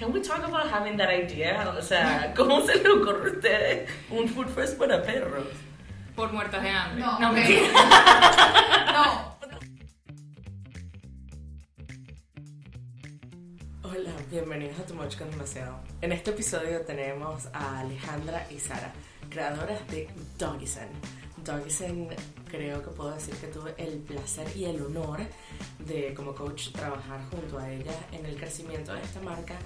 can 0.00 0.10
we 0.14 0.20
talk 0.22 0.42
about 0.42 0.66
having 0.70 0.96
that 0.96 1.10
idea? 1.10 1.74
O 1.76 1.82
sea, 1.82 2.32
¿cómo 2.34 2.64
se 2.64 2.74
le 2.82 2.88
ocurre 2.88 3.28
a 3.28 3.32
ustedes 3.34 3.90
un 4.10 4.26
food 4.26 4.48
fest 4.48 4.78
para 4.78 5.02
perros? 5.02 5.46
Por 6.16 6.32
muertas 6.32 6.62
de 6.62 6.70
hambre. 6.70 7.02
No, 7.02 7.18
no 7.18 7.28
ok. 7.28 7.34
mentira. 7.34 7.68
No, 8.94 9.36
Hola, 13.82 14.12
bienvenidos 14.30 14.78
a 14.80 14.86
Tu 14.86 14.94
Much 14.94 15.18
con 15.18 15.30
Demasiado. 15.30 15.80
En 16.00 16.12
este 16.12 16.30
episodio 16.30 16.80
tenemos 16.80 17.48
a 17.52 17.80
Alejandra 17.80 18.46
y 18.50 18.58
Sara, 18.58 18.92
creadoras 19.28 19.86
de 19.88 20.08
Doggysen. 20.38 20.88
Doggysen, 21.44 22.08
creo 22.50 22.82
que 22.82 22.90
puedo 22.90 23.12
decir 23.12 23.34
que 23.34 23.48
tuve 23.48 23.74
el 23.76 23.98
placer 23.98 24.46
y 24.56 24.64
el 24.64 24.80
honor 24.80 25.20
de, 25.78 26.14
como 26.14 26.34
coach, 26.34 26.72
trabajar 26.72 27.20
junto 27.30 27.58
a 27.58 27.70
ellas 27.70 27.96
en 28.12 28.24
el 28.24 28.36
crecimiento 28.36 28.94
de 28.94 29.02
esta 29.02 29.20
marca 29.20 29.56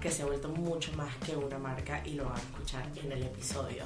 que 0.00 0.10
se 0.10 0.22
ha 0.22 0.26
vuelto 0.26 0.48
mucho 0.48 0.92
más 0.94 1.14
que 1.16 1.36
una 1.36 1.58
marca 1.58 2.02
y 2.04 2.14
lo 2.14 2.24
van 2.24 2.36
a 2.36 2.40
escuchar 2.40 2.84
en 2.96 3.12
el 3.12 3.22
episodio. 3.22 3.84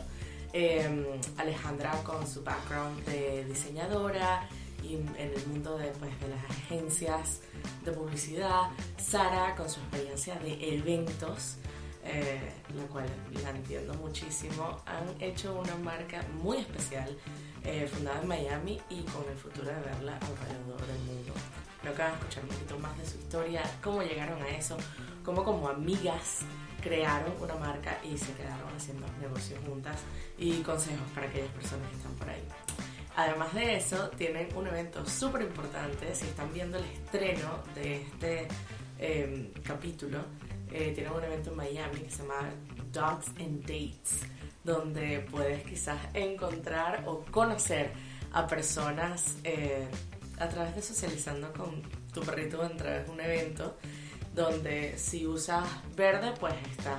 Eh, 0.52 1.20
Alejandra 1.36 1.90
con 2.04 2.26
su 2.26 2.44
background 2.44 3.04
de 3.06 3.44
diseñadora 3.44 4.48
y 4.84 4.94
en 4.94 5.08
el 5.16 5.46
mundo 5.48 5.76
de, 5.76 5.88
pues, 5.88 6.18
de 6.20 6.28
las 6.28 6.44
agencias 6.44 7.40
de 7.84 7.92
publicidad, 7.92 8.70
Sara 8.96 9.56
con 9.56 9.68
su 9.68 9.80
experiencia 9.80 10.36
de 10.36 10.76
eventos, 10.76 11.56
eh, 12.04 12.52
la 12.76 12.84
cual 12.84 13.06
la 13.42 13.50
entiendo 13.50 13.94
muchísimo, 13.94 14.78
han 14.86 15.20
hecho 15.20 15.58
una 15.58 15.74
marca 15.76 16.22
muy 16.42 16.58
especial 16.58 17.16
eh, 17.64 17.88
fundada 17.92 18.20
en 18.20 18.28
Miami 18.28 18.80
y 18.90 19.02
con 19.04 19.24
el 19.28 19.36
futuro 19.36 19.68
de 19.68 19.80
verla 19.80 20.18
alrededor 20.18 20.86
del 20.86 20.98
mundo. 21.00 21.32
Creo 21.80 21.94
que 21.94 22.02
van 22.02 22.12
a 22.12 22.14
escuchar 22.14 22.44
un 22.44 22.50
poquito 22.50 22.78
más 22.78 22.96
de 22.98 23.06
su 23.06 23.18
historia, 23.18 23.62
cómo 23.82 24.02
llegaron 24.02 24.40
a 24.42 24.48
eso, 24.50 24.76
cómo 25.24 25.42
como 25.42 25.68
amigas 25.68 26.40
crearon 26.82 27.32
una 27.40 27.54
marca 27.54 27.98
y 28.04 28.16
se 28.18 28.32
quedaron 28.34 28.68
haciendo 28.76 29.06
negocios 29.20 29.58
juntas 29.66 29.96
y 30.38 30.60
consejos 30.60 31.08
para 31.14 31.26
aquellas 31.26 31.50
personas 31.52 31.88
que 31.88 31.96
están 31.96 32.12
por 32.12 32.28
ahí. 32.28 32.42
Además 33.16 33.54
de 33.54 33.76
eso, 33.76 34.10
tienen 34.10 34.48
un 34.56 34.66
evento 34.66 35.06
súper 35.06 35.42
importante. 35.42 36.14
Si 36.14 36.26
están 36.26 36.52
viendo 36.52 36.78
el 36.78 36.84
estreno 36.84 37.62
de 37.74 38.02
este 38.02 38.48
eh, 38.98 39.52
capítulo, 39.62 40.18
eh, 40.70 40.92
tienen 40.94 41.12
un 41.12 41.22
evento 41.22 41.50
en 41.50 41.56
Miami 41.56 42.00
que 42.00 42.10
se 42.10 42.22
llama 42.22 42.50
Dogs 42.92 43.28
and 43.38 43.60
Dates, 43.60 44.20
donde 44.64 45.20
puedes 45.30 45.62
quizás 45.64 45.98
encontrar 46.12 47.04
o 47.06 47.24
conocer 47.30 47.92
a 48.32 48.46
personas 48.46 49.36
eh, 49.44 49.86
a 50.38 50.48
través 50.48 50.74
de 50.74 50.82
socializando 50.82 51.52
con 51.52 51.82
tu 52.12 52.20
perrito 52.20 52.60
a 52.62 52.68
través 52.70 53.06
de 53.06 53.12
un 53.12 53.20
evento, 53.20 53.76
donde 54.34 54.98
si 54.98 55.26
usas 55.26 55.64
verde, 55.96 56.32
pues 56.40 56.54
está 56.70 56.98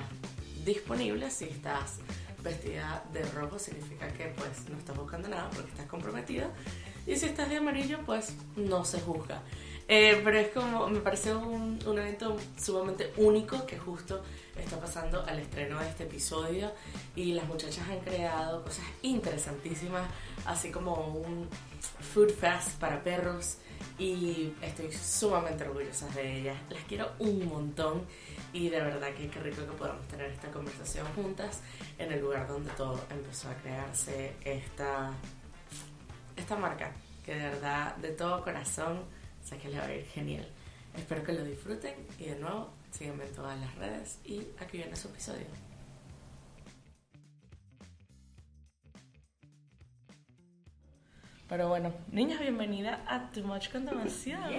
disponible. 0.64 1.30
Si 1.30 1.44
estás 1.44 1.98
vestida 2.42 3.02
de 3.12 3.22
rojo 3.32 3.58
significa 3.58 4.08
que 4.08 4.26
pues 4.36 4.68
no 4.68 4.78
estás 4.78 4.96
buscando 4.96 5.28
nada 5.28 5.50
porque 5.50 5.70
estás 5.70 5.86
comprometido 5.86 6.48
y 7.06 7.16
si 7.16 7.26
estás 7.26 7.48
de 7.48 7.56
amarillo 7.56 7.98
pues 8.06 8.34
no 8.54 8.84
se 8.84 9.00
juzga 9.00 9.42
Eh, 9.88 10.20
pero 10.24 10.38
es 10.38 10.48
como 10.48 10.88
me 10.88 11.00
parece 11.00 11.34
un, 11.34 11.78
un 11.86 11.98
evento 11.98 12.36
sumamente 12.56 13.12
único 13.16 13.66
que 13.66 13.78
justo 13.78 14.22
está 14.58 14.78
pasando 14.80 15.24
al 15.26 15.38
estreno 15.38 15.78
de 15.80 15.88
este 15.88 16.04
episodio 16.04 16.72
y 17.14 17.34
las 17.34 17.46
muchachas 17.46 17.88
han 17.88 18.00
creado 18.00 18.62
cosas 18.62 18.84
interesantísimas 19.02 20.08
así 20.44 20.70
como 20.70 20.94
un 20.94 21.48
food 22.14 22.30
fest 22.30 22.78
para 22.78 23.02
perros 23.02 23.58
y 23.98 24.52
estoy 24.62 24.90
sumamente 24.92 25.64
orgullosa 25.64 26.08
de 26.08 26.40
ellas 26.40 26.56
las 26.70 26.82
quiero 26.84 27.12
un 27.18 27.46
montón 27.46 28.02
y 28.52 28.68
de 28.70 28.80
verdad 28.80 29.12
que 29.14 29.28
qué 29.28 29.40
rico 29.40 29.66
que 29.66 29.72
podamos 29.72 30.06
tener 30.08 30.30
esta 30.30 30.50
conversación 30.50 31.06
juntas 31.14 31.60
en 31.98 32.12
el 32.12 32.20
lugar 32.20 32.48
donde 32.48 32.70
todo 32.72 32.98
empezó 33.10 33.50
a 33.50 33.54
crearse 33.54 34.34
esta, 34.44 35.12
esta 36.36 36.56
marca, 36.56 36.92
que 37.24 37.34
de 37.34 37.50
verdad, 37.50 37.96
de 37.96 38.10
todo 38.10 38.42
corazón, 38.42 39.02
sé 39.44 39.58
que 39.58 39.68
le 39.68 39.78
va 39.78 39.84
a 39.84 39.94
ir 39.94 40.06
genial. 40.06 40.48
Espero 40.96 41.22
que 41.22 41.32
lo 41.32 41.44
disfruten 41.44 41.94
y 42.18 42.24
de 42.26 42.36
nuevo, 42.36 42.70
síganme 42.96 43.24
en 43.26 43.32
todas 43.34 43.60
las 43.60 43.74
redes 43.74 44.20
y 44.24 44.46
aquí 44.58 44.78
viene 44.78 44.96
su 44.96 45.08
episodio. 45.08 45.46
Pero 51.48 51.68
bueno, 51.68 51.92
niñas, 52.10 52.40
bienvenida 52.40 53.04
a 53.06 53.30
Too 53.30 53.44
Much 53.44 53.70
con 53.70 53.84
Demasiado. 53.84 54.50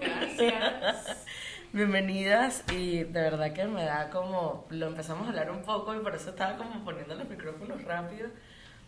Gracias. 0.00 1.26
Bienvenidas 1.72 2.64
y 2.72 3.02
de 3.02 3.20
verdad 3.20 3.52
que 3.52 3.64
me 3.64 3.84
da 3.84 4.08
como, 4.10 4.66
lo 4.70 4.86
empezamos 4.86 5.26
a 5.26 5.30
hablar 5.30 5.50
un 5.50 5.62
poco 5.62 5.94
y 5.94 5.98
por 5.98 6.14
eso 6.14 6.30
estaba 6.30 6.56
como 6.56 6.84
poniendo 6.84 7.16
los 7.16 7.28
micrófonos 7.28 7.82
rápido, 7.84 8.30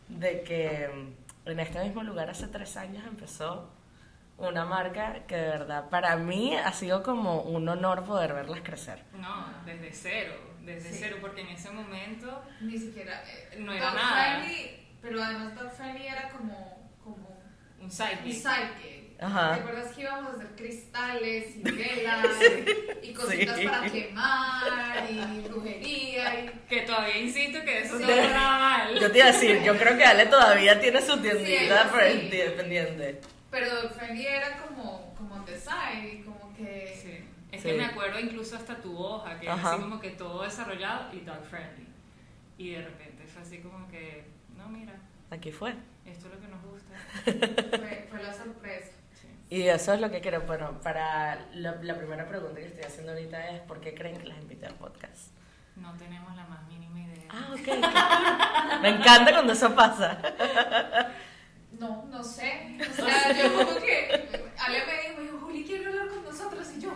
de 0.09 0.43
que 0.43 0.89
en 1.45 1.60
este 1.60 1.84
mismo 1.84 2.03
lugar 2.05 2.31
hace 2.31 2.47
tres 2.47 2.77
años 2.77 3.05
empezó 3.06 3.69
una 4.38 4.65
marca 4.65 5.25
que 5.26 5.37
de 5.37 5.49
verdad 5.49 5.88
para 5.91 6.16
mí 6.16 6.56
ha 6.56 6.72
sido 6.72 7.03
como 7.03 7.43
un 7.43 7.69
honor 7.69 8.04
poder 8.04 8.32
verlas 8.34 8.60
crecer. 8.62 9.03
No, 9.15 9.53
desde 9.66 9.93
cero, 9.93 10.34
desde 10.62 10.91
Sí. 10.93 10.97
cero, 11.00 11.16
porque 11.21 11.41
en 11.43 11.49
ese 11.49 11.71
momento 11.71 12.44
ni 12.60 12.78
siquiera. 12.78 13.22
eh, 13.27 13.56
No 13.59 13.72
era 13.72 13.87
dog 13.87 13.94
nada. 13.97 14.38
Friendly, 14.41 14.87
pero 15.03 15.22
además 15.22 15.54
Dog 15.54 15.72
Friendly 15.72 16.06
era 16.06 16.28
como, 16.31 16.91
como 17.03 17.28
un 17.81 17.84
un 17.84 17.91
sidekick. 17.91 18.43
¿Te 19.19 19.25
acuerdas 19.25 19.93
que 19.97 20.03
íbamos 20.03 20.31
a 20.31 20.34
hacer 20.37 20.47
cristales 20.54 21.56
y 21.56 21.62
velas 21.72 22.27
y 23.03 23.12
cositas 23.12 23.56
Sí. 23.56 23.65
para 23.66 23.91
quemar 23.91 25.10
y 25.10 25.48
brujería 25.48 26.41
y. 26.44 26.50
Que 26.69 26.82
todavía 26.82 27.19
insisto 27.19 27.60
que 27.65 27.81
eso 27.81 27.98
Sí. 27.98 28.04
no 28.04 28.10
estaba 28.10 28.59
mal. 28.60 29.00
Yo 29.00 29.10
te 29.10 29.19
iba 29.19 29.27
a 29.28 29.32
decir, 29.32 29.62
yo 29.65 29.77
creo 29.77 29.97
que 29.97 30.04
Ale 30.04 30.27
todavía 30.27 30.78
tiene 30.81 31.00
su 31.03 31.21
tiendita 31.21 31.82
Sí, 31.84 32.31
pero 33.50 33.82
Dog 33.82 33.92
Friendly 33.92 34.26
era 34.26 34.59
como, 34.66 35.14
como 35.16 35.44
the 35.44 35.59
side 35.59 36.25
como 36.25 36.54
que. 36.54 36.98
Sí. 37.03 37.25
Es 37.50 37.62
Sí. 37.62 37.69
que 37.70 37.76
me 37.78 37.86
acuerdo 37.86 38.20
incluso 38.20 38.56
hasta 38.56 38.76
tu 38.76 38.98
hoja, 38.98 39.41
que 39.41 39.48
Ajá. 39.48 39.72
así 39.72 39.81
como 39.82 39.98
que 40.00 40.10
todo 40.10 40.42
desarrollado 40.42 41.12
y 41.14 41.20
dog 41.20 41.42
friendly. 41.48 41.86
Y 42.59 42.70
de 42.72 42.82
repente 42.82 43.25
fue 43.26 43.41
así 43.41 43.59
como 43.60 43.88
que, 43.88 44.26
no, 44.56 44.69
mira, 44.69 44.92
Aquí 45.31 45.50
fue. 45.50 45.70
esto 46.04 46.26
es 46.28 46.34
lo 46.34 46.41
que 46.41 46.48
nos 46.48 46.62
gusta. 46.62 46.94
Fue, 47.78 48.06
fue 48.10 48.22
la 48.22 48.34
sorpresa. 48.34 48.91
Sí. 49.20 49.28
Y 49.48 49.62
eso 49.69 49.94
es 49.94 50.00
lo 50.00 50.10
que 50.10 50.20
quiero. 50.20 50.42
Bueno, 50.42 50.78
para 50.82 51.36
la, 51.54 51.76
la 51.82 51.97
primera 51.97 52.28
pregunta 52.28 52.56
que 52.60 52.66
estoy 52.66 52.84
haciendo 52.84 53.12
ahorita 53.12 53.48
es 53.50 53.60
¿por 53.62 53.80
qué 53.80 53.94
creen 53.94 54.16
que 54.19 54.26
las 54.26 54.38
invité 54.38 54.66
al 54.66 54.75
podcast? 54.75 55.30
No 55.76 55.94
tenemos 55.97 56.34
la 56.36 56.44
más 56.47 56.66
mínima 56.66 57.00
idea. 57.00 57.28
Ah, 57.30 57.48
ok. 57.53 58.82
Me 58.82 58.88
encanta 58.91 59.32
cuando 59.32 59.53
eso 59.54 59.75
pasa. 59.75 60.20
No, 61.78 62.05
no 62.06 62.22
sé. 62.25 62.78
O 62.91 62.94
sea, 62.94 63.33
yo 63.33 63.53
como 63.55 63.77
que. 63.81 64.11
Ale 64.59 64.87
me 64.87 64.93
dijo, 65.03 65.16
me 65.19 65.22
dijo, 65.25 65.39
Juli, 65.39 65.65
quiero 65.65 65.91
hablar 65.91 66.09
con 66.09 66.25
nosotros. 66.25 66.66
Y 66.77 66.81
yo, 66.81 66.91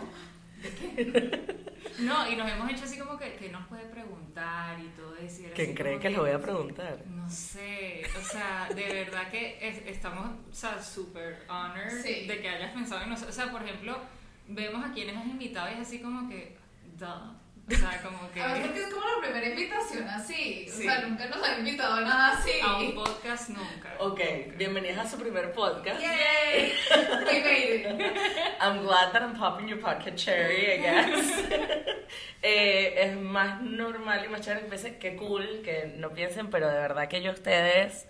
¿de 0.61 0.69
qué? 0.69 1.63
No, 1.99 2.27
y 2.27 2.35
nos 2.35 2.49
hemos 2.49 2.69
hecho 2.71 2.85
así 2.85 2.97
como 2.97 3.17
que, 3.19 3.35
que 3.35 3.49
nos 3.49 3.67
puede 3.67 3.83
preguntar 3.85 4.79
y 4.79 4.87
todo 4.97 5.15
era 5.15 5.53
¿Quién 5.53 5.75
cree 5.75 5.91
como 5.93 6.01
que 6.01 6.09
le 6.09 6.17
voy 6.19 6.31
a 6.31 6.41
preguntar? 6.41 7.03
No 7.07 7.29
sé, 7.29 8.01
o 8.19 8.21
sea, 8.23 8.67
de 8.73 8.83
verdad 9.05 9.29
que 9.29 9.59
es- 9.61 9.83
estamos, 9.85 10.27
o 10.51 10.53
sea, 10.53 10.81
súper 10.81 11.43
honored 11.47 12.01
Sí. 12.01 12.25
de 12.25 12.41
que 12.41 12.49
hayas 12.49 12.71
pensado 12.73 13.03
en 13.03 13.09
nosotros. 13.11 13.37
O 13.37 13.39
sea, 13.41 13.51
por 13.51 13.61
ejemplo, 13.63 13.95
vemos 14.47 14.83
a 14.83 14.91
quienes 14.91 15.15
has 15.15 15.25
invitado 15.27 15.69
y 15.69 15.73
es 15.73 15.79
así 15.87 15.99
como 15.99 16.27
que, 16.27 16.57
duh. 16.97 17.35
O 17.65 17.71
sea, 17.73 18.01
como 18.03 18.29
que 18.31 18.41
A 18.41 18.53
ver, 18.53 18.61
porque 18.63 18.81
es 18.81 18.87
como 18.93 19.05
la 19.05 19.21
primera 19.21 19.47
invitación 19.47 20.07
así. 20.09 20.65
O 20.67 20.71
Sí. 20.73 20.83
sea, 20.83 20.99
nunca 21.01 21.25
nos 21.27 21.47
han 21.47 21.59
invitado 21.59 21.93
a 21.95 22.01
nada 22.01 22.33
así. 22.37 22.51
a 22.61 22.77
un 22.77 22.93
podcast 22.93 23.49
nunca. 23.49 23.95
Ok, 23.99 24.19
bienvenidas 24.57 25.05
a 25.05 25.09
su 25.09 25.17
primer 25.17 25.51
podcast. 25.53 26.01
¡Yay! 26.01 26.73
We 27.25 27.41
made 27.41 27.75
it. 27.75 28.17
I'm 28.61 28.83
glad 28.83 29.13
that 29.13 29.21
I'm 29.21 29.33
popping 29.37 29.67
your 29.69 29.79
podcast 29.79 30.15
cherry, 30.17 30.73
I 30.73 30.77
guess. 30.81 31.43
Eh, 32.45 32.95
es 33.09 33.15
más 33.17 33.61
normal 33.61 34.25
y 34.25 34.27
más 34.27 34.41
chévere 34.41 34.63
que 34.63 34.67
piensen, 34.67 34.99
qué 34.99 35.15
cool, 35.15 35.61
que 35.63 35.93
no 35.97 36.13
piensen, 36.13 36.49
pero 36.49 36.67
de 36.67 36.77
verdad 36.77 37.07
que 37.07 37.21
yo 37.21 37.31
a 37.31 37.33
ustedes 37.33 38.05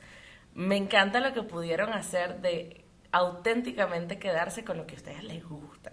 me 0.55 0.75
encanta 0.75 1.19
lo 1.19 1.33
que 1.33 1.43
pudieron 1.43 1.93
hacer 1.93 2.41
de 2.41 2.83
auténticamente 3.11 4.17
quedarse 4.17 4.65
con 4.65 4.77
lo 4.77 4.87
que 4.87 4.95
a 4.95 4.97
ustedes 4.97 5.23
les 5.23 5.43
gusta. 5.47 5.91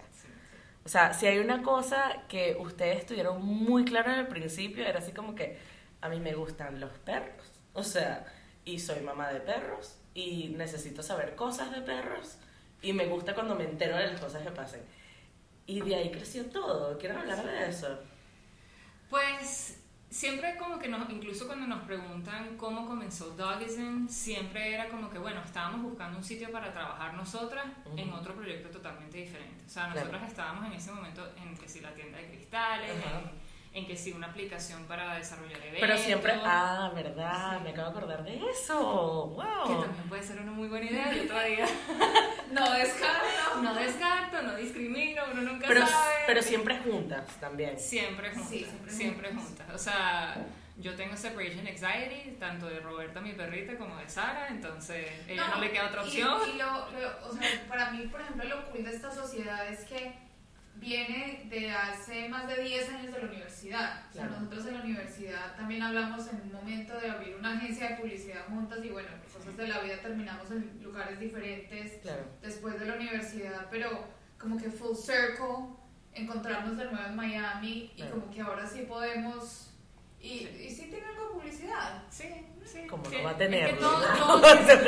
O 0.83 0.89
sea, 0.89 1.13
si 1.13 1.27
hay 1.27 1.39
una 1.39 1.61
cosa 1.61 2.23
que 2.27 2.57
ustedes 2.59 3.05
tuvieron 3.05 3.43
muy 3.45 3.85
claro 3.85 4.11
en 4.11 4.19
el 4.19 4.27
principio, 4.27 4.85
era 4.85 4.99
así 4.99 5.11
como 5.11 5.35
que 5.35 5.59
a 6.01 6.09
mí 6.09 6.19
me 6.19 6.33
gustan 6.33 6.79
los 6.79 6.91
perros. 6.99 7.51
O 7.73 7.83
sea, 7.83 8.25
y 8.65 8.79
soy 8.79 9.01
mamá 9.01 9.31
de 9.31 9.39
perros 9.39 9.97
y 10.13 10.49
necesito 10.57 11.03
saber 11.03 11.35
cosas 11.35 11.71
de 11.71 11.81
perros 11.81 12.37
y 12.81 12.93
me 12.93 13.05
gusta 13.05 13.35
cuando 13.35 13.55
me 13.55 13.65
entero 13.65 13.95
de 13.97 14.07
las 14.07 14.19
cosas 14.19 14.43
que 14.43 14.51
pasen. 14.51 14.81
Y 15.67 15.81
de 15.81 15.95
ahí 15.95 16.11
creció 16.11 16.45
todo. 16.45 16.97
¿Quieren 16.97 17.17
hablar 17.19 17.45
de 17.45 17.69
eso? 17.69 17.99
Pues 19.09 19.80
siempre 20.11 20.57
como 20.57 20.77
que 20.77 20.89
nos, 20.89 21.09
incluso 21.09 21.47
cuando 21.47 21.65
nos 21.67 21.81
preguntan 21.83 22.57
cómo 22.57 22.85
comenzó 22.85 23.31
Dogism, 23.31 24.07
siempre 24.07 24.73
era 24.73 24.89
como 24.89 25.09
que, 25.09 25.17
bueno, 25.17 25.41
estábamos 25.43 25.81
buscando 25.81 26.17
un 26.17 26.23
sitio 26.23 26.51
para 26.51 26.71
trabajar 26.71 27.13
nosotras 27.13 27.65
en 27.95 28.11
otro 28.11 28.35
proyecto 28.35 28.69
totalmente 28.69 29.17
diferente. 29.17 29.63
O 29.65 29.69
sea, 29.69 29.85
Claro. 29.85 29.99
nosotras 30.01 30.29
estábamos 30.29 30.65
en 30.67 30.73
ese 30.73 30.91
momento 30.91 31.27
en 31.41 31.55
que 31.57 31.67
si 31.67 31.79
la 31.79 31.93
tienda 31.95 32.17
de 32.17 32.27
cristales, 32.27 32.91
en, 32.91 33.40
en 33.73 33.87
que 33.87 33.95
sí 33.95 34.11
una 34.11 34.27
aplicación 34.27 34.83
para 34.85 35.15
desarrollar 35.15 35.57
eventos. 35.59 35.79
Pero 35.79 35.97
siempre, 35.97 36.33
ah, 36.43 36.91
verdad, 36.93 37.61
me 37.61 37.69
acabo 37.69 37.89
de 37.91 37.97
acordar 37.97 38.23
de 38.23 38.41
eso. 38.51 39.27
Wow. 39.27 39.67
Que 39.67 39.73
también 39.85 40.09
puede 40.09 40.23
ser 40.23 40.41
una 40.41 40.51
muy 40.51 40.67
buena 40.67 40.85
idea, 40.87 41.13
yo 41.13 41.25
todavía 41.27 41.65
No 42.51 42.69
descarto. 42.73 43.61
no 43.61 43.73
descarto, 43.73 44.41
no 44.41 44.55
discrimino, 44.57 45.23
uno 45.31 45.41
nunca 45.43 45.67
Pero, 45.69 45.87
sabe. 45.87 46.13
pero 46.27 46.41
siempre 46.41 46.79
juntas 46.79 47.25
también. 47.39 47.79
Siempre 47.79 48.31
juntas, 48.31 48.49
Sí, 48.49 48.59
siempre 48.65 48.91
siempre, 48.91 49.29
juntas. 49.29 49.45
juntas. 49.47 49.67
O 49.73 49.77
sea, 49.77 50.35
yo 50.77 50.95
tengo 50.95 51.15
separation 51.15 51.65
anxiety, 51.65 52.35
tanto 52.39 52.65
de 52.67 52.81
Roberta, 52.81 53.21
mi 53.21 53.31
perrita, 53.33 53.77
como 53.77 53.95
de 53.97 54.09
Sara, 54.09 54.47
entonces 54.49 55.07
a 55.27 55.31
ella 55.31 55.47
no, 55.47 55.61
le 55.61 55.71
queda 55.71 55.87
otra 55.87 56.01
y- 56.01 56.07
opción. 56.07 56.41
Y, 56.53 56.57
lo, 56.57 56.65
lo- 56.91 57.29
o 57.29 57.31
sea, 57.31 57.47
para 57.69 57.91
mí, 57.91 58.07
por 58.07 58.19
ejemplo, 58.19 58.43
lo 58.49 58.65
cool 58.69 58.83
de 58.83 58.91
esta 58.95 59.11
sociedad 59.11 59.65
es 59.67 59.85
que 59.85 60.13
viene 60.81 61.45
de 61.49 61.71
hace 61.71 62.27
más 62.27 62.47
de 62.47 62.61
10 62.63 62.89
años 62.89 63.13
de 63.13 63.19
la 63.21 63.27
universidad. 63.29 64.03
O 64.09 64.13
sea, 64.13 64.23
Claro. 64.27 64.31
nosotros 64.41 64.65
en 64.65 64.73
la 64.77 64.83
universidad 64.83 65.55
también 65.55 65.83
hablamos 65.83 66.27
en 66.27 66.41
un 66.41 66.51
momento 66.51 66.99
de 66.99 67.09
abrir 67.09 67.35
una 67.35 67.53
agencia 67.55 67.89
de 67.89 67.95
publicidad 67.97 68.47
juntas 68.49 68.79
y 68.83 68.89
bueno, 68.89 69.09
por 69.23 69.31
cosas 69.39 69.55
de 69.57 69.67
la 69.67 69.79
vida 69.79 70.01
terminamos 70.01 70.49
en 70.51 70.83
lugares 70.83 71.19
diferentes 71.19 72.01
Claro. 72.01 72.23
después 72.41 72.79
de 72.79 72.85
la 72.87 72.95
universidad, 72.95 73.67
pero 73.69 74.05
como 74.39 74.57
que 74.57 74.69
full 74.71 74.95
circle, 74.95 75.75
encontrarnos 76.13 76.75
de 76.75 76.85
nuevo 76.85 77.05
en 77.07 77.15
Miami 77.15 77.91
y 77.95 78.01
Claro. 78.01 78.11
como 78.19 78.31
que 78.31 78.41
ahora 78.41 78.65
sí 78.67 78.81
podemos... 78.87 79.67
Y 80.21 80.27
Sí. 80.39 80.65
y 80.67 80.69
sí 80.69 80.87
tiene 80.89 81.07
algo 81.07 81.23
de 81.25 81.29
publicidad. 81.33 82.03
Sí, 82.09 82.29
sí. 82.65 82.85
Como 82.87 83.03
no 83.03 83.09
sí. 83.09 83.17
va 83.23 83.31
a 83.31 83.33
Es 83.33 83.39
que 83.67 83.73
todo, 83.73 83.99
¿no? 84.01 84.41
todo 84.41 84.55
tiene, 84.55 84.85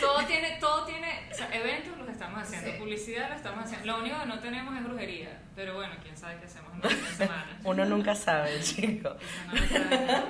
todo 0.00 0.24
tiene, 0.26 0.56
todo 0.60 0.84
tiene, 0.84 1.28
o 1.30 1.34
sea, 1.34 1.48
eventos 1.52 1.98
los 1.98 2.08
estamos 2.08 2.42
haciendo, 2.42 2.70
Sí. 2.70 2.76
publicidad 2.78 3.28
lo 3.30 3.34
estamos 3.36 3.64
haciendo. 3.64 3.86
Lo 3.86 3.98
único 3.98 4.18
que 4.20 4.26
no 4.26 4.38
tenemos 4.40 4.76
es 4.76 4.84
brujería, 4.84 5.42
pero 5.56 5.74
bueno, 5.74 5.94
quién 6.02 6.16
sabe 6.16 6.38
qué 6.38 6.46
hacemos 6.46 6.72
en 6.74 6.78
una 6.78 7.06
semana. 7.16 7.60
Uno 7.64 7.84
nunca 7.86 8.14
sabe, 8.14 8.60
chico. 8.62 9.16
No 9.52 9.66
sabemos. 9.68 10.24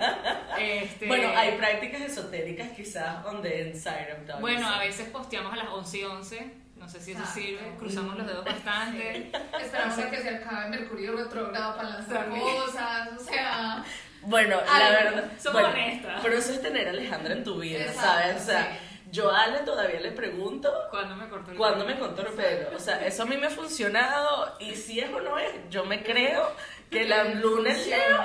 Este, 0.58 1.06
Bueno, 1.06 1.28
hay 1.36 1.56
prácticas 1.58 2.00
esotéricas 2.02 2.70
quizás 2.70 3.24
on 3.26 3.42
the 3.42 3.68
inside 3.68 4.12
of 4.18 4.26
dogs. 4.26 4.40
Bueno, 4.40 4.66
a 4.66 4.78
veces 4.78 5.08
posteamos 5.10 5.52
a 5.52 5.56
las 5.56 5.68
11 5.68 5.98
y 5.98 6.04
11, 6.04 6.54
no 6.76 6.88
sé 6.88 7.00
si 7.00 7.10
eso 7.12 7.20
Exacto. 7.20 7.40
sirve, 7.40 7.74
cruzamos 7.78 8.16
los 8.16 8.26
dedos 8.26 8.44
bastante. 8.44 9.30
Esperamos 9.60 9.98
a 9.98 10.10
que 10.10 10.16
se 10.16 10.28
acabe 10.36 10.70
Mercurio 10.70 11.16
retrogrado 11.16 11.76
para 11.76 11.88
lanzar 11.90 12.28
cosas, 12.30 13.08
o 13.20 13.24
sea... 13.24 13.84
Bueno, 14.22 14.60
la 14.60 14.90
verdad. 14.90 15.24
Somos 15.38 15.62
bueno, 15.62 15.68
honestas. 15.68 16.20
Pero 16.22 16.36
eso 16.36 16.52
es 16.52 16.62
tener 16.62 16.86
a 16.86 16.90
Alejandra 16.90 17.32
en 17.34 17.44
tu 17.44 17.58
vida, 17.60 17.80
Exacto, 17.80 18.00
¿sabes? 18.02 18.42
O 18.42 18.44
sea, 18.44 18.62
sí. 18.64 19.08
yo 19.10 19.30
a 19.30 19.42
Ale 19.42 19.58
todavía 19.60 20.00
le 20.00 20.12
pregunto 20.12 20.72
Cuando 20.90 21.16
me 21.16 21.28
cortó 21.28 21.50
el 21.50 21.56
cuándo 21.56 21.84
pelo? 21.84 21.98
me 21.98 22.00
contó 22.00 22.22
el 22.22 22.34
pelo. 22.34 22.76
O 22.76 22.78
sea, 22.78 23.04
eso 23.04 23.22
a 23.24 23.26
mí 23.26 23.36
me 23.36 23.46
ha 23.46 23.50
funcionado 23.50 24.56
y 24.60 24.74
si 24.74 25.00
es 25.00 25.10
o 25.12 25.20
no 25.20 25.38
es, 25.38 25.50
yo 25.70 25.84
me 25.84 26.02
creo 26.02 26.52
que 26.90 27.04
la 27.08 27.24
luna 27.24 27.70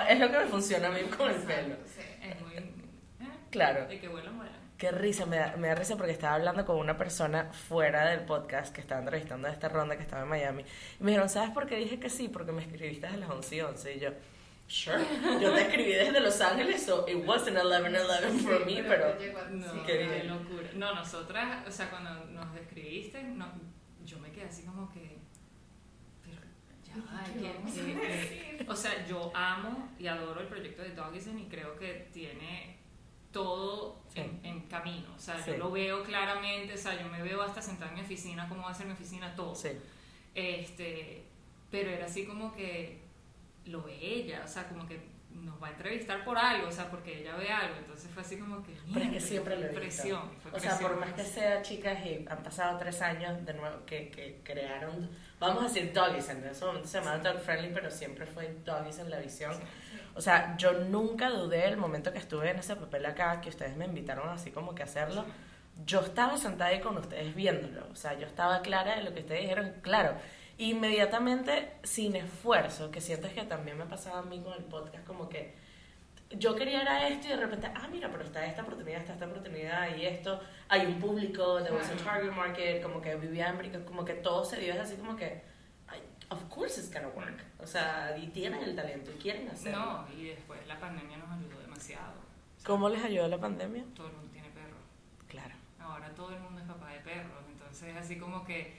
es 0.07 0.19
lo 0.19 0.31
que 0.31 0.37
me 0.37 0.45
funciona 0.45 0.87
a 0.87 0.91
mí 0.91 1.01
con 1.17 1.29
el 1.31 1.37
pelo. 1.41 1.75
Sí. 1.85 2.01
Es 2.21 2.41
muy... 2.41 2.55
¿eh? 2.57 2.71
Claro. 3.49 3.87
De 3.87 3.99
que 3.99 4.07
vuela, 4.07 4.29
vuela. 4.31 4.51
Qué 4.77 4.91
risa, 4.91 5.25
me 5.25 5.37
da, 5.37 5.55
me 5.57 5.69
da 5.69 5.75
risa 5.75 5.95
porque 5.97 6.11
estaba 6.11 6.35
hablando 6.35 6.63
con 6.63 6.77
una 6.77 6.95
persona 6.95 7.45
fuera 7.51 8.09
del 8.09 8.19
podcast 8.25 8.71
que 8.75 8.81
estaba 8.81 9.01
entrevistando 9.01 9.47
a 9.47 9.51
esta 9.51 9.69
ronda 9.69 9.95
que 9.97 10.03
estaba 10.03 10.21
en 10.21 10.29
Miami. 10.29 10.63
Y 10.99 11.03
me 11.03 11.11
dijeron, 11.11 11.29
¿sabes 11.29 11.49
por 11.49 11.65
qué 11.65 11.77
dije 11.77 11.99
que 11.99 12.11
sí? 12.11 12.27
Porque 12.27 12.51
me 12.51 12.61
escribiste 12.61 13.07
a 13.07 13.17
las 13.17 13.27
11 13.27 13.55
y 13.55 13.61
11. 13.61 13.95
Y 13.95 13.99
yo, 13.99 14.09
sure. 14.67 15.03
Yo 15.41 15.53
te 15.53 15.61
escribí 15.61 15.93
desde 15.93 16.19
Los 16.19 16.39
Ángeles, 16.41 16.83
so 16.85 17.05
it 17.07 17.25
wasn't 17.25 17.57
11-11 17.57 18.39
for 18.41 18.65
me, 18.65 18.83
pero... 18.83 19.15
No, 19.51 19.73
sí. 19.73 19.79
Qué 19.85 19.97
bien. 19.97 20.27
locura. 20.27 20.69
No, 20.75 20.93
nosotras, 20.95 21.67
o 21.67 21.71
sea, 21.71 21.89
cuando 21.89 22.25
nos 22.27 22.53
describiste, 22.53 23.23
no, 23.23 23.47
yo 24.05 24.19
me 24.19 24.31
quedé 24.31 24.45
así 24.45 24.63
como 24.63 24.91
que. 24.91 25.17
Pero 26.23 26.37
ya 26.83 26.95
va, 26.97 27.23
¿Qué 27.25 27.39
¿qué- 27.39 27.53
vamos 27.53 27.71
a 27.71 27.85
qué- 27.85 28.57
qué? 28.59 28.65
O 28.69 28.75
sea, 28.75 29.05
yo 29.07 29.31
amo 29.35 29.93
y 29.99 30.07
adoro 30.07 30.41
el 30.41 30.47
proyecto 30.47 30.81
de 30.81 30.91
Dogison 30.91 31.37
y 31.39 31.45
creo 31.47 31.77
que 31.77 32.09
tiene 32.13 32.77
todo 33.31 34.01
Sí. 34.13 34.19
en, 34.21 34.39
en 34.45 34.61
camino. 34.67 35.13
O 35.15 35.19
sea, 35.19 35.41
Sí. 35.43 35.51
yo 35.51 35.57
lo 35.57 35.71
veo 35.71 36.03
claramente, 36.03 36.73
o 36.73 36.77
sea, 36.77 36.99
yo 37.01 37.07
me 37.09 37.21
veo 37.21 37.41
hasta 37.41 37.61
sentada 37.61 37.91
en 37.91 37.97
mi 37.97 38.01
oficina, 38.01 38.47
cómo 38.49 38.63
va 38.63 38.71
a 38.71 38.73
ser 38.73 38.85
mi 38.87 38.93
oficina, 38.93 39.35
todo. 39.35 39.53
Sí. 39.55 39.69
Este, 40.33 41.23
pero 41.71 41.89
era 41.89 42.05
así 42.05 42.25
como 42.25 42.53
que 42.55 43.01
lo 43.67 43.83
ve 43.83 43.97
ella, 44.01 44.41
o 44.43 44.47
sea, 44.47 44.67
como 44.67 44.87
que 44.87 45.17
nos 45.29 45.61
va 45.61 45.67
a 45.67 45.71
entrevistar 45.71 46.23
por 46.23 46.37
algo, 46.37 46.67
o 46.67 46.71
sea, 46.71 46.89
porque 46.89 47.21
ella 47.21 47.35
ve 47.35 47.49
algo, 47.49 47.75
entonces 47.77 48.09
fue 48.11 48.23
así 48.23 48.37
como 48.37 48.63
que... 48.63 48.75
Pero 48.91 49.05
es 49.05 49.11
que 49.11 49.19
siempre 49.19 49.57
lo 49.57 49.71
presión, 49.73 50.31
fue 50.41 50.51
O 50.51 50.59
sea, 50.59 50.77
por 50.79 50.99
más 50.99 51.13
que 51.13 51.23
sea, 51.23 51.61
chicas, 51.61 51.99
y 52.05 52.25
han 52.27 52.43
pasado 52.43 52.77
tres 52.77 53.01
años 53.01 53.45
de 53.45 53.53
nuevo 53.53 53.85
que, 53.85 54.09
que 54.09 54.41
crearon, 54.43 55.09
vamos 55.39 55.63
a 55.63 55.67
decir 55.67 55.93
Doggies, 55.93 56.29
en 56.29 56.43
ese 56.45 56.65
momento 56.65 56.87
se 56.87 56.99
llamaba 56.99 57.19
Dog 57.19 57.39
Friendly, 57.41 57.71
pero 57.73 57.91
siempre 57.91 58.25
fue 58.25 58.55
Doggies 58.65 58.99
en 58.99 59.09
la 59.09 59.19
visión. 59.19 59.53
O 60.15 60.21
sea, 60.21 60.57
yo 60.57 60.73
nunca 60.73 61.29
dudé 61.29 61.67
el 61.67 61.77
momento 61.77 62.11
que 62.11 62.17
estuve 62.17 62.49
en 62.49 62.57
ese 62.57 62.75
papel 62.75 63.05
acá, 63.05 63.39
que 63.39 63.49
ustedes 63.49 63.77
me 63.77 63.85
invitaron 63.85 64.27
así 64.29 64.49
como 64.49 64.73
que 64.73 64.81
a 64.81 64.85
hacerlo. 64.85 65.25
Yo 65.85 65.99
estaba 65.99 66.37
sentada 66.37 66.71
ahí 66.71 66.79
con 66.79 66.97
ustedes 66.97 67.35
viéndolo. 67.35 67.87
O 67.91 67.95
sea, 67.95 68.17
yo 68.17 68.25
estaba 68.25 68.63
clara 68.63 68.95
de 68.95 69.03
lo 69.03 69.13
que 69.13 69.19
ustedes 69.19 69.41
dijeron, 69.41 69.75
claro. 69.83 70.15
Inmediatamente, 70.57 71.73
sin 71.83 72.15
esfuerzo, 72.15 72.89
que 72.89 73.01
siento 73.01 73.27
es 73.27 73.33
que 73.33 73.43
también 73.43 73.77
me 73.77 73.85
pasaba 73.85 74.19
a 74.19 74.23
mí 74.23 74.41
con 74.41 74.53
el 74.53 74.63
podcast, 74.63 75.05
como 75.05 75.29
que 75.29 75.53
yo 76.31 76.55
quería 76.55 76.81
era 76.81 77.07
esto 77.07 77.27
y 77.27 77.29
de 77.29 77.37
repente, 77.37 77.71
ah, 77.73 77.87
mira, 77.89 78.09
pero 78.11 78.23
está 78.23 78.45
esta 78.45 78.63
oportunidad, 78.63 79.01
está 79.01 79.13
esta 79.13 79.27
oportunidad 79.27 79.95
y 79.95 80.05
esto, 80.05 80.39
hay 80.67 80.85
un 80.85 80.99
público, 80.99 81.61
there 81.61 81.75
was 81.75 81.89
a 81.89 81.95
target 81.95 82.31
market, 82.31 82.81
como 82.81 83.01
que 83.01 83.15
vivía 83.15 83.49
en 83.49 83.83
como 83.85 84.03
que 84.03 84.15
todo 84.15 84.43
se 84.43 84.59
dio 84.59 84.73
es 84.73 84.79
así 84.79 84.95
como 84.95 85.15
que, 85.15 85.41
of 86.29 86.43
course 86.49 86.79
it's 86.79 86.91
gonna 86.91 87.09
work. 87.09 87.43
O 87.59 87.67
sea, 87.67 88.17
y 88.17 88.27
tienen 88.27 88.61
el 88.63 88.75
talento 88.75 89.11
y 89.11 89.15
quieren 89.15 89.47
hacerlo. 89.49 89.79
No, 89.79 90.07
y 90.13 90.25
después 90.29 90.65
la 90.67 90.79
pandemia 90.79 91.17
nos 91.17 91.31
ayudó 91.31 91.59
demasiado. 91.59 92.13
O 92.13 92.59
sea, 92.59 92.67
¿Cómo 92.67 92.89
les 92.89 93.03
ayudó 93.03 93.27
la 93.27 93.39
pandemia? 93.39 93.85
Todo 93.95 94.07
el 94.07 94.13
mundo 94.13 94.31
tiene 94.31 94.49
perros. 94.49 94.79
Claro. 95.27 95.55
Ahora 95.79 96.09
todo 96.13 96.31
el 96.31 96.39
mundo 96.41 96.59
es 96.59 96.67
papá 96.67 96.91
de 96.91 96.99
perros. 96.99 97.43
Entonces, 97.49 97.95
así 97.95 98.17
como 98.17 98.43
que 98.43 98.75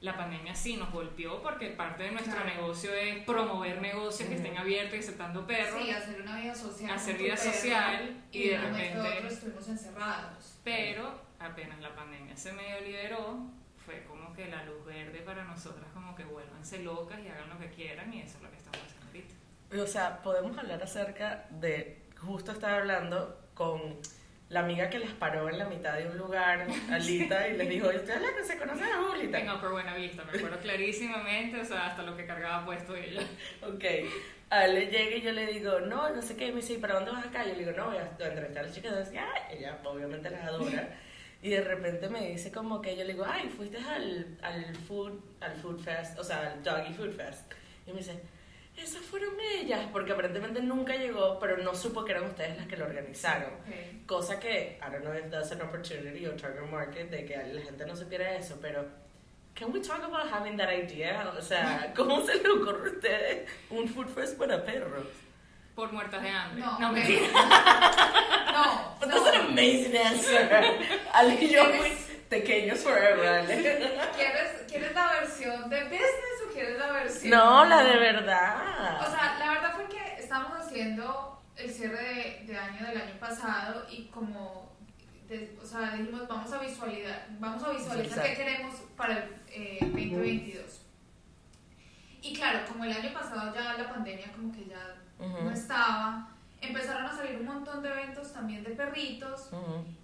la 0.00 0.16
pandemia 0.16 0.54
sí 0.54 0.76
nos 0.76 0.92
golpeó 0.92 1.42
porque 1.42 1.70
parte 1.70 2.04
de 2.04 2.12
nuestro 2.12 2.32
Claro. 2.34 2.48
negocio 2.48 2.92
es 2.94 3.24
promover 3.24 3.80
negocios 3.82 4.28
que 4.28 4.36
estén 4.36 4.56
abiertos 4.56 4.94
y 4.94 4.98
aceptando 4.98 5.46
perros. 5.46 5.82
Sí, 5.82 5.90
hacer 5.90 6.20
una 6.22 6.38
vida 6.40 6.54
social. 6.54 6.90
Hacer 6.92 7.18
vida 7.18 7.34
perro, 7.34 7.52
social 7.52 8.24
y 8.30 8.48
de 8.48 8.58
repente- 8.58 8.98
otro 9.00 9.28
estuvimos 9.28 9.68
encerrados. 9.68 10.58
Pero 10.62 11.20
apenas 11.40 11.80
la 11.80 11.94
pandemia 11.96 12.36
se 12.36 12.52
medio 12.52 12.80
liberó, 12.80 13.38
fue 13.84 14.04
como 14.04 14.32
que 14.34 14.46
la 14.48 14.62
luz 14.64 14.84
verde 14.84 15.18
para 15.20 15.42
nosotras, 15.44 15.86
como 15.92 16.14
que 16.14 16.24
vuélvanse 16.24 16.78
locas 16.82 17.18
y 17.20 17.28
hagan 17.28 17.48
lo 17.48 17.58
que 17.58 17.68
quieran, 17.70 18.12
y 18.14 18.20
eso 18.22 18.36
es 18.36 18.42
lo 18.42 18.50
que 18.50 18.56
estamos 18.56 18.78
haciendo 18.80 19.06
ahorita. 19.06 19.82
O 19.82 19.86
sea, 19.86 20.22
podemos 20.22 20.56
hablar 20.56 20.80
acerca 20.82 21.46
de, 21.50 22.04
justo 22.20 22.52
estaba 22.52 22.76
hablando 22.76 23.40
con 23.54 23.98
la 24.50 24.60
amiga 24.60 24.88
que 24.88 24.98
les 24.98 25.10
paró 25.10 25.48
en 25.48 25.58
la 25.58 25.66
mitad 25.66 25.96
de 25.98 26.06
un 26.08 26.16
lugar, 26.16 26.66
Alita, 26.90 27.48
y 27.48 27.56
les 27.56 27.68
dijo, 27.68 27.88
¿ustedes 27.88 28.22
la 28.22 28.34
que 28.34 28.44
se 28.44 28.56
conocen 28.58 28.84
a 28.86 29.02
Julita? 29.02 29.38
En 29.38 29.50
Upper 29.50 29.70
Buenavista, 29.70 30.24
me 30.24 30.38
acuerdo 30.38 30.58
clarísimamente, 30.62 31.60
o 31.60 31.64
sea, 31.64 31.88
hasta 31.88 32.02
lo 32.02 32.16
que 32.16 32.26
cargaba 32.26 32.64
puesto 32.64 32.96
ella. 32.96 33.20
Ok. 33.62 33.84
Ale 34.50 34.86
llega 34.86 35.16
y 35.16 35.20
yo 35.20 35.32
le 35.32 35.46
digo, 35.46 35.80
no, 35.80 36.08
no 36.08 36.22
sé 36.22 36.34
qué. 36.34 36.48
Me 36.50 36.62
dice, 36.62 36.72
¿y 36.74 36.78
para 36.78 36.94
dónde 36.94 37.10
vas 37.10 37.26
acá? 37.26 37.44
Yo 37.44 37.52
le 37.52 37.58
digo, 37.58 37.72
no, 37.72 37.86
voy 37.88 37.98
a 37.98 38.02
entrevistar 38.26 38.64
a 38.64 38.66
la 38.66 38.72
chica. 38.72 38.88
Y 38.88 38.98
dice, 39.04 39.18
"Ah", 39.18 39.48
ella 39.50 39.78
obviamente 39.84 40.30
las 40.30 40.44
adora. 40.44 40.88
Y 41.40 41.50
de 41.50 41.60
repente 41.60 42.08
me 42.08 42.30
dice 42.30 42.50
como 42.50 42.82
que 42.82 42.96
yo 42.96 43.04
le 43.04 43.12
digo, 43.12 43.24
ay, 43.24 43.48
fuiste 43.48 43.78
al, 43.78 44.36
al 44.42 44.74
food, 44.74 45.20
al 45.40 45.54
food 45.54 45.78
fest, 45.78 46.18
o 46.18 46.24
sea, 46.24 46.40
al 46.50 46.64
doggy 46.64 46.92
food 46.92 47.12
fest. 47.12 47.52
Y 47.86 47.92
me 47.92 47.98
dice, 47.98 48.20
esas 48.82 49.02
fueron 49.02 49.34
ellas, 49.58 49.80
porque 49.92 50.12
aparentemente 50.12 50.60
nunca 50.62 50.94
llegó, 50.96 51.38
pero 51.38 51.56
no 51.58 51.74
supo 51.74 52.04
que 52.04 52.12
eran 52.12 52.24
ustedes 52.24 52.56
las 52.56 52.66
que 52.66 52.76
lo 52.76 52.84
organizaron. 52.86 53.50
Cosa 54.06 54.38
que, 54.40 54.78
I 54.80 54.90
don't 54.90 55.02
know 55.04 55.12
if 55.14 55.30
that's 55.30 55.52
an 55.52 55.60
opportunity 55.62 56.26
or 56.26 56.34
target 56.36 56.62
market, 56.70 57.10
de 57.10 57.24
que 57.24 57.36
la 57.36 57.60
gente 57.62 57.84
no 57.86 57.94
supiera 57.96 58.34
eso, 58.34 58.58
pero 58.60 58.84
can 59.54 59.72
we 59.72 59.80
talk 59.80 60.02
about 60.04 60.30
having 60.32 60.56
that 60.56 60.70
idea? 60.70 61.32
O 61.36 61.42
sea, 61.42 61.92
¿cómo 61.96 62.24
se 62.24 62.34
le 62.42 62.48
ocurre 62.48 62.88
a 62.90 62.92
ustedes 62.92 63.48
un 63.70 63.88
food 63.88 64.06
fest 64.08 64.38
para 64.38 64.64
perros? 64.64 65.06
Por 65.74 65.92
muertas 65.92 66.22
de 66.22 66.28
hambre. 66.28 66.60
No, 66.60 66.78
no 66.78 66.92
mentira. 66.92 67.28
No, 68.48 68.96
But 68.98 69.08
no. 69.10 69.14
that's 69.24 69.36
an 69.36 69.46
amazing 69.52 69.96
answer. 69.96 70.48
Ale 71.14 71.34
y 71.40 71.48
yo 71.48 71.64
muy 71.66 71.92
pequeños 72.28 72.80
forever. 72.80 73.44
¿Quieres, 73.46 74.64
¿Quieres 74.66 74.92
la 74.94 75.20
versión 75.20 75.70
de 75.70 75.84
business 75.84 76.27
versión? 76.98 77.30
No, 77.30 77.64
la 77.64 77.82
de 77.84 77.96
O 77.96 78.00
verdad. 78.00 79.10
sea, 79.10 79.36
la 79.38 79.50
verdad 79.50 79.72
fue 79.74 79.86
que 79.88 80.20
estábamos 80.20 80.58
haciendo 80.66 81.42
el 81.56 81.70
cierre 81.70 82.02
de, 82.46 82.52
de 82.52 82.58
año 82.58 82.86
del 82.86 83.00
año 83.00 83.18
pasado 83.18 83.86
y 83.90 84.06
como, 84.06 84.70
de- 85.28 85.58
o 85.62 85.66
sea, 85.66 85.90
dijimos 85.96 86.28
vamos 86.28 86.52
a 86.52 86.58
visualizar, 86.58 87.26
vamos 87.38 87.62
a 87.64 87.70
visualizar 87.70 88.22
qué 88.24 88.34
queremos 88.34 88.74
para 88.96 89.14
el 89.18 89.34
eh, 89.48 89.78
2022. 89.80 90.82
Y 92.22 92.34
claro, 92.34 92.60
como 92.68 92.84
el 92.84 92.92
año 92.92 93.12
pasado 93.12 93.54
ya 93.54 93.74
la 93.74 93.88
pandemia 93.88 94.30
como 94.32 94.52
que 94.52 94.66
ya 94.66 94.96
Ujú. 95.18 95.44
no 95.44 95.50
estaba, 95.50 96.28
empezaron 96.60 97.06
a 97.06 97.16
salir 97.16 97.36
un 97.38 97.46
montón 97.46 97.82
de 97.82 97.88
eventos 97.90 98.32
también 98.32 98.64
de 98.64 98.70
perritos 98.70 99.50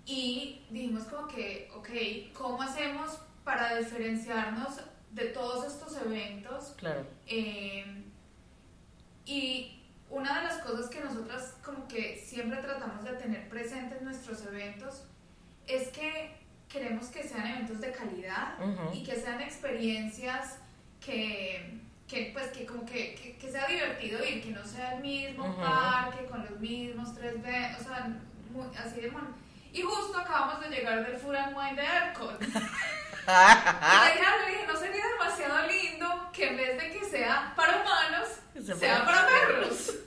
y 0.07 0.65
dijimos 0.71 1.05
como 1.05 1.27
que, 1.27 1.69
ok, 1.75 1.89
¿cómo 2.37 2.63
hacemos 2.63 3.19
para 3.45 3.75
diferenciarnos 3.77 4.81
de 5.15 5.27
todos 5.27 5.67
estos 5.73 5.97
eventos? 5.97 6.75
Claro. 6.77 7.07
Eh, 7.27 8.05
y 9.25 9.81
una 10.11 10.39
de 10.41 10.45
las 10.45 10.59
cosas 10.59 10.89
que 10.91 11.01
nosotras 11.01 11.55
como 11.65 11.87
que 11.89 12.17
siempre 12.25 12.59
tratamos 12.61 13.05
de 13.05 13.13
tener 13.15 13.49
presentes 13.49 13.99
en 13.99 14.05
nuestros 14.05 14.45
eventos 14.45 15.03
es 15.67 15.89
que 15.89 16.37
queremos 16.69 17.07
que 17.07 17.23
sean 17.23 17.47
eventos 17.47 17.81
de 17.81 17.93
calidad 17.93 18.55
Ujú. 18.61 18.93
y 18.95 19.03
que 19.03 19.17
sean 19.17 19.41
experiencias 19.41 20.59
que, 21.01 21.81
que 22.09 22.31
pues 22.33 22.49
que 22.49 22.67
como 22.67 22.85
que, 22.85 23.15
que, 23.15 23.37
que 23.37 23.51
sea 23.51 23.67
divertido 23.67 24.25
ir, 24.25 24.43
que 24.43 24.51
no 24.51 24.65
sea 24.65 24.95
el 24.97 25.01
mismo 25.03 25.47
Ujú. 25.49 25.61
parque 25.61 26.25
con 26.27 26.41
los 26.45 26.59
mismos 26.61 27.15
tres 27.15 27.41
veces, 27.43 27.81
o 27.81 27.85
sea, 27.85 28.09
muy- 28.51 28.77
así 28.77 29.01
de 29.01 29.11
mon- 29.11 29.35
Y 29.73 29.83
justo 29.83 30.19
acabamos 30.19 30.61
de 30.61 30.69
llegar 30.71 31.05
del 31.07 31.17
Food 31.17 31.35
and 31.37 31.57
Wine 31.57 31.75
de 31.81 31.87
ERCOT. 31.87 32.41
Y 33.27 34.07
le 34.07 34.13
dije, 34.13 34.27
a- 34.27 34.37
le 34.47 34.53
dije, 34.53 34.67
no 34.67 34.77
sería 34.77 35.07
demasiado 35.07 35.67
lindo 35.69 36.31
que 36.33 36.49
en 36.49 36.57
vez 36.57 36.81
de 36.81 36.91
que 36.91 37.05
sea 37.05 37.53
para 37.57 37.77
humanos, 37.83 38.29
Se 38.55 38.75
sea 38.75 39.05
para 39.05 39.27
perros. 39.27 39.95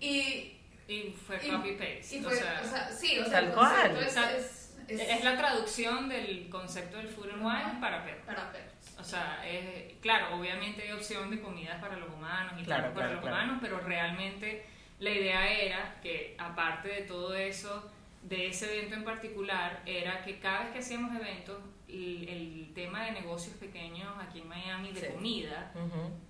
Y, 0.00 0.56
Y 0.88 1.14
fue 1.26 1.38
copy 1.38 1.72
paste. 1.72 2.16
y 2.16 2.24
o 2.24 2.30
sea, 2.30 2.60
o 2.64 2.68
sea, 2.68 2.88
sí, 2.90 3.18
o 3.18 3.24
sea, 3.24 3.32
Tal 3.34 3.44
el 3.48 3.52
cual. 3.52 3.70
concepto 3.70 4.00
es, 4.00 4.06
Exacto. 4.06 4.36
es, 4.38 5.00
es 5.00 5.08
es 5.10 5.24
la 5.24 5.36
traducción 5.36 6.08
del 6.08 6.48
concepto 6.48 6.96
del 6.96 7.08
food 7.08 7.30
and 7.32 7.44
wine 7.44 7.80
para 7.80 8.02
perros. 8.04 8.24
para 8.26 8.50
perros. 8.50 8.72
O 8.98 9.04
sea, 9.04 9.46
es, 9.46 9.98
claro, 10.00 10.36
obviamente 10.36 10.82
hay 10.82 10.92
opción 10.92 11.30
de 11.30 11.40
comidas 11.40 11.80
para 11.80 11.96
los 11.96 12.08
humanos 12.12 12.54
y 12.58 12.64
Claro, 12.64 12.84
para 12.84 12.94
claro, 12.94 13.12
los 13.12 13.20
claro. 13.20 13.36
humanos, 13.36 13.58
pero 13.60 13.80
realmente 13.80 14.66
la 14.98 15.10
idea 15.10 15.50
era 15.52 16.00
que, 16.02 16.34
aparte 16.38 16.88
de 16.88 17.02
todo 17.02 17.34
eso, 17.34 17.90
de 18.22 18.48
ese 18.48 18.66
evento 18.76 18.94
en 18.96 19.04
particular, 19.04 19.82
era 19.86 20.22
que 20.22 20.38
cada 20.38 20.64
vez 20.64 20.72
que 20.72 20.78
hacíamos 20.80 21.14
eventos, 21.16 21.58
el, 21.88 22.28
el 22.28 22.72
tema 22.74 23.04
de 23.04 23.12
negocios 23.12 23.56
pequeños 23.56 24.08
aquí 24.20 24.40
en 24.40 24.48
Miami 24.48 24.92
de 24.92 25.00
Sí. 25.00 25.06
comida, 25.14 25.72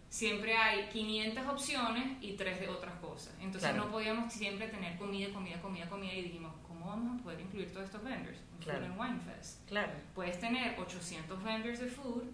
siempre 0.09 0.57
hay 0.57 0.89
500 0.89 1.47
opciones 1.49 2.17
y 2.21 2.33
tres 2.33 2.61
de 2.61 2.69
otras 2.69 2.95
cosas. 3.01 3.35
Entonces 3.41 3.71
Claro. 3.71 3.85
no 3.87 3.91
podíamos 3.93 4.33
siempre 4.33 4.69
tener 4.69 4.97
comida, 4.99 5.33
comida, 5.33 5.61
comida, 5.61 5.89
comida 5.89 6.13
y 6.15 6.23
dijimos, 6.23 6.55
¿cómo 6.67 6.87
vamos 6.87 7.21
a 7.21 7.23
poder 7.23 7.41
incluir 7.41 7.71
todos 7.73 7.87
estos 7.87 8.03
vendors 8.03 8.39
en 8.53 8.59
Claro. 8.59 8.81
Food 8.87 8.91
and 8.93 9.01
Wine 9.01 9.21
Fest? 9.21 9.69
Claro. 9.69 9.93
Puedes 10.15 10.41
tener 10.41 10.79
800 10.81 11.43
vendors 11.45 11.79
de 11.81 11.87
food. 11.89 12.25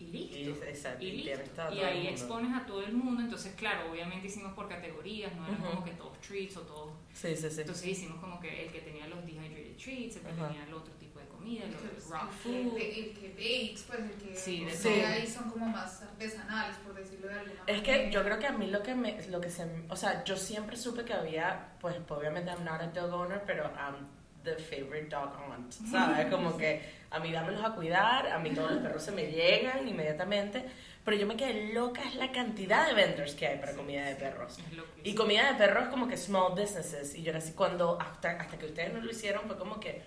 Y 0.00 0.04
listo. 0.06 0.36
Y, 0.38 0.68
exacto, 0.68 1.04
Y, 1.04 1.08
y 1.08 1.22
listo. 1.24 1.74
Y 1.74 1.80
ahí 1.80 2.06
expones 2.06 2.54
a 2.54 2.64
todo 2.66 2.82
el 2.84 2.92
mundo. 2.92 3.20
Entonces, 3.22 3.54
claro, 3.56 3.90
obviamente 3.90 4.26
hicimos 4.28 4.52
por 4.54 4.68
categorías, 4.68 5.34
no 5.36 5.44
eran 5.46 5.60
Ujú. 5.60 5.70
como 5.70 5.84
que 5.84 5.90
todos 5.92 6.20
treats 6.20 6.56
o 6.56 6.60
todos. 6.62 6.92
Sí, 7.12 7.34
sí, 7.36 7.50
sí. 7.50 7.60
Entonces 7.62 7.86
hicimos 7.86 8.20
como 8.20 8.38
que 8.40 8.64
el 8.66 8.72
que 8.72 8.80
tenía 8.80 9.06
los 9.08 9.24
dehydrated 9.26 9.76
treats, 9.76 10.16
el 10.16 10.22
que 10.22 10.32
tenía 10.32 10.64
el 10.68 10.74
otro 10.74 10.94
tipo 10.94 11.18
de 11.18 11.26
comida, 11.26 11.64
el 11.64 11.74
raw 12.10 12.28
el 12.28 12.34
food. 12.34 12.76
el 12.78 13.18
que 13.18 13.28
bakes, 13.30 13.84
pues 13.88 14.00
el 14.00 14.10
que 14.12 14.34
Sí, 14.36 14.64
de 14.64 15.04
ahí 15.06 15.26
son 15.26 15.50
como 15.50 15.66
más 15.66 16.00
artesanales, 16.02 16.76
por 16.76 16.94
decirlo 16.94 17.26
de 17.28 17.34
alguna 17.40 17.62
Es 17.66 17.78
manera. 17.78 17.82
que 18.04 18.10
yo 18.12 18.22
creo 18.24 18.38
que 18.38 18.46
a 18.46 18.52
mí 18.52 18.66
lo 18.68 18.82
que 18.84 18.94
me, 18.94 19.26
lo 19.28 19.40
que 19.40 19.50
se, 19.50 19.66
o 19.88 19.96
sea, 19.96 20.22
yo 20.24 20.36
siempre 20.36 20.76
supe 20.76 21.04
que 21.04 21.12
había, 21.14 21.76
pues 21.80 21.96
obviamente 22.08 22.50
I'm 22.50 22.64
not 22.64 22.80
a 22.80 22.86
dog 22.88 23.12
owner, 23.12 23.42
pero 23.44 23.64
I'm 23.64 24.06
the 24.44 24.54
favorite 24.56 25.08
dog 25.08 25.30
aunt, 25.50 25.72
¿sabes? 25.72 26.26
Como 26.30 26.56
que 26.56 26.82
a 27.10 27.18
mí 27.20 27.32
dámelos 27.32 27.64
a 27.64 27.74
cuidar, 27.74 28.28
a 28.28 28.38
mí 28.38 28.50
todos 28.50 28.70
los 28.72 28.82
perros 28.82 29.02
se 29.02 29.12
me 29.12 29.30
llegan 29.30 29.86
inmediatamente, 29.88 30.64
pero 31.04 31.16
yo 31.16 31.26
me 31.26 31.36
quedé 31.36 31.72
loca 31.72 32.02
es 32.06 32.14
la 32.16 32.30
cantidad 32.32 32.86
de 32.86 32.94
vendors 32.94 33.34
que 33.34 33.46
hay 33.46 33.58
para 33.58 33.72
comida 33.74 34.04
de 34.04 34.14
perros. 34.16 34.58
Y 35.04 35.14
comida 35.14 35.52
de 35.52 35.58
perros 35.58 35.88
como 35.88 36.06
que 36.06 36.16
small 36.16 36.52
businesses. 36.52 37.14
Y 37.14 37.22
yo 37.22 37.30
era 37.30 37.38
así, 37.38 37.52
cuando 37.52 37.98
hasta, 38.00 38.32
hasta 38.32 38.58
que 38.58 38.66
ustedes 38.66 38.92
no 38.92 39.00
lo 39.00 39.10
hicieron, 39.10 39.46
fue 39.46 39.56
como 39.56 39.80
que, 39.80 40.02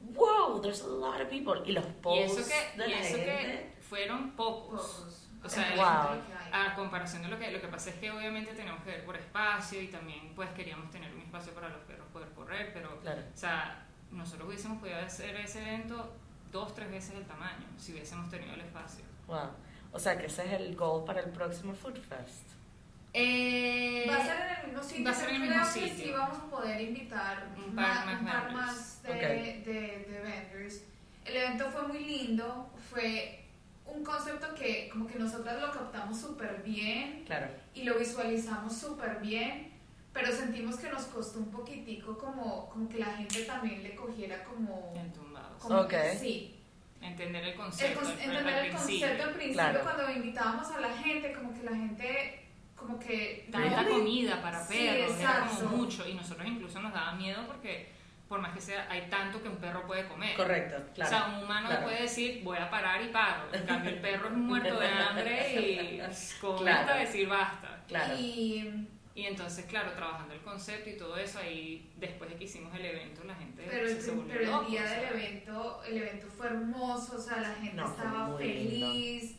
wow, 0.00 0.60
there's 0.62 0.82
a 0.82 0.86
lot 0.86 1.20
of 1.20 1.28
people. 1.28 1.60
Y 1.66 1.72
los 1.72 1.84
Y 1.84 1.92
posts 2.02 2.38
eso 2.38 2.48
que, 2.48 2.78
de 2.82 2.88
y 2.88 2.90
la 2.90 3.00
eso 3.00 3.16
gente. 3.16 3.24
que 3.26 3.82
fueron 3.82 4.30
pocos. 4.32 4.80
Pocos. 4.80 5.22
O 5.44 5.48
sea, 5.48 5.64
Wow. 5.76 6.14
de 6.14 6.20
lo 6.20 6.26
que 6.26 6.32
hay. 6.32 6.50
A 6.70 6.74
comparación 6.74 7.22
de 7.22 7.28
lo 7.28 7.38
que 7.38 7.50
lo 7.50 7.60
que 7.60 7.68
pasa 7.68 7.90
es 7.90 7.96
que 7.96 8.10
obviamente 8.10 8.52
tenemos 8.54 8.82
que 8.82 8.90
ver 8.90 9.04
por 9.04 9.16
espacio 9.16 9.80
y 9.80 9.88
también 9.88 10.32
pues 10.34 10.48
queríamos 10.50 10.90
tener 10.90 11.12
un 11.14 11.20
espacio 11.20 11.52
para 11.52 11.68
los 11.68 11.80
perros 11.82 12.05
poder 12.16 12.28
correr, 12.34 12.70
pero 12.72 12.98
Claro. 13.00 13.20
o 13.34 13.36
sea, 13.36 13.84
nosotros 14.10 14.48
hubiésemos 14.48 14.78
podido 14.78 14.98
hacer 14.98 15.36
ese 15.36 15.60
evento 15.60 16.14
dos, 16.50 16.74
tres 16.74 16.90
veces 16.90 17.14
el 17.16 17.24
tamaño 17.26 17.66
si 17.76 17.92
hubiésemos 17.92 18.30
tenido 18.30 18.54
el 18.54 18.60
espacio. 18.62 19.04
Wow. 19.26 19.50
O 19.92 19.98
sea, 19.98 20.16
que 20.18 20.26
ese 20.26 20.46
es 20.46 20.52
el 20.60 20.74
goal 20.76 21.04
para 21.04 21.20
el 21.20 21.30
próximo 21.30 21.74
Food 21.74 21.98
Fest. 21.98 22.46
Eh, 23.12 24.06
Va 24.08 24.16
a 24.16 24.24
ser 24.24 24.36
en 24.40 24.56
el 24.60 24.66
mismo 24.66 24.82
sitio. 24.82 25.04
va 25.04 25.10
a 25.10 25.14
ser 25.14 25.28
en 25.30 25.34
el 25.36 25.48
mismo 25.48 25.62
que 25.64 25.70
sitio. 25.88 26.04
sí 26.04 26.10
vamos 26.12 26.38
a 26.38 26.50
poder 26.50 26.80
invitar 26.82 27.48
Un 27.56 27.74
par 27.74 28.06
más 28.06 28.20
un 28.20 28.26
par 28.26 28.52
más 28.52 29.02
de, 29.02 29.10
Ok. 29.10 29.20
de, 29.20 30.06
de 30.10 30.20
vendors. 30.22 30.82
El 31.24 31.36
evento 31.36 31.70
fue 31.70 31.88
muy 31.88 31.98
lindo, 32.04 32.70
fue 32.90 33.42
un 33.86 34.04
concepto 34.04 34.54
que 34.54 34.88
como 34.92 35.06
que 35.06 35.18
nosotras 35.18 35.60
lo 35.60 35.72
captamos 35.72 36.20
súper 36.20 36.62
bien 36.62 37.24
Claro. 37.26 37.48
y 37.74 37.84
lo 37.84 37.98
visualizamos 37.98 38.76
súper 38.76 39.18
bien, 39.20 39.72
pero 40.16 40.32
sentimos 40.32 40.76
que 40.76 40.88
nos 40.88 41.04
costó 41.04 41.38
un 41.40 41.50
poquitico 41.50 42.16
como, 42.16 42.70
como 42.70 42.88
que 42.88 42.98
la 42.98 43.06
gente 43.16 43.42
también 43.42 43.82
le 43.82 43.94
cogiera 43.94 44.42
como... 44.44 44.94
entumbados. 44.96 45.62
como 45.62 45.80
Ok. 45.80 45.90
que 45.90 46.16
sí, 46.18 46.52
Entender 47.02 47.42
el 47.44 47.50
el 47.50 47.56
concepto. 47.56 48.00
con- 48.00 48.08
al- 48.10 48.14
al 48.18 48.20
entender 48.24 48.54
el 48.64 48.70
principio. 48.70 49.00
concepto 49.00 49.22
al 49.24 49.34
principio 49.34 49.62
Claro. 49.62 49.80
cuando 49.82 50.10
invitábamos 50.10 50.70
a 50.70 50.80
la 50.80 50.88
gente, 50.96 51.32
como 51.34 51.52
que 51.52 51.62
la 51.62 51.76
gente 51.76 52.42
como 52.74 52.98
que... 52.98 53.46
Tanta 53.52 53.82
really- 53.82 53.90
comida 53.98 54.40
para 54.42 54.64
Sí, 54.64 54.74
perros, 54.78 55.20
era 55.20 55.46
como 55.46 55.76
mucho 55.76 56.08
y 56.08 56.14
nosotros 56.14 56.46
incluso 56.48 56.80
nos 56.80 56.92
daba 56.94 57.12
miedo 57.12 57.46
porque 57.46 57.94
por 58.28 58.40
más 58.40 58.52
que 58.54 58.60
sea, 58.60 58.88
hay 58.90 59.02
tanto 59.08 59.40
que 59.40 59.48
un 59.48 59.56
perro 59.58 59.86
puede 59.86 60.08
comer. 60.08 60.34
Correcto, 60.36 60.82
claro. 60.94 61.10
O 61.10 61.18
sea, 61.18 61.28
un 61.28 61.44
humano 61.44 61.68
claro. 61.68 61.84
puede 61.84 62.02
decir, 62.02 62.42
voy 62.42 62.58
a 62.58 62.68
parar 62.68 63.00
y 63.02 63.08
paro. 63.08 63.44
En 63.52 63.64
cambio, 63.66 63.90
el 63.90 64.00
perro 64.00 64.26
es 64.28 64.32
muerto 64.34 64.80
de 64.80 64.88
hambre 64.88 65.54
y 65.60 66.00
come 66.40 66.58
Claro. 66.62 66.98
decir 66.98 67.28
basta. 67.28 67.84
Claro. 67.86 68.14
Y, 68.18 68.88
Y 69.16 69.24
entonces, 69.24 69.64
claro, 69.64 69.92
trabajando 69.92 70.34
el 70.34 70.42
concepto 70.42 70.90
y 70.90 70.98
todo 70.98 71.16
eso, 71.16 71.38
ahí 71.38 71.90
después 71.96 72.28
de 72.28 72.36
que 72.36 72.44
hicimos 72.44 72.74
el 72.74 72.84
evento, 72.84 73.24
la 73.24 73.34
gente 73.34 73.64
pero 73.66 73.88
el, 73.88 73.98
se 73.98 74.10
volvió 74.10 74.34
pero 74.34 74.60
el 74.60 74.66
día 74.66 74.82
o 74.84 74.86
sea. 74.86 75.00
del 75.00 75.08
evento, 75.14 75.82
el 75.88 75.96
evento 75.96 76.26
fue 76.36 76.46
hermoso, 76.48 77.16
o 77.16 77.18
sea, 77.18 77.40
la 77.40 77.54
gente 77.54 77.76
No, 77.76 77.86
estaba 77.88 78.36
feliz. 78.36 79.36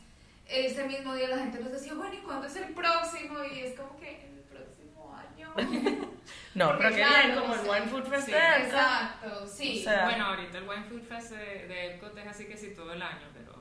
Ese 0.48 0.84
mismo 0.84 1.14
día 1.14 1.28
la 1.28 1.38
gente 1.38 1.60
nos 1.60 1.70
decía, 1.70 1.94
bueno, 1.94 2.12
¿y 2.12 2.18
cuándo 2.18 2.48
es 2.48 2.56
el 2.56 2.74
próximo? 2.74 3.36
Y 3.44 3.60
es 3.60 3.78
como 3.78 3.96
que 4.00 4.26
el 4.26 4.42
próximo 4.50 5.16
año. 5.16 5.54
No, 6.54 6.70
Porque 6.70 6.82
pero 6.82 6.96
que 6.96 7.02
claro, 7.02 7.26
bien, 7.28 7.38
como 7.38 7.52
o 7.52 7.56
el 7.56 7.70
Wine 7.70 7.86
Food 7.90 8.04
Fest 8.10 8.26
sí, 8.26 8.32
de 8.32 8.38
Erika. 8.38 8.64
Exacto, 8.64 9.46
sí. 9.46 9.80
O 9.80 9.84
sea, 9.84 10.04
Bueno, 10.04 10.24
ahorita 10.26 10.58
el 10.58 10.68
Wine 10.68 10.84
Food 10.84 11.02
Fest 11.02 11.30
de, 11.30 11.68
de 11.68 11.94
Epcot 11.94 12.18
es 12.18 12.26
así 12.26 12.46
que 12.46 12.56
sí 12.56 12.72
todo 12.74 12.92
el 12.92 13.00
año, 13.00 13.26
pero... 13.32 13.54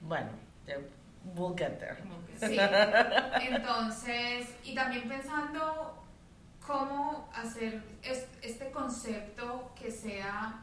Bueno, 0.00 0.30
we'll 1.24 1.54
get 1.56 1.78
there. 1.78 1.96
Sí. 2.38 2.56
Entonces, 3.40 4.48
y 4.64 4.74
también 4.74 5.08
pensando 5.08 6.04
cómo 6.64 7.28
hacer 7.34 7.82
es- 8.02 8.28
este 8.42 8.70
concepto 8.70 9.72
que 9.74 9.90
sea 9.90 10.62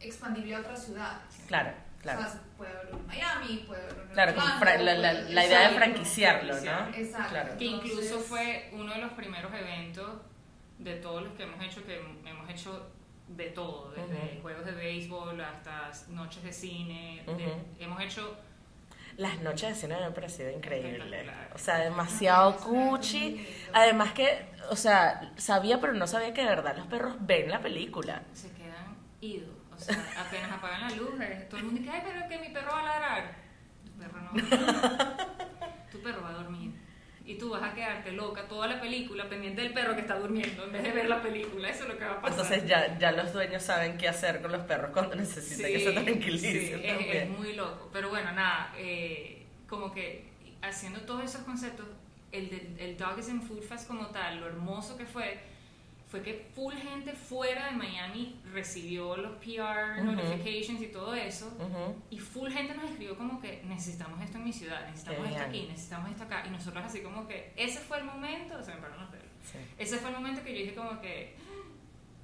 expandible 0.00 0.54
a 0.54 0.60
otras 0.60 0.84
ciudades. 0.84 1.42
Claro, 1.46 1.72
claro. 2.00 2.20
O 2.20 2.22
sea, 2.22 2.40
puede 2.56 2.70
haber 2.72 2.88
uno 2.92 3.00
en 3.00 3.06
Miami, 3.06 3.64
puede 3.66 3.82
haber 3.82 3.94
uno 3.94 4.02
en 4.04 4.08
Claro, 4.12 4.32
fra- 4.58 4.78
la, 4.78 4.94
la- 4.94 5.10
puede- 5.12 5.32
la 5.34 5.46
idea 5.46 5.68
de 5.68 5.74
franquiciarlo, 5.76 6.54
¿no? 6.60 6.88
Exacto. 6.94 7.28
Claro. 7.30 7.58
Que 7.58 7.64
incluso 7.64 8.18
fue 8.20 8.70
uno 8.72 8.92
de 8.94 9.00
los 9.00 9.12
primeros 9.12 9.52
eventos 9.52 10.20
de 10.78 10.96
todos 10.96 11.22
los 11.22 11.32
que 11.34 11.42
hemos 11.44 11.62
hecho, 11.64 11.84
que 11.84 11.96
hemos 12.24 12.48
hecho 12.50 12.90
de 13.28 13.46
todo, 13.50 13.90
desde 13.90 14.14
Ujú. 14.34 14.42
juegos 14.42 14.64
de 14.66 14.72
béisbol 14.72 15.40
hasta 15.40 15.90
noches 16.08 16.42
de 16.44 16.52
cine, 16.52 17.22
de- 17.26 17.32
Ujú. 17.32 17.64
hemos 17.80 18.00
hecho 18.00 18.38
Las 19.16 19.40
noches 19.40 19.70
de 19.70 19.74
cine 19.74 19.96
me 19.96 20.04
han 20.04 20.14
parecido 20.14 20.50
increíble. 20.50 20.96
Espectacular. 20.98 21.50
O 21.54 21.58
sea, 21.58 21.78
demasiado 21.78 22.50
es 22.50 22.56
cuchi. 22.56 23.46
Además 23.72 24.12
que, 24.12 24.46
o 24.70 24.76
sea, 24.76 25.32
sabía 25.36 25.80
pero 25.80 25.94
no 25.94 26.06
sabía 26.06 26.34
que 26.34 26.42
de 26.42 26.48
verdad 26.48 26.76
los 26.76 26.86
perros 26.86 27.16
ven 27.20 27.50
la 27.50 27.60
película. 27.60 28.22
se 28.34 28.50
quedan 28.52 28.96
idos. 29.20 29.50
O 29.74 29.78
sea, 29.78 29.96
apenas 30.18 30.52
apagan 30.52 30.82
la 30.82 30.90
luz, 30.96 31.10
todo 31.50 31.58
el 31.58 31.64
mundo 31.66 31.80
dice, 31.80 31.90
ay, 31.92 32.02
pero 32.04 32.28
que 32.28 32.38
mi 32.38 32.48
perro 32.52 32.70
va 32.72 32.80
a 32.80 32.84
ladrar. 32.84 33.34
Tu 33.84 33.92
perro 33.92 34.20
no 34.20 34.30
va 34.32 34.56
a 34.56 34.72
ladrar. 34.72 35.26
Tu 35.92 36.02
perro 36.02 36.22
va 36.22 36.30
a 36.30 36.32
dormir. 36.32 36.74
Y 37.26 37.34
tú 37.38 37.50
vas 37.50 37.62
a 37.62 37.74
quedarte 37.74 38.12
loca 38.12 38.46
toda 38.46 38.68
la 38.68 38.80
película 38.80 39.28
pendiente 39.28 39.60
del 39.60 39.72
perro 39.72 39.94
que 39.96 40.02
está 40.02 40.16
durmiendo 40.16 40.62
en 40.64 40.72
vez 40.72 40.82
de 40.84 40.92
ver 40.92 41.08
la 41.08 41.20
película. 41.20 41.68
Eso 41.68 41.82
es 41.82 41.88
lo 41.88 41.98
que 41.98 42.04
va 42.04 42.12
a 42.12 42.20
pasar. 42.20 42.38
Entonces 42.40 42.68
ya, 42.68 42.96
ya 42.98 43.10
los 43.10 43.32
dueños 43.32 43.62
saben 43.64 43.98
qué 43.98 44.08
hacer 44.08 44.40
con 44.40 44.52
los 44.52 44.62
perros 44.62 44.90
cuando 44.92 45.16
necesitan 45.16 45.66
que 45.72 45.80
se 45.80 45.92
tranquilicen 45.92 46.52
sí, 46.80 46.86
es- 46.86 47.28
muy 47.28 47.52
loco. 47.54 47.90
Pero 47.92 48.10
bueno, 48.10 48.30
nada, 48.32 48.72
eh, 48.78 49.44
como 49.68 49.92
que 49.92 50.24
haciendo 50.62 51.00
todos 51.00 51.24
esos 51.24 51.42
conceptos, 51.42 51.84
el, 52.30 52.48
de, 52.48 52.76
el 52.78 52.96
Dog 52.96 53.18
is 53.18 53.28
in 53.28 53.42
Food 53.42 53.62
Fest 53.62 53.88
como 53.88 54.06
tal, 54.08 54.38
lo 54.40 54.46
hermoso 54.46 54.96
que 54.96 55.04
fue, 55.06 55.40
fue 56.08 56.22
que 56.22 56.46
full 56.54 56.72
gente 56.74 57.12
fuera 57.14 57.66
de 57.66 57.72
Miami 57.72 58.40
recibió 58.52 59.16
los 59.16 59.32
PR 59.38 60.00
Ujú. 60.00 60.12
notifications 60.12 60.80
y 60.80 60.86
todo 60.86 61.14
eso. 61.14 61.46
Ujú. 61.58 61.96
Y 62.10 62.18
full 62.18 62.48
gente 62.50 62.74
nos 62.74 62.84
escribió 62.90 63.16
como 63.18 63.40
que 63.40 63.62
necesitamos 63.64 64.22
esto 64.22 64.38
en 64.38 64.44
mi 64.44 64.52
ciudad, 64.52 64.86
necesitamos 64.86 65.22
Qué 65.22 65.28
esto 65.34 65.38
bien. 65.50 65.50
aquí, 65.50 65.66
necesitamos 65.72 66.10
esto 66.10 66.22
acá. 66.24 66.44
Y 66.46 66.50
nosotros 66.50 66.84
así 66.84 67.00
como 67.00 67.26
que 67.26 67.52
ese 67.56 67.80
fue 67.80 67.98
el 67.98 68.04
momento, 68.04 68.62
se 68.62 68.72
me 68.74 68.80
pararon 68.80 69.00
los 69.00 69.10
pelos. 69.10 69.26
Sí, 69.50 69.58
Ese 69.78 69.98
fue 69.98 70.10
el 70.10 70.16
momento 70.16 70.42
que 70.44 70.52
yo 70.52 70.58
dije 70.60 70.74
como 70.74 71.00
que, 71.00 71.34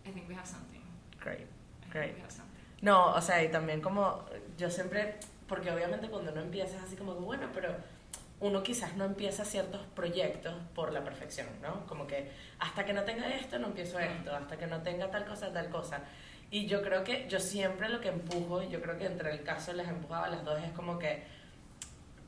I 0.07 0.11
think 0.13 0.29
we 0.29 0.35
have 0.35 0.47
something. 0.47 0.81
great. 1.21 1.41
I 1.41 1.45
think 1.83 1.93
Great. 1.93 2.15
we 2.17 2.21
have 2.23 2.31
something. 2.31 2.53
No, 2.83 3.13
o 3.15 3.21
sea, 3.21 3.43
y 3.45 3.51
también 3.51 3.81
como 3.81 4.25
yo 4.59 4.71
siempre, 4.71 5.17
porque 5.49 5.71
obviamente 5.71 6.09
cuando 6.09 6.33
uno 6.33 6.41
empieza 6.41 6.77
es 6.77 6.83
así 6.85 6.97
como 6.97 7.15
que, 7.15 7.21
bueno, 7.21 7.49
pero 7.53 7.77
uno 8.43 8.65
quizás 8.65 8.97
no 8.97 9.05
empieza 9.05 9.45
ciertos 9.45 9.81
proyectos 9.95 10.53
por 10.75 10.93
la 10.93 11.05
perfección, 11.05 11.47
¿no? 11.63 11.87
Como 11.87 12.09
que 12.09 12.29
hasta 12.59 12.85
que 12.85 12.93
no 12.93 13.05
tenga 13.05 13.29
esto, 13.29 13.57
no 13.61 13.69
empiezo 13.69 14.01
esto, 14.01 14.35
hasta 14.35 14.57
que 14.57 14.67
no 14.67 14.83
tenga 14.83 15.09
tal 15.13 15.25
cosa, 15.25 15.53
tal 15.53 15.71
cosa. 15.71 16.01
Y 16.51 16.67
yo 16.67 16.83
creo 16.83 17.05
que 17.05 17.29
yo 17.29 17.39
siempre 17.39 17.89
lo 17.89 18.01
que 18.01 18.09
empujo, 18.09 18.61
yo 18.65 18.83
creo 18.83 18.99
que 18.99 19.07
entre 19.07 19.31
el 19.31 19.45
caso 19.45 19.73
les 19.73 19.89
empujaba 19.89 20.27
a 20.27 20.31
las 20.31 20.45
dos, 20.45 20.61
es 20.61 20.73
como 20.73 20.99
que 20.99 21.23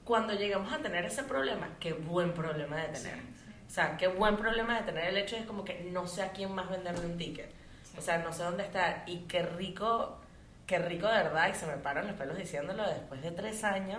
cuando 0.04 0.35
llegamos 0.35 0.73
a 0.73 0.78
tener 0.78 1.04
ese 1.04 1.25
problema, 1.25 1.68
qué 1.80 1.94
buen 1.94 2.33
problema 2.33 2.76
de 2.76 2.88
tener. 2.88 3.18
O 3.66 3.71
sea, 3.71 3.97
qué 3.97 4.06
buen 4.06 4.37
problema 4.37 4.78
de 4.78 4.85
tener 4.85 5.09
el 5.09 5.16
hecho 5.16 5.35
es 5.35 5.44
como 5.47 5.64
que 5.64 5.88
no 5.90 6.06
sé 6.06 6.23
a 6.23 6.30
quién 6.30 6.54
más 6.54 6.71
venderle 6.71 7.06
un 7.06 7.18
ticket. 7.18 7.50
O 7.99 8.00
sea, 8.00 8.18
no 8.18 8.33
sé 8.33 8.44
dónde 8.44 8.62
estar. 8.62 9.02
Y 9.06 9.23
qué 9.23 9.42
rico, 9.42 10.21
qué 10.64 10.78
rico 10.78 11.09
de 11.09 11.14
verdad, 11.14 11.49
y 11.50 11.56
se 11.56 11.66
me 11.66 11.76
paran 11.78 12.06
los 12.06 12.14
pelos 12.14 12.37
diciéndolo 12.37 12.88
después 12.88 13.21
de 13.21 13.33
tres 13.33 13.64
años 13.64 13.99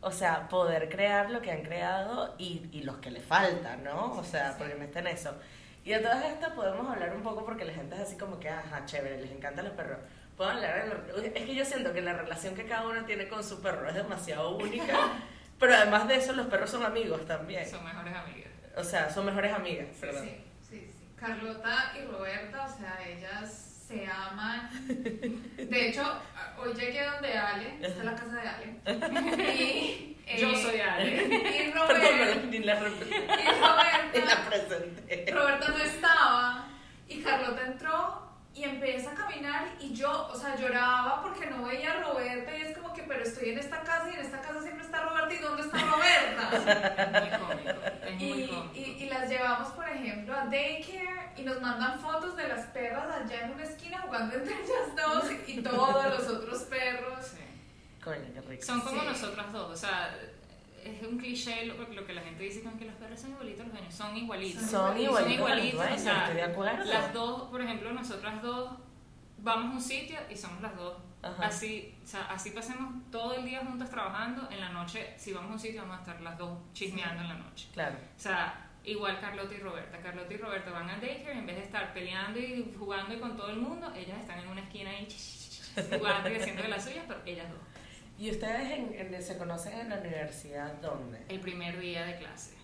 o 0.00 0.10
sea, 0.10 0.48
poder 0.48 0.88
crear 0.88 1.30
lo 1.30 1.42
que 1.42 1.50
han 1.50 1.62
creado 1.62 2.34
y, 2.38 2.68
y 2.72 2.82
los 2.82 2.98
que 2.98 3.10
le 3.10 3.20
faltan, 3.20 3.82
¿no? 3.84 4.12
O 4.12 4.24
sea, 4.24 4.54
porque 4.56 4.74
no 4.74 4.84
está 4.84 5.00
en 5.00 5.08
eso. 5.08 5.34
Y 5.84 5.90
de 5.90 6.00
todas 6.00 6.24
estas 6.24 6.52
podemos 6.52 6.86
hablar 6.90 7.14
un 7.16 7.22
poco 7.22 7.44
porque 7.44 7.64
la 7.64 7.72
gente 7.72 7.96
es 7.96 8.02
así 8.02 8.16
como 8.16 8.38
que, 8.38 8.48
ajá, 8.48 8.84
chévere, 8.84 9.20
les 9.20 9.30
encantan 9.30 9.64
los 9.64 9.74
perros. 9.74 9.98
Puedo 10.36 10.50
hablar 10.50 11.04
Es 11.34 11.44
que 11.44 11.54
yo 11.54 11.64
siento 11.64 11.92
que 11.92 12.00
la 12.00 12.12
relación 12.12 12.54
que 12.54 12.64
cada 12.64 12.86
uno 12.86 13.04
tiene 13.04 13.26
con 13.26 13.42
su 13.42 13.60
perro 13.60 13.88
es 13.88 13.94
demasiado 13.94 14.56
única, 14.56 14.94
pero 15.58 15.74
además 15.74 16.06
de 16.06 16.16
eso 16.16 16.32
los 16.32 16.46
perros 16.46 16.70
son 16.70 16.84
amigos 16.84 17.26
también. 17.26 17.68
Son 17.68 17.84
mejores 17.84 18.14
amigas. 18.14 18.52
O 18.76 18.84
sea, 18.84 19.10
son 19.10 19.26
mejores 19.26 19.52
amigas, 19.52 19.88
perdón. 20.00 20.24
Sí, 20.24 20.44
sí, 20.68 20.92
sí. 20.92 21.08
Carlota 21.16 21.92
y 21.98 22.04
Roberta, 22.04 22.66
o 22.66 22.78
sea, 22.78 23.00
ellas 23.04 23.67
se 23.88 24.06
aman. 24.06 24.68
De 25.56 25.88
hecho, 25.88 26.02
hoy 26.58 26.74
llegué 26.74 27.06
donde 27.06 27.32
Ale, 27.32 27.78
está 27.80 28.04
la 28.04 28.14
casa 28.14 28.36
de 28.36 28.48
Ale. 28.48 29.54
Y, 29.54 30.16
Yo 30.38 30.50
eh, 30.50 30.62
soy 30.62 30.80
Ale. 30.80 31.24
Y 31.24 31.70
Roberta. 31.72 32.46
ni 32.50 32.58
la, 32.58 32.74
y 34.14 34.20
la 34.20 34.44
presenté. 34.46 35.32
Roberta 35.32 35.68
no 35.68 35.78
estaba. 35.78 36.68
Y 37.08 37.22
Carlota 37.22 37.66
entró 37.66 38.28
y 38.54 38.64
empieza 38.64 39.12
a 39.12 39.14
caminar 39.14 39.68
y 39.80 39.94
yo, 39.94 40.28
o 40.30 40.34
sea, 40.34 40.54
lloraba 40.56 41.22
porque 41.22 41.46
no 41.46 41.64
veía 41.64 41.92
a 41.92 42.02
Roberta 42.02 42.58
y 42.58 42.62
es 42.62 42.76
como 42.76 42.92
que, 42.92 43.04
pero 43.04 43.22
estoy 43.22 43.50
en 43.50 43.58
esta 43.58 43.82
casa 43.82 44.10
y 44.10 44.14
en 44.14 44.20
esta 44.20 44.42
casa 44.42 44.60
siempre 44.60 44.77
está 44.98 45.08
Roberta 45.08 45.34
y 45.34 45.38
¿dónde 45.38 45.62
está 45.62 45.78
Roberta? 45.78 47.20
muy 47.20 47.30
cómico, 47.38 47.80
es 48.06 48.14
muy 48.20 48.42
y, 48.42 48.48
cómico. 48.48 48.70
Y, 48.74 48.80
y, 49.04 49.08
las 49.08 49.28
llevamos, 49.28 49.68
por 49.72 49.88
ejemplo, 49.88 50.34
a 50.34 50.44
daycare 50.46 51.32
y 51.36 51.42
nos 51.42 51.60
mandan 51.60 52.00
fotos 52.00 52.36
de 52.36 52.48
las 52.48 52.66
perras 52.66 53.06
allá 53.14 53.46
en 53.46 53.52
una 53.52 53.64
esquina 53.64 53.98
jugando 54.00 54.34
entre 54.36 54.54
ellas 54.54 54.96
dos 54.96 55.24
y 55.46 55.62
todos 55.62 56.18
los 56.18 56.28
otros 56.28 56.62
perros. 56.64 57.26
Sí. 57.26 57.38
Coño, 58.02 58.26
qué 58.34 58.40
rico. 58.42 58.62
Son 58.64 58.80
como 58.80 59.00
Sí. 59.00 59.06
nosotras 59.06 59.52
dos, 59.52 59.70
o 59.70 59.76
sea, 59.76 60.16
es 60.84 61.02
un 61.06 61.18
cliché 61.18 61.66
lo, 61.66 61.74
lo 61.74 62.06
que 62.06 62.12
la 62.14 62.22
gente 62.22 62.42
dice 62.42 62.62
que 62.78 62.84
los 62.84 62.94
perros 62.94 63.20
son 63.20 63.32
igualitos 63.32 63.66
los 63.66 63.74
dueños, 63.74 63.94
son 63.94 64.16
igualitos. 64.16 64.62
Son 64.62 64.98
igualitos, 64.98 65.20
Son 65.20 65.32
igualitos, 65.32 65.80
a 65.80 65.90
los 65.90 66.00
o 66.00 66.04
sea. 66.04 66.84
Las 66.84 67.12
dos, 67.12 67.42
por 67.50 67.60
ejemplo, 67.60 67.92
nosotras 67.92 68.40
dos 68.42 68.70
vamos 69.38 69.72
a 69.72 69.74
un 69.76 69.80
sitio 69.82 70.18
y 70.30 70.36
somos 70.36 70.60
las 70.62 70.76
dos. 70.76 70.96
Ajá. 71.22 71.46
Así, 71.46 71.98
o 72.02 72.06
sea, 72.06 72.26
así 72.26 72.50
pasemos 72.50 72.92
todo 73.10 73.34
el 73.34 73.44
día 73.44 73.60
juntas 73.64 73.90
trabajando, 73.90 74.48
en 74.52 74.60
la 74.60 74.68
noche, 74.68 75.14
si 75.16 75.32
vamos 75.32 75.50
a 75.50 75.54
un 75.54 75.58
sitio, 75.58 75.82
vamos 75.82 75.96
a 75.98 76.00
estar 76.02 76.20
las 76.20 76.38
dos 76.38 76.58
chismeando 76.72 77.22
en 77.22 77.28
la 77.28 77.34
noche. 77.34 77.68
Claro. 77.72 77.96
O 77.96 78.20
sea, 78.20 78.70
igual 78.84 79.18
Carlota 79.20 79.52
y 79.54 79.58
Roberta. 79.58 79.98
Carlota 80.00 80.32
y 80.32 80.36
Roberta 80.36 80.70
van 80.70 80.88
al 80.88 81.00
daycare 81.00 81.34
y 81.34 81.38
en 81.38 81.46
vez 81.46 81.56
de 81.56 81.62
estar 81.64 81.92
peleando 81.92 82.38
y 82.38 82.72
jugando 82.78 83.14
y 83.14 83.18
con 83.18 83.36
todo 83.36 83.50
el 83.50 83.56
mundo, 83.56 83.92
ellas 83.96 84.18
están 84.20 84.38
en 84.38 84.48
una 84.48 84.60
esquina 84.60 84.90
ahí 84.90 85.08
jugando 85.98 86.30
y 86.30 86.36
haciendo 86.36 86.62
de 86.62 86.68
las 86.68 86.84
suyas, 86.84 87.04
pero 87.08 87.20
ellas 87.26 87.48
dos. 87.50 87.60
¿Y 88.16 88.30
ustedes 88.30 88.70
en, 88.70 89.14
en- 89.14 89.22
se 89.22 89.36
conocen 89.38 89.78
en 89.78 89.88
la 89.90 89.96
universidad 89.98 90.72
dónde? 90.74 91.24
El 91.28 91.40
primer 91.40 91.78
día 91.80 92.04
de 92.04 92.16
clase. 92.18 92.56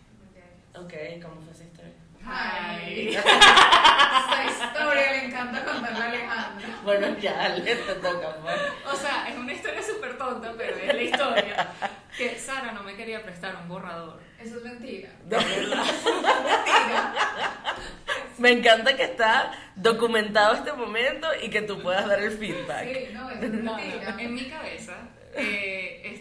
Ok, 0.76 0.92
¿cómo 1.22 1.40
fue 1.40 1.52
esa 1.52 1.64
historia? 1.64 1.92
Ay. 2.26 3.16
Esta 3.16 4.44
historia 4.48 5.12
le 5.12 5.24
encanta 5.26 5.64
contarla 5.64 6.04
a 6.04 6.08
Alejandra. 6.08 6.68
Bueno, 6.84 7.18
ya, 7.18 7.48
le 7.50 7.76
te 7.76 7.94
toca. 7.94 8.36
O 8.92 8.96
sea, 8.96 9.28
es 9.28 9.36
una 9.36 9.52
historia 9.52 9.82
súper 9.82 10.16
tonta, 10.18 10.52
pero 10.56 10.76
es 10.76 10.94
la 10.94 11.02
historia. 11.02 11.68
Que 12.16 12.38
Sara 12.38 12.72
no 12.72 12.82
me 12.82 12.94
quería 12.94 13.22
prestar 13.22 13.56
un 13.56 13.68
borrador. 13.68 14.20
Eso 14.40 14.58
es 14.58 14.64
mentira. 14.64 15.10
De 15.24 15.36
verdad. 15.36 15.84
Mentira. 15.84 17.14
Me 18.38 18.50
encanta 18.50 18.96
que 18.96 19.04
está 19.04 19.52
documentado 19.76 20.54
este 20.54 20.72
momento 20.72 21.28
y 21.42 21.50
que 21.50 21.62
tú 21.62 21.80
puedas 21.80 22.06
dar 22.06 22.20
el 22.20 22.32
feedback. 22.32 22.84
Sí, 22.84 23.08
no, 23.12 23.30
eso 23.30 23.44
es 23.44 23.52
No, 23.52 23.62
no, 23.62 23.76
mentira. 23.76 24.16
En 24.18 24.34
mi 24.34 24.48
cabeza 24.48 24.94
eh, 25.34 26.20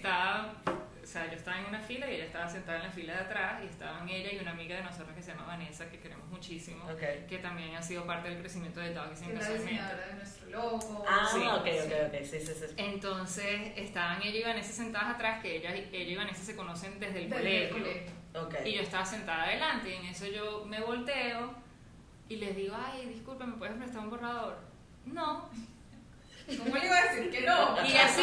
o 0.66 0.83
sea, 1.14 1.28
yo 1.28 1.38
estaba 1.38 1.60
en 1.60 1.66
una 1.68 1.80
fila 1.80 2.10
y 2.10 2.16
ella 2.16 2.26
estaba 2.26 2.48
sentada 2.50 2.78
en 2.80 2.84
la 2.86 2.92
fila 2.92 3.14
de 3.14 3.20
atrás 3.20 3.62
y 3.64 3.68
estaban 3.68 4.10
ella 4.10 4.34
y 4.34 4.40
una 4.40 4.52
amiga 4.52 4.76
de 4.76 4.84
nosotros 4.84 5.16
que 5.16 5.22
se 5.22 5.32
llama 5.32 5.46
Vanessa, 5.46 5.90
que 5.90 6.00
queremos 6.00 6.28
muchísimo, 6.30 6.84
Ok. 6.86 7.28
que 7.30 7.38
también 7.42 7.76
ha 7.76 7.82
sido 7.82 8.06
parte 8.06 8.30
del 8.30 8.40
crecimiento 8.40 8.80
de 8.80 8.94
Doggies 8.94 9.20
diseñadora 9.22 10.08
de 10.08 10.14
nuestro 10.16 10.50
logo. 10.50 11.06
Ah, 11.08 11.30
Sí, 11.32 11.40
ok, 11.40 11.66
sí. 11.66 11.88
ok, 11.88 11.94
ok, 12.08 12.24
sí, 12.24 12.40
sí, 12.40 12.54
sí. 12.54 12.66
Entonces 12.78 13.72
estaban 13.76 14.22
ella 14.24 14.40
y 14.40 14.44
Vanessa 14.44 14.74
sentadas 14.74 15.16
atrás, 15.16 15.42
que 15.42 15.58
ella, 15.58 15.74
ella 15.76 15.98
y 16.12 16.16
Vanessa 16.16 16.44
se 16.44 16.56
conocen 16.56 17.00
desde 17.00 17.24
el 17.26 17.30
colegio. 17.30 17.78
colegio. 17.78 18.12
Ok. 18.36 18.56
Y 18.66 18.74
yo 18.74 18.82
estaba 18.82 19.06
sentada 19.06 19.44
adelante 19.44 19.90
y 19.92 19.94
en 19.94 20.06
eso 20.06 20.26
yo 20.28 20.66
me 20.66 20.82
volteo 20.82 21.54
y 22.30 22.38
les 22.38 22.56
digo, 22.56 22.76
ay, 22.76 23.06
disculpe, 23.08 23.46
¿me 23.46 23.58
puedes 23.58 23.76
prestar 23.76 24.02
un 24.02 24.10
borrador? 24.10 24.58
No. 25.06 25.50
¿Cómo 26.58 26.76
le 26.76 26.86
iba 26.86 26.98
a 26.98 27.04
decir 27.14 27.30
que 27.32 27.42
no? 27.42 27.78
Y 27.86 27.96
así, 27.98 28.22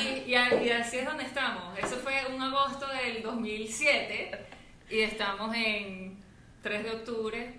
y, 0.00 0.30
y 0.30 0.34
a- 0.34 0.54
y 0.62 0.70
así 0.70 0.98
es 0.98 1.04
donde 1.06 1.24
estamos. 1.24 1.76
Eso 1.78 1.96
fue 1.96 2.24
un 2.32 2.40
agosto 2.40 2.86
del 2.88 3.22
2007 3.22 4.46
y 4.90 5.00
estamos 5.00 5.54
en 5.56 6.22
3 6.62 6.84
de 6.84 6.90
octubre 6.90 7.58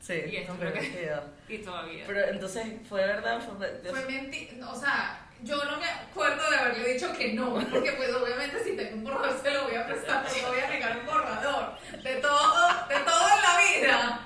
Sí, 0.00 0.22
Y 0.30 0.36
esto 0.36 0.52
no, 0.52 0.60
creo 0.60 0.72
que- 0.74 1.10
y 1.54 1.58
todavía. 1.58 2.04
Pero 2.06 2.20
entonces, 2.28 2.66
¿fue 2.88 3.06
verdad? 3.06 3.40
Fue, 3.40 3.90
Fue 3.90 4.04
mentira, 4.04 4.68
o 4.70 4.78
sea, 4.78 5.26
yo 5.42 5.64
no 5.64 5.78
me 5.78 5.88
acuerdo 5.88 6.50
de 6.50 6.56
haberle 6.58 6.92
dicho 6.94 7.10
que 7.16 7.32
no, 7.32 7.54
porque 7.54 7.92
pues 7.92 8.12
obviamente 8.14 8.62
si 8.62 8.76
tengo 8.76 8.96
un 8.96 9.04
borrador 9.04 9.40
se 9.42 9.50
lo 9.50 9.64
voy 9.64 9.74
a 9.76 9.86
prestar, 9.86 10.22
porque 10.24 10.42
voy 10.46 10.60
a 10.60 10.68
negar 10.68 10.98
un 10.98 11.06
borrador 11.06 11.78
de 12.02 12.14
todo 12.16 12.68
en 12.90 13.04
la 13.06 13.58
vida. 13.80 14.20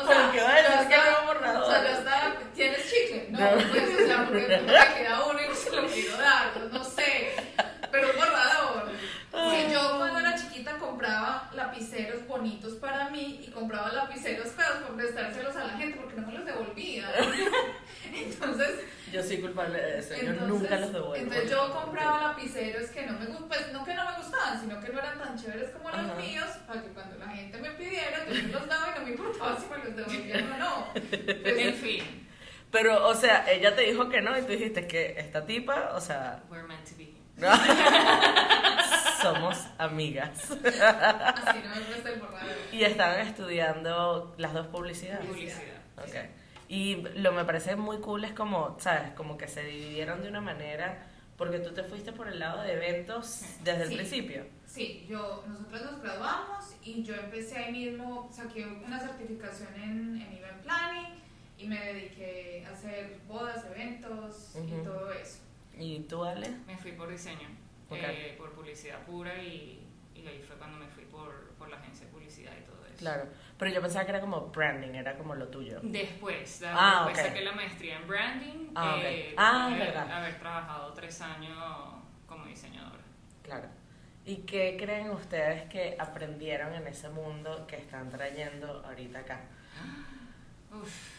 O 0.00 0.06
¿Por 0.06 0.32
qué 0.32 0.40
va 0.42 0.54
a 0.54 0.62
yo 0.62 0.68
decir 0.70 0.88
que 0.88 0.94
estaba- 0.94 1.10
no 1.12 1.20
un 1.20 1.26
borrador? 1.26 1.62
O 1.62 1.70
sea, 1.70 1.82
yo 1.82 1.98
estaba, 1.98 2.34
¿tienes 2.54 2.84
chicle? 2.92 3.26
No, 3.30 3.38
No. 3.40 3.68
pues, 3.70 3.82
o 4.02 4.06
sea, 4.06 4.24
porque 4.24 4.56
no 4.58 4.62
me 4.72 4.94
queda 4.94 5.24
uno 5.24 5.40
y 5.42 5.48
no 5.48 5.54
se 5.54 5.70
lo 5.70 5.86
quiero 5.86 6.16
dar, 6.18 6.52
pues, 6.52 6.72
no 6.72 6.84
sé, 6.84 7.32
pero 7.92 8.10
un 8.10 8.16
borrador. 8.16 8.90
Si 9.36 9.70
yo 9.72 9.96
cuando 9.98 10.18
era 10.20 10.34
chiquita 10.34 10.78
compraba 10.78 11.50
lapiceros 11.54 12.26
bonitos 12.26 12.74
para 12.74 13.10
mí 13.10 13.44
y 13.46 13.50
compraba 13.50 13.92
lapiceros 13.92 14.48
feos 14.52 14.76
por 14.86 14.96
prestárselos 14.96 15.54
a 15.56 15.64
la 15.64 15.76
gente 15.76 15.98
porque 16.00 16.18
no 16.20 16.26
me 16.28 16.32
los 16.34 16.46
devolvía. 16.46 17.10
Entonces, 18.14 18.80
Yo 19.12 19.22
soy 19.22 19.38
culpable 19.40 19.78
de 19.80 19.98
eso, 19.98 20.14
yo 20.14 20.32
entonces, 20.46 20.70
nunca 20.70 20.80
los 20.80 20.92
devuelvo. 20.92 21.16
entonces 21.16 21.50
yo 21.50 21.72
compraba 21.72 22.20
lapiceros 22.28 22.90
que 22.90 23.06
no 23.06 23.12
me 23.18 23.26
gustaban, 23.26 23.48
pues 23.48 23.72
no 23.72 23.84
que 23.84 23.94
no 23.94 24.04
me 24.10 24.16
gustaban, 24.16 24.60
sino 24.60 24.80
que 24.80 24.88
no 24.92 24.98
eran 24.98 25.18
tan 25.18 25.38
chéveres 25.38 25.70
como 25.70 25.88
Ajá. 25.88 26.02
los 26.02 26.16
míos, 26.16 26.46
para 26.66 26.82
que 26.82 26.88
cuando 26.88 27.16
la 27.18 27.28
gente 27.28 27.58
me 27.58 27.70
pidiera, 27.72 28.24
yo 28.26 28.58
los 28.58 28.68
daba 28.68 28.88
y 28.94 28.98
no 28.98 29.04
me 29.04 29.10
importaba 29.12 29.58
si 29.60 29.66
me 29.68 29.78
los 29.84 29.96
devolvían 29.96 30.52
o 30.52 30.58
no. 30.58 30.86
Pues, 30.92 31.58
En 31.58 31.74
fin, 31.74 32.28
Pero, 32.70 33.06
o 33.06 33.14
sea, 33.14 33.50
ella 33.50 33.74
te 33.76 33.82
dijo 33.82 34.08
que 34.08 34.20
no 34.22 34.36
y 34.38 34.42
tú 34.42 34.48
dijiste 34.52 34.86
que 34.86 35.14
esta 35.18 35.44
tipa, 35.46 35.92
o 35.94 36.00
sea, 36.00 36.42
we're 36.50 36.66
meant 36.66 36.84
to 36.88 36.96
be. 36.96 37.16
somos 39.22 39.66
amigas. 39.78 40.50
así 40.50 41.58
no 41.64 41.74
me. 41.74 42.76
Y 42.76 42.84
estaban 42.84 43.20
estudiando 43.20 44.34
las 44.38 44.52
dos 44.54 44.66
publicidades. 44.68 45.26
Publicidad. 45.26 45.62
Ok. 45.98 46.14
Y 46.68 46.96
lo 47.16 47.32
me 47.32 47.44
parece 47.44 47.76
muy 47.76 47.98
cool 47.98 48.24
es 48.24 48.32
como, 48.32 48.76
¿sabes? 48.80 49.12
Como 49.12 49.36
que 49.38 49.46
se 49.48 49.62
dividieron 49.62 50.20
de 50.22 50.28
una 50.28 50.40
manera, 50.40 51.06
porque 51.36 51.58
tú 51.60 51.72
te 51.72 51.84
fuiste 51.84 52.12
por 52.12 52.28
el 52.28 52.38
lado 52.40 52.62
de 52.62 52.72
eventos 52.72 53.42
desde 53.62 53.82
el 53.84 53.88
Sí. 53.90 53.94
principio. 53.94 54.46
Sí, 54.66 55.06
yo, 55.08 55.44
nosotros 55.46 55.82
nos 55.92 56.02
graduamos 56.02 56.64
y 56.82 57.02
yo 57.04 57.14
empecé 57.14 57.58
ahí 57.58 57.72
mismo, 57.72 58.28
saqué 58.32 58.66
una 58.66 58.98
certificación 58.98 59.68
en, 59.74 60.20
en 60.20 60.32
event 60.32 60.62
planning 60.62 61.14
y 61.58 61.66
me 61.68 61.78
dediqué 61.78 62.64
a 62.68 62.72
hacer 62.72 63.18
bodas, 63.28 63.64
eventos 63.74 64.54
y 64.56 64.72
Ujú. 64.74 64.82
todo 64.82 65.12
eso. 65.12 65.38
¿Y 65.78 66.00
tú, 66.00 66.24
Ale? 66.24 66.48
Me 66.66 66.76
fui 66.78 66.92
por 66.92 67.08
diseño, 67.10 67.48
Ok. 67.90 67.98
eh, 68.02 68.34
por 68.38 68.52
publicidad 68.52 69.00
pura 69.04 69.40
y, 69.42 69.86
y 70.14 70.26
ahí 70.26 70.42
fue 70.46 70.56
cuando 70.56 70.78
me 70.78 70.88
fui 70.88 71.04
por, 71.04 71.50
por 71.58 71.68
la 71.68 71.76
agencia 71.76 72.06
de 72.06 72.12
publicidad 72.12 72.52
y 72.60 72.64
todo 72.66 72.84
eso. 72.86 72.96
Claro. 72.98 73.24
Pero 73.58 73.70
yo 73.70 73.80
pensaba 73.80 74.04
que 74.04 74.10
era 74.10 74.20
como 74.20 74.48
branding, 74.48 74.94
era 74.94 75.16
como 75.16 75.34
lo 75.34 75.48
tuyo. 75.48 75.78
Después, 75.82 76.62
Ah, 76.66 77.04
después 77.06 77.18
ok. 77.26 77.30
saqué 77.32 77.44
la 77.44 77.52
maestría 77.52 77.96
en 77.96 78.06
branding. 78.06 78.68
Ah, 78.74 78.94
ok. 78.96 79.02
eh, 79.04 79.34
Ah, 79.38 79.66
haber, 79.66 79.78
verdad. 79.78 80.12
haber 80.12 80.38
trabajado 80.38 80.92
tres 80.92 81.20
años 81.22 81.56
como 82.26 82.44
diseñadora. 82.46 83.02
Claro. 83.42 83.68
¿Y 84.26 84.38
qué 84.38 84.76
creen 84.78 85.10
ustedes 85.10 85.68
que 85.70 85.96
aprendieron 85.98 86.74
en 86.74 86.86
ese 86.88 87.08
mundo 87.08 87.66
que 87.66 87.76
están 87.76 88.10
trayendo 88.10 88.84
ahorita 88.84 89.20
acá? 89.20 89.40
Uf. 90.74 91.16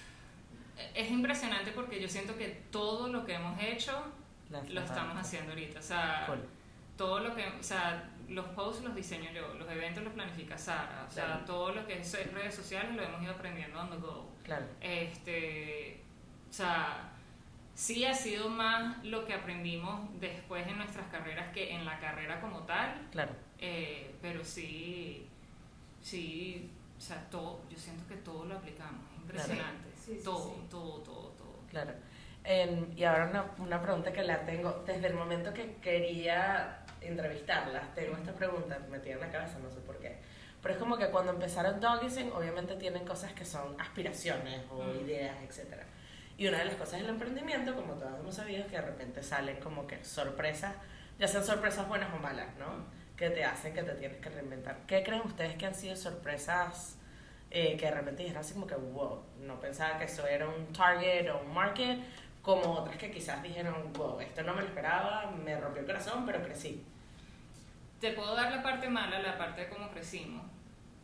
Es 0.93 1.09
impresionante 1.09 1.71
porque 1.71 1.99
yo 1.99 2.07
siento 2.07 2.37
que 2.37 2.49
todo 2.71 3.07
lo 3.07 3.25
que 3.25 3.33
hemos 3.33 3.59
hecho 3.63 3.93
lo 4.49 4.81
estamos 4.81 5.17
haciendo 5.17 5.53
ahorita. 5.53 5.79
O 5.79 5.83
sea, 5.83 6.23
Cool. 6.27 6.45
todo 6.95 7.19
lo 7.21 7.35
que, 7.35 7.47
o 7.47 7.63
sea, 7.63 8.07
los 8.29 8.45
posts 8.49 8.83
los 8.83 8.95
diseño 8.95 9.31
yo, 9.31 9.53
los 9.55 9.69
eventos 9.69 10.03
los 10.03 10.13
planifica 10.13 10.57
Sara, 10.57 11.05
o 11.07 11.11
sea, 11.11 11.25
Claro. 11.25 11.45
todo 11.45 11.71
lo 11.73 11.85
que 11.87 11.99
es 11.99 12.31
redes 12.33 12.55
sociales 12.55 12.95
lo 12.95 13.03
hemos 13.03 13.21
ido 13.21 13.31
aprendiendo 13.33 13.79
on 13.79 13.89
the 13.89 13.97
go. 13.97 14.29
Claro. 14.43 14.65
Este, 14.81 16.01
o 16.49 16.53
sea, 16.53 17.09
sí 17.73 18.03
ha 18.05 18.13
sido 18.13 18.49
más 18.49 19.03
lo 19.05 19.25
que 19.25 19.33
aprendimos 19.33 20.09
después 20.19 20.67
en 20.67 20.77
nuestras 20.77 21.07
carreras 21.07 21.51
que 21.53 21.73
en 21.73 21.85
la 21.85 21.99
carrera 21.99 22.41
como 22.41 22.61
tal, 22.63 23.07
Claro. 23.11 23.31
eh, 23.59 24.15
pero 24.21 24.43
sí, 24.43 25.27
sí, 26.01 26.69
o 26.97 27.01
sea, 27.01 27.17
todo, 27.29 27.61
yo 27.69 27.77
siento 27.77 28.07
que 28.07 28.15
todo 28.17 28.45
lo 28.45 28.55
aplicamos, 28.57 29.01
impresionante, 29.17 29.89
Sí, 29.95 30.13
sí, 30.13 30.17
sí, 30.19 30.23
todo, 30.23 30.55
sí. 30.55 30.67
todo, 30.69 30.99
todo, 31.01 31.29
todo. 31.31 31.59
Claro. 31.69 31.93
Em, 32.43 32.87
y 32.97 33.03
ahora 33.03 33.25
una, 33.29 33.45
una 33.57 33.81
pregunta 33.81 34.11
que 34.13 34.23
la 34.23 34.45
tengo 34.45 34.83
desde 34.85 35.07
el 35.07 35.13
momento 35.15 35.53
que 35.53 35.75
quería 35.81 36.79
entrevistarlas. 37.07 37.93
Tengo 37.95 38.15
esta 38.17 38.33
pregunta 38.33 38.77
metida 38.89 39.13
en 39.15 39.19
la 39.21 39.29
cabeza, 39.31 39.59
no 39.59 39.69
sé 39.71 39.79
por 39.81 39.97
qué. 39.99 40.17
Pero 40.61 40.73
es 40.73 40.79
como 40.79 40.97
que 40.97 41.07
cuando 41.09 41.31
empezaron 41.31 41.79
Doggison, 41.79 42.31
obviamente 42.33 42.75
tienen 42.75 43.05
cosas 43.05 43.31
que 43.33 43.45
son 43.45 43.79
aspiraciones 43.79 44.61
o 44.71 44.83
Mm. 44.83 44.99
ideas, 45.05 45.35
etc. 45.43 45.81
Y 46.37 46.47
una 46.47 46.59
de 46.59 46.65
las 46.65 46.75
cosas 46.75 46.99
del 46.99 47.09
emprendimiento, 47.09 47.75
como 47.75 47.93
todos 47.93 48.19
hemos 48.19 48.35
sabido, 48.35 48.61
es 48.61 48.67
que 48.67 48.75
de 48.75 48.81
repente 48.81 49.23
salen 49.23 49.57
como 49.59 49.87
que 49.87 50.03
sorpresas, 50.03 50.75
ya 51.19 51.27
sean 51.27 51.43
sorpresas 51.43 51.87
buenas 51.87 52.13
o 52.13 52.17
malas, 52.17 52.47
¿no? 52.59 52.85
Que 53.15 53.29
te 53.31 53.43
hacen 53.43 53.73
que 53.73 53.81
te 53.83 53.93
tienes 53.93 54.17
que 54.19 54.29
reinventar. 54.29 54.77
¿Qué 54.87 55.03
creen 55.03 55.21
ustedes 55.25 55.55
que 55.55 55.65
han 55.65 55.73
sido 55.75 55.95
sorpresas 55.95 56.95
eh, 57.49 57.77
que 57.77 57.85
de 57.85 57.91
repente 57.91 58.23
dijeron 58.23 58.41
así 58.41 58.53
como 58.53 58.67
que, 58.67 58.75
wow, 58.75 59.23
no 59.39 59.59
pensaba 59.59 59.97
que 59.97 60.03
eso 60.03 60.27
era 60.27 60.47
un 60.49 60.73
target 60.73 61.29
o 61.31 61.39
un 61.39 61.53
market, 61.53 61.97
como 62.41 62.73
otras 62.73 62.97
que 62.97 63.09
quizás 63.09 63.41
dijeron, 63.41 63.91
wow, 63.93 64.19
esto 64.19 64.43
no 64.43 64.53
me 64.53 64.61
lo 64.61 64.67
esperaba, 64.67 65.31
me 65.31 65.57
rompió 65.59 65.79
el 65.81 65.87
corazón, 65.87 66.25
pero 66.25 66.43
crecí. 66.43 66.85
Te 67.99 68.11
puedo 68.11 68.35
dar 68.35 68.51
la 68.55 68.61
parte 68.61 68.89
mala, 68.89 69.19
la 69.19 69.37
parte 69.37 69.61
de 69.61 69.69
cómo 69.69 69.89
crecimos. 69.89 70.43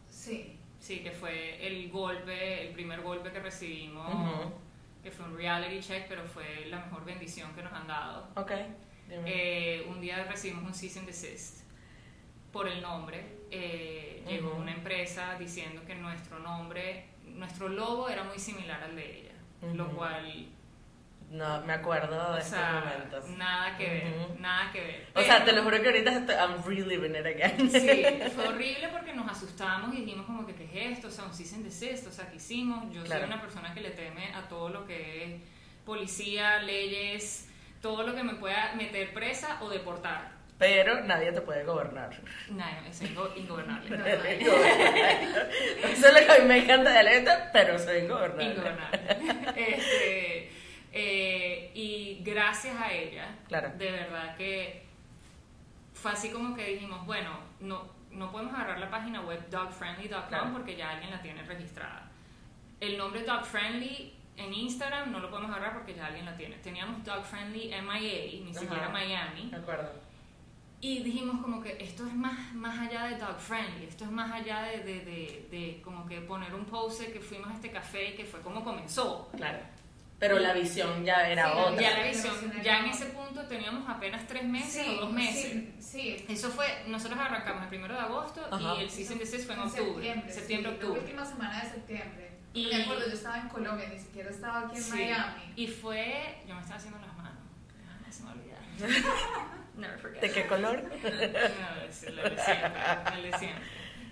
Sí. 0.09 0.59
Sí, 0.79 0.99
que 0.99 1.11
fue 1.11 1.65
el 1.65 1.89
golpe, 1.89 2.67
el 2.67 2.73
primer 2.73 3.01
golpe 3.01 3.31
que 3.31 3.39
recibimos, 3.39 4.13
Ujú. 4.13 4.53
que 5.01 5.11
fue 5.11 5.25
un 5.25 5.37
reality 5.37 5.79
check, 5.79 6.07
pero 6.07 6.23
fue 6.25 6.65
la 6.67 6.79
mejor 6.85 7.05
bendición 7.05 7.53
que 7.55 7.63
nos 7.63 7.73
han 7.73 7.87
dado. 7.87 8.27
Ok. 8.35 8.51
Eh, 9.09 9.85
un 9.89 10.01
día 10.01 10.23
recibimos 10.25 10.63
un 10.65 10.73
cease 10.73 10.99
and 10.99 11.07
desist 11.07 11.63
por 12.51 12.67
el 12.67 12.81
nombre. 12.81 13.37
Eh, 13.49 14.23
Llegó 14.27 14.51
Ujú. 14.51 14.61
una 14.61 14.73
empresa 14.73 15.37
diciendo 15.39 15.81
que 15.85 15.95
nuestro 15.95 16.39
nombre, 16.39 17.05
nuestro 17.25 17.67
logo 17.69 18.07
era 18.09 18.23
muy 18.23 18.39
similar 18.39 18.83
al 18.83 18.95
de 18.95 19.19
ella, 19.21 19.33
lo 19.73 19.85
Ujú. 19.87 19.95
cual, 19.97 20.47
no, 21.33 21.61
me 21.61 21.73
acuerdo 21.73 22.29
o 22.29 22.33
de 22.33 22.39
estos 22.41 22.57
sea, 22.57 22.83
momentos. 22.85 23.29
nada 23.37 23.75
que 23.77 23.85
ver, 23.89 24.39
nada 24.39 24.71
que 24.71 24.79
ver. 24.81 25.07
O 25.15 25.21
sea, 25.21 25.43
te 25.43 25.51
lo 25.51 25.63
juro 25.63 25.81
que 25.81 25.87
ahorita 25.87 26.11
estoy, 26.11 26.35
I'm 26.35 26.63
reliving 26.65 27.15
it 27.15 27.25
again. 27.25 27.69
Sí, 27.69 28.29
fue 28.35 28.47
horrible 28.47 28.87
porque 28.91 29.13
nos 29.13 29.29
asustamos 29.31 29.93
y 29.95 30.01
dijimos 30.01 30.25
como 30.25 30.45
que 30.45 30.53
qué 30.55 30.63
es 30.65 30.93
esto, 30.97 31.07
o 31.07 31.11
sea, 31.11 31.25
un 31.25 31.33
cease 31.33 31.55
and 31.55 31.65
desist, 31.65 32.07
o 32.07 32.11
sea, 32.11 32.29
¿qué 32.29 32.37
hicimos? 32.37 32.93
Yo 32.93 33.03
Claro. 33.03 33.21
soy 33.25 33.33
una 33.33 33.41
persona 33.41 33.73
que 33.73 33.81
le 33.81 33.89
teme 33.91 34.33
a 34.33 34.47
todo 34.47 34.69
lo 34.69 34.85
que 34.85 35.23
es 35.23 35.41
policía, 35.85 36.59
leyes, 36.61 37.49
todo 37.81 38.03
lo 38.03 38.15
que 38.15 38.23
me 38.23 38.35
pueda 38.35 38.73
meter 38.75 39.13
presa 39.13 39.57
o 39.61 39.69
deportar. 39.69 40.31
Pero 40.59 41.01
nadie 41.01 41.31
te 41.33 41.41
puede 41.41 41.63
gobernar. 41.65 42.11
Nada, 42.49 42.83
es 42.87 43.01
ingo- 43.01 43.35
ingobernable. 43.35 43.97
Eso 45.83 46.07
es 46.07 46.13
lo 46.13 46.19
que 46.25 46.31
a 46.31 46.39
mí 46.39 46.45
me 46.47 46.57
encanta 46.59 46.91
de 46.93 47.03
la 47.03 47.51
pero 47.51 47.77
soy 47.79 47.97
ingobernable. 48.01 48.51
ingobernable. 48.51 48.99
Este, 49.55 50.51
eh, 50.93 51.71
y 51.73 52.21
gracias 52.23 52.79
a 52.79 52.91
ella, 52.93 53.35
Claro. 53.47 53.71
de 53.77 53.91
verdad 53.91 54.35
que 54.37 54.83
fue 55.93 56.11
así 56.11 56.29
como 56.29 56.55
que 56.55 56.65
dijimos, 56.75 57.05
bueno, 57.05 57.31
no, 57.59 57.83
no 58.11 58.31
podemos 58.31 58.53
agarrar 58.53 58.79
la 58.79 58.89
página 58.89 59.21
web 59.21 59.49
dogfriendly.com 59.49 60.27
Claro. 60.29 60.51
porque 60.53 60.75
ya 60.75 60.91
alguien 60.91 61.11
la 61.11 61.21
tiene 61.21 61.41
registrada. 61.43 62.09
El 62.79 62.97
nombre 62.97 63.23
dogfriendly 63.23 64.13
en 64.35 64.53
Instagram 64.53 65.11
no 65.11 65.19
lo 65.19 65.29
podemos 65.29 65.51
agarrar 65.51 65.73
porque 65.73 65.93
ya 65.95 66.07
alguien 66.07 66.25
la 66.25 66.35
tiene. 66.35 66.55
Teníamos 66.57 67.03
dogfriendly 67.03 67.69
MIA, 67.81 68.43
ni 68.45 68.53
siquiera 68.53 68.83
Ajá. 68.85 68.89
Miami. 68.93 69.49
De 69.49 69.57
acuerdo. 69.57 69.89
Y 70.81 70.99
dijimos 71.01 71.41
como 71.41 71.61
que 71.63 71.77
esto 71.79 72.05
es 72.05 72.13
más, 72.13 72.53
más 72.53 72.77
allá 72.77 73.05
de 73.05 73.15
dog 73.17 73.39
friendly, 73.39 73.85
esto 73.85 74.03
es 74.03 74.11
más 74.11 74.29
allá 74.29 74.63
de, 74.63 74.79
de, 74.83 74.99
de, 75.05 75.47
de 75.49 75.81
como 75.81 76.05
que 76.05 76.19
poner 76.21 76.53
un 76.53 76.65
post 76.65 77.01
que 77.03 77.21
fuimos 77.21 77.47
a 77.49 77.53
este 77.53 77.71
café 77.71 78.09
y 78.09 78.15
que 78.15 78.25
fue 78.25 78.41
como 78.41 78.63
comenzó. 78.65 79.29
Claro. 79.37 79.59
Pero 80.23 80.39
la 80.39 80.53
visión 80.53 81.03
ya 81.03 81.27
era 81.29 81.51
Sí, 81.51 81.57
otra. 81.59 81.81
Ya 81.81 81.97
la 81.97 82.03
visión, 82.07 82.53
ya 82.63 82.79
en 82.79 82.85
ese 82.85 83.05
punto 83.07 83.43
teníamos 83.47 83.89
apenas 83.89 84.25
tres 84.25 84.43
meses 84.45 84.85
Sí, 84.85 84.95
o 84.97 85.01
dos 85.01 85.11
meses. 85.11 85.51
Sí, 85.51 85.75
sí. 85.79 86.25
Eso 86.29 86.49
fue, 86.49 86.65
nosotros 86.87 87.19
arrancamos 87.19 87.63
el 87.63 87.67
primero 87.69 87.93
de 87.93 87.99
agosto 87.99 88.41
Ajá. 88.49 88.75
y 88.79 88.83
el 88.83 88.89
season 88.89 89.17
desist 89.19 89.45
fue 89.45 89.55
en 89.55 89.61
En 89.61 89.67
octubre, 89.67 89.85
septiembre, 89.93 90.33
septiembre, 90.33 90.47
sí, 90.47 90.63
La 90.63 90.69
octubre. 90.87 90.99
última 91.01 91.25
semana 91.25 91.61
de 91.63 91.69
septiembre. 91.71 92.31
Y- 92.53 92.67
me 92.67 92.83
acuerdo, 92.83 93.07
yo 93.07 93.13
estaba 93.13 93.37
en 93.39 93.49
Colombia, 93.49 93.89
ni 93.91 93.99
siquiera 93.99 94.29
estaba 94.29 94.59
aquí 94.67 94.77
en 94.77 94.83
Sí. 94.83 94.91
Miami. 94.91 95.53
Y 95.57 95.67
fue, 95.67 96.37
yo 96.47 96.55
me 96.55 96.61
estaba 96.61 96.77
haciendo 96.79 96.99
las 96.99 97.17
manos, 97.17 97.33
Ah, 97.89 98.11
se 98.11 98.23
me 98.23 98.31
olvidaron. 98.31 98.65
Never 99.77 99.99
forget. 99.99 100.21
¿De 100.21 100.31
qué 100.31 100.47
color? 100.47 100.83
No, 101.03 101.81
es 101.89 102.03
el 102.03 102.15
de 102.15 102.21
siempre, 102.37 102.81
el 103.15 103.31
de 103.31 103.37
siempre. 103.39 103.63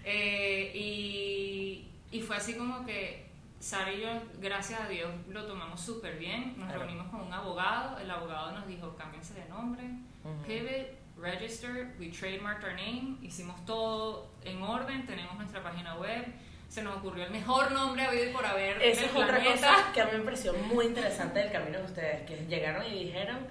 Eh, 0.04 0.71
y, 0.76 1.88
y 2.12 2.21
fue 2.21 2.36
así 2.36 2.56
como 2.56 2.86
que 2.86 3.31
Sara 3.62 3.93
y 3.93 4.02
yo, 4.02 4.10
gracias 4.39 4.82
a 4.82 4.88
Dios, 4.88 5.10
lo 5.30 5.45
tomamos 5.45 5.80
súper 5.80 6.17
bien. 6.17 6.56
Nos 6.58 6.67
Claro. 6.67 6.80
reunimos 6.84 7.08
con 7.10 7.21
un 7.21 7.32
abogado. 7.34 8.00
El 8.00 8.10
abogado 8.10 8.52
nos 8.54 8.65
dijo, 8.67 8.95
cámbiense 8.95 9.36
de 9.36 9.47
nombre, 9.50 9.84
Ujú. 10.24 10.43
pivot, 10.47 10.88
register, 11.17 11.93
we 12.00 12.10
trademarked 12.10 12.63
our 12.63 12.74
name. 12.74 13.17
Hicimos 13.21 13.63
todo 13.65 14.32
en 14.43 14.63
orden, 14.63 15.06
tenemos 15.06 15.36
nuestra 15.36 15.62
página 15.62 15.95
web. 15.95 16.26
Se 16.67 16.82
nos 16.82 16.97
ocurrió 16.97 17.26
el 17.26 17.32
mejor 17.32 17.71
nombre 17.71 18.04
habido 18.04 18.30
y 18.30 18.34
por 18.34 18.45
haber 18.45 18.82
Esa 18.82 19.06
es 19.06 19.12
otra 19.13 19.28
planeta. 19.28 19.52
cosa 19.54 19.91
que 19.93 20.02
a 20.02 20.06
mí 20.06 20.17
me 20.17 20.24
pareció 20.24 20.54
muy 20.54 20.86
interesante 20.88 21.39
del 21.39 21.52
camino 21.52 21.78
de 21.80 21.84
ustedes, 21.86 22.21
que 22.26 22.45
llegaron 22.47 22.86
y 22.86 23.04
dijeron, 23.06 23.45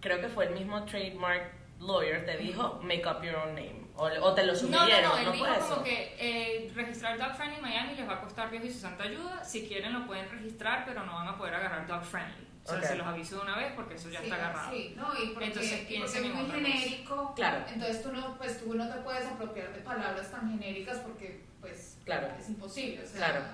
creo 0.00 0.20
que 0.20 0.28
fue 0.28 0.46
el 0.46 0.54
mismo 0.54 0.84
trademark 0.84 1.52
lawyer, 1.80 2.24
te 2.24 2.36
dijo, 2.36 2.78
make 2.84 3.02
up 3.06 3.22
your 3.22 3.34
own 3.36 3.54
name, 3.54 3.85
o, 3.96 4.04
o 4.04 4.34
te 4.34 4.44
lo 4.44 4.52
No, 4.54 4.60
no, 4.68 4.78
sugirieron, 4.78 5.10
no, 5.10 5.18
él 5.18 5.32
dijo 5.32 5.44
como 5.46 5.56
eso? 5.58 5.82
que 5.82 6.14
eh, 6.18 6.72
registrar 6.74 7.18
Dog 7.18 7.34
Friendly 7.36 7.60
Miami 7.60 7.94
les 7.94 8.08
va 8.08 8.14
a 8.14 8.20
costar 8.20 8.50
Dios 8.50 8.64
y 8.64 8.72
su 8.72 8.78
santa 8.80 9.04
ayuda. 9.04 9.42
Si 9.44 9.66
quieren 9.66 9.92
lo 9.92 10.06
pueden 10.06 10.28
registrar, 10.30 10.84
pero 10.86 11.04
no 11.04 11.14
van 11.14 11.28
a 11.28 11.36
poder 11.38 11.54
agarrar 11.54 11.86
Dog 11.86 12.04
Friendly. 12.04 12.46
O 12.64 12.68
sea, 12.68 12.82
se 12.82 12.96
los 12.96 13.06
aviso 13.06 13.36
de 13.36 13.42
una 13.42 13.56
vez 13.56 13.72
porque 13.76 13.94
eso 13.94 14.10
ya 14.10 14.18
sí, 14.18 14.24
está 14.24 14.34
agarrado. 14.36 14.70
Sí, 14.72 14.94
no, 14.96 15.06
y 15.22 15.28
porque, 15.28 15.44
Entonces, 15.46 15.72
y 15.72 15.76
porque 15.76 15.86
piensen 15.94 16.24
es 16.24 16.34
muy 16.34 16.44
otra 16.44 16.56
cosa. 16.56 16.66
genérico. 16.68 17.34
Claro. 17.36 17.64
Entonces 17.72 18.02
tú 18.02 18.12
no, 18.12 18.36
pues 18.38 18.60
tú 18.60 18.74
no 18.74 18.88
te 18.88 19.00
puedes 19.02 19.26
apropiar 19.26 19.72
de 19.72 19.80
palabras 19.82 20.30
tan 20.32 20.50
genéricas 20.50 20.98
porque 20.98 21.44
pues 21.60 21.98
Claro. 22.04 22.28
es 22.38 22.48
imposible. 22.48 23.04
O 23.04 23.06
sea, 23.06 23.16
Claro. 23.18 23.44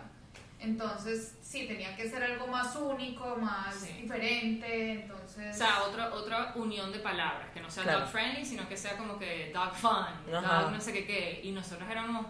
Entonces, 0.62 1.36
sí, 1.42 1.66
tenía 1.66 1.96
que 1.96 2.08
ser 2.08 2.22
algo 2.22 2.46
más 2.46 2.74
único, 2.76 3.36
más 3.36 3.74
Sí. 3.74 3.92
diferente. 4.02 4.92
Entonces. 4.92 5.54
O 5.54 5.58
sea, 5.58 5.82
otra, 5.82 6.12
otra 6.14 6.52
unión 6.54 6.92
de 6.92 7.00
palabras, 7.00 7.48
que 7.52 7.60
no 7.60 7.68
sea 7.70 7.82
Claro. 7.82 8.00
dog 8.00 8.08
friendly, 8.10 8.44
sino 8.44 8.68
que 8.68 8.76
sea 8.76 8.96
como 8.96 9.18
que 9.18 9.50
dog 9.52 9.74
fun, 9.74 10.34
Ajá. 10.34 10.62
dog 10.62 10.72
no 10.72 10.80
sé 10.80 10.92
qué 10.92 11.06
qué. 11.06 11.40
Y 11.42 11.50
nosotros 11.52 11.88
éramos 11.90 12.26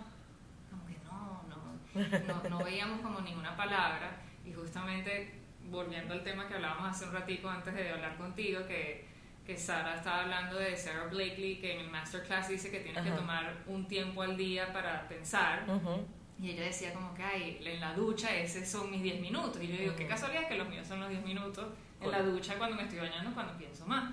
como 0.71 0.87
que 0.87 0.97
no, 1.05 1.45
no, 1.49 2.43
no, 2.43 2.59
no 2.59 2.65
veíamos 2.65 3.01
como 3.01 3.21
ninguna 3.21 3.55
palabra. 3.57 4.17
Y 4.45 4.53
justamente, 4.53 5.41
volviendo 5.65 6.15
al 6.15 6.25
tema 6.25 6.49
que 6.49 6.55
hablábamos 6.55 6.89
hace 6.91 7.05
un 7.05 7.13
ratico 7.13 7.49
antes 7.49 7.75
de 7.75 7.91
hablar 7.91 8.17
contigo, 8.17 8.67
que, 8.67 9.07
que 9.47 9.57
Sara 9.59 9.97
estaba 9.97 10.23
hablando 10.23 10.57
de 10.57 10.77
Sarah 10.77 11.05
Blakely, 11.05 11.59
que 11.61 11.75
en 11.75 11.81
el 11.81 11.91
masterclass 11.91 12.49
dice 12.49 12.71
que 12.71 12.81
tienes 12.81 13.03
que 13.03 13.09
Ajá. 13.11 13.19
tomar 13.19 13.55
un 13.67 13.87
tiempo 13.87 14.23
al 14.23 14.37
día 14.37 14.73
para 14.73 15.07
pensar. 15.09 15.65
Ujú. 15.69 16.07
Y 16.43 16.51
ella 16.51 16.65
decía 16.65 16.93
como 16.93 17.15
que, 17.15 17.23
ay, 17.23 17.61
en 17.65 17.81
la 17.81 17.95
ducha 17.95 18.35
ese 18.35 18.67
son 18.67 18.91
mis 18.91 19.01
10 19.01 19.21
minutos. 19.21 19.63
Y 19.63 19.69
yo 19.69 19.77
digo, 19.77 19.95
qué 19.97 20.09
casualidad 20.09 20.49
que 20.49 20.57
los 20.57 20.69
míos 20.69 20.87
son 20.87 20.99
los 20.99 21.09
10 21.09 21.25
minutos 21.25 21.67
en 22.01 22.11
la 22.11 22.21
ducha 22.21 22.59
cuando 22.59 22.75
me 22.75 22.83
estoy 22.83 22.99
bañando, 22.99 23.33
cuando 23.33 23.57
pienso 23.57 23.87
más. 23.87 24.13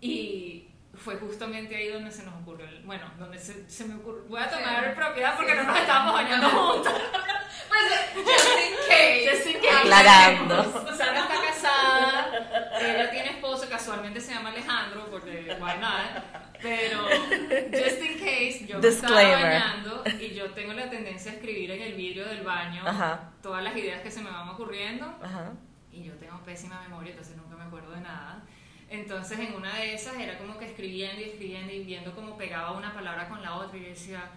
Y 0.00 0.68
fue 0.94 1.16
justamente 1.16 1.74
ahí 1.74 1.88
donde 1.88 2.10
se 2.10 2.22
nos 2.24 2.34
ocurrió, 2.42 2.66
el- 2.68 2.82
bueno, 2.84 3.04
donde 3.18 3.38
se, 3.38 3.68
se 3.68 3.84
me 3.86 3.94
ocurrió, 3.96 4.24
voy 4.28 4.40
a 4.42 4.48
tomar 4.50 4.94
propiedad 4.94 5.36
porque 5.36 5.54
no 5.54 5.64
nos 5.64 5.76
estábamos 5.78 6.12
bañando 6.14 6.48
juntas. 6.50 6.94
Pues, 7.68 8.26
just 8.26 8.48
in 8.58 8.74
case. 8.88 9.30
Just 9.30 9.46
in 9.46 9.60
case. 9.62 9.76
Aclarando. 9.78 10.94
Sara 10.96 11.20
está 11.20 11.34
casada, 11.42 12.78
ella 12.80 13.10
tiene 13.10 13.30
esposo, 13.30 13.68
casualmente 13.68 14.20
se 14.20 14.34
llama 14.34 14.50
Alejandro, 14.50 15.06
porque 15.10 15.56
why 15.60 15.78
not, 15.80 16.22
pero 16.60 17.04
just 17.70 18.02
in 18.02 18.18
case, 18.18 18.66
yo 18.66 18.78
me 18.78 18.88
estaba 18.88 19.18
Disclaimer. 19.20 19.42
bañando 19.60 20.04
y 20.20 20.34
yo 20.34 20.50
tengo 20.52 20.72
la 20.74 20.90
tendencia 20.90 21.32
a 21.32 21.34
escribir 21.36 21.70
en 21.70 21.82
el 21.82 21.94
vidrio 21.94 22.26
del 22.26 22.42
baño 22.42 22.82
Ajá. 22.86 23.30
todas 23.42 23.62
las 23.64 23.74
ideas 23.76 24.02
que 24.02 24.10
se 24.10 24.20
me 24.20 24.30
van 24.30 24.48
ocurriendo 24.50 25.06
Ajá. 25.22 25.52
y 25.90 26.04
yo 26.04 26.12
tengo 26.18 26.38
pésima 26.44 26.80
memoria, 26.82 27.10
entonces 27.10 27.36
nunca 27.36 27.56
me 27.56 27.64
acuerdo 27.64 27.90
de 27.92 28.00
nada. 28.02 28.42
Entonces 28.92 29.38
en 29.38 29.54
una 29.54 29.74
de 29.74 29.94
esas 29.94 30.16
era 30.18 30.36
como 30.38 30.58
que 30.58 30.66
escribiendo 30.66 31.20
y 31.22 31.24
escribiendo 31.24 31.72
y 31.72 31.82
viendo 31.84 32.14
cómo 32.14 32.36
pegaba 32.36 32.72
una 32.72 32.92
palabra 32.92 33.28
con 33.28 33.42
la 33.42 33.56
otra 33.56 33.78
y 33.78 33.82
yo 33.84 33.88
decía, 33.88 34.30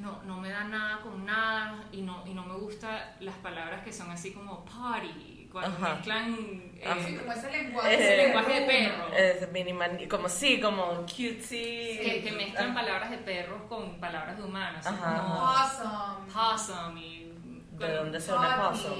no, 0.00 0.22
no 0.24 0.38
me 0.40 0.48
da 0.50 0.64
nada 0.64 1.00
con 1.02 1.24
nada 1.24 1.84
y 1.92 2.00
no, 2.02 2.26
y 2.26 2.34
no 2.34 2.44
me 2.44 2.54
gustan 2.54 2.98
las 3.20 3.36
palabras 3.36 3.82
que 3.84 3.92
son 3.92 4.10
así 4.10 4.32
como 4.32 4.64
party, 4.64 5.48
cuando 5.52 5.76
Ajá. 5.76 5.94
mezclan 5.96 6.34
eh, 6.80 7.04
Sí, 7.06 7.14
como 7.16 7.32
ese 7.32 7.50
lenguaje. 7.52 7.94
Ese 7.94 8.16
lenguaje 8.16 8.60
de 8.60 8.66
perro. 8.66 9.14
Es 9.14 9.52
minimal, 9.52 10.08
como 10.10 10.28
sí, 10.28 10.60
como 10.60 11.02
cutesy. 11.02 11.98
que, 12.02 12.22
que 12.24 12.32
mezclan 12.32 12.70
Ah, 12.70 12.74
palabras 12.74 13.10
de 13.10 13.18
perros 13.18 13.62
con 13.68 14.00
palabras 14.00 14.36
de 14.36 14.42
humanos, 14.44 14.84
Ajá. 14.86 15.16
como 15.20 16.24
possum 16.32 16.96
y 16.98 17.32
¿De 17.78 17.92
dónde 17.92 18.18
Potty. 18.18 18.60
possum? 18.60 18.94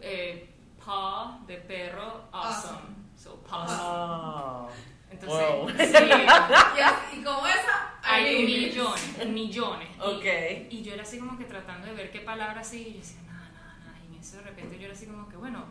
eh, 0.00 0.48
paw 0.84 1.46
de 1.46 1.56
perro, 1.58 2.24
awesome, 2.32 2.76
Awesome. 2.76 2.99
So 3.20 3.36
possum. 3.42 3.76
Oh. 3.80 4.68
Entonces, 5.10 5.38
Wow. 5.52 5.68
sí, 5.68 7.18
Y, 7.20 7.24
como 7.24 7.46
esa, 7.46 7.98
hay 8.02 8.44
millones, 8.44 9.26
millones. 9.28 9.88
Y- 9.96 10.00
Ok. 10.00 10.24
Y, 10.70 10.82
yo 10.82 10.94
era 10.94 11.02
así 11.02 11.18
como 11.18 11.36
que 11.36 11.44
tratando 11.44 11.86
de 11.88 11.94
ver 11.94 12.10
qué 12.12 12.20
palabra 12.20 12.60
así, 12.60 12.80
y 12.88 12.92
yo 12.94 12.98
decía, 13.00 13.20
nada, 13.26 13.50
nada, 13.50 13.76
nada. 13.84 13.98
Y 14.04 14.14
en 14.14 14.20
eso 14.20 14.36
de 14.36 14.42
repente 14.44 14.78
yo 14.78 14.84
era 14.84 14.94
así 14.94 15.06
como 15.06 15.28
que, 15.28 15.36
bueno, 15.36 15.64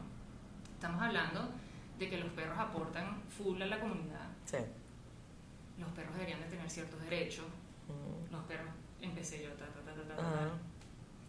estamos 0.75 1.01
hablando 1.01 1.49
de 1.97 2.09
que 2.09 2.17
los 2.19 2.29
perros 2.33 2.57
aportan 2.59 3.21
full 3.29 3.61
a 3.61 3.65
la 3.65 3.79
comunidad. 3.79 4.27
Sí. 4.45 4.57
Los 5.79 5.89
perros 5.91 6.13
deberían 6.15 6.41
de 6.41 6.47
tener 6.47 6.69
ciertos 6.69 7.01
derechos. 7.01 7.45
Mm. 7.87 8.31
Los 8.33 8.43
perros, 8.43 8.67
empecé 9.01 9.41
yo, 9.43 9.51
ta, 9.53 9.65
ta, 9.67 9.79
ta, 9.81 9.93
ta, 9.93 10.15
ta. 10.15 10.51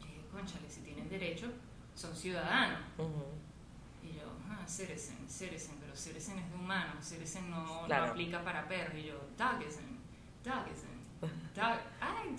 Y 0.00 0.06
dije, 0.08 0.20
conchale, 0.32 0.68
si 0.68 0.80
tienen 0.82 1.08
derechos, 1.08 1.50
son 1.94 2.14
ciudadanos. 2.14 2.80
Y 4.02 4.08
yo, 4.18 4.24
citizen, 4.70 5.28
citizen, 5.28 5.76
pero 5.80 5.94
citizen 5.96 6.38
es 6.38 6.48
de 6.50 6.56
humano, 6.56 6.92
citizen 7.02 7.50
no, 7.50 7.84
Claro. 7.86 8.06
no 8.06 8.12
aplica 8.12 8.42
para 8.42 8.66
perros. 8.68 8.94
Y 8.96 9.04
yo, 9.04 9.20
doggizen, 9.36 9.98
doggizen, 10.44 11.00
dog, 11.54 11.78
ay, 12.00 12.34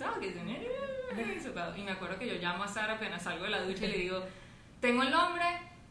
eh. 0.48 1.42
Y 1.76 1.82
me 1.82 1.92
acuerdo 1.92 2.18
que 2.18 2.26
yo 2.26 2.34
llamo 2.34 2.64
a 2.64 2.68
Sara 2.68 2.94
apenas 2.94 3.22
salgo 3.22 3.44
de 3.44 3.50
la 3.50 3.62
ducha 3.62 3.84
y 3.84 3.88
le 3.88 3.98
digo, 3.98 4.24
tengo 4.80 5.02
el 5.02 5.10
nombre, 5.10 5.44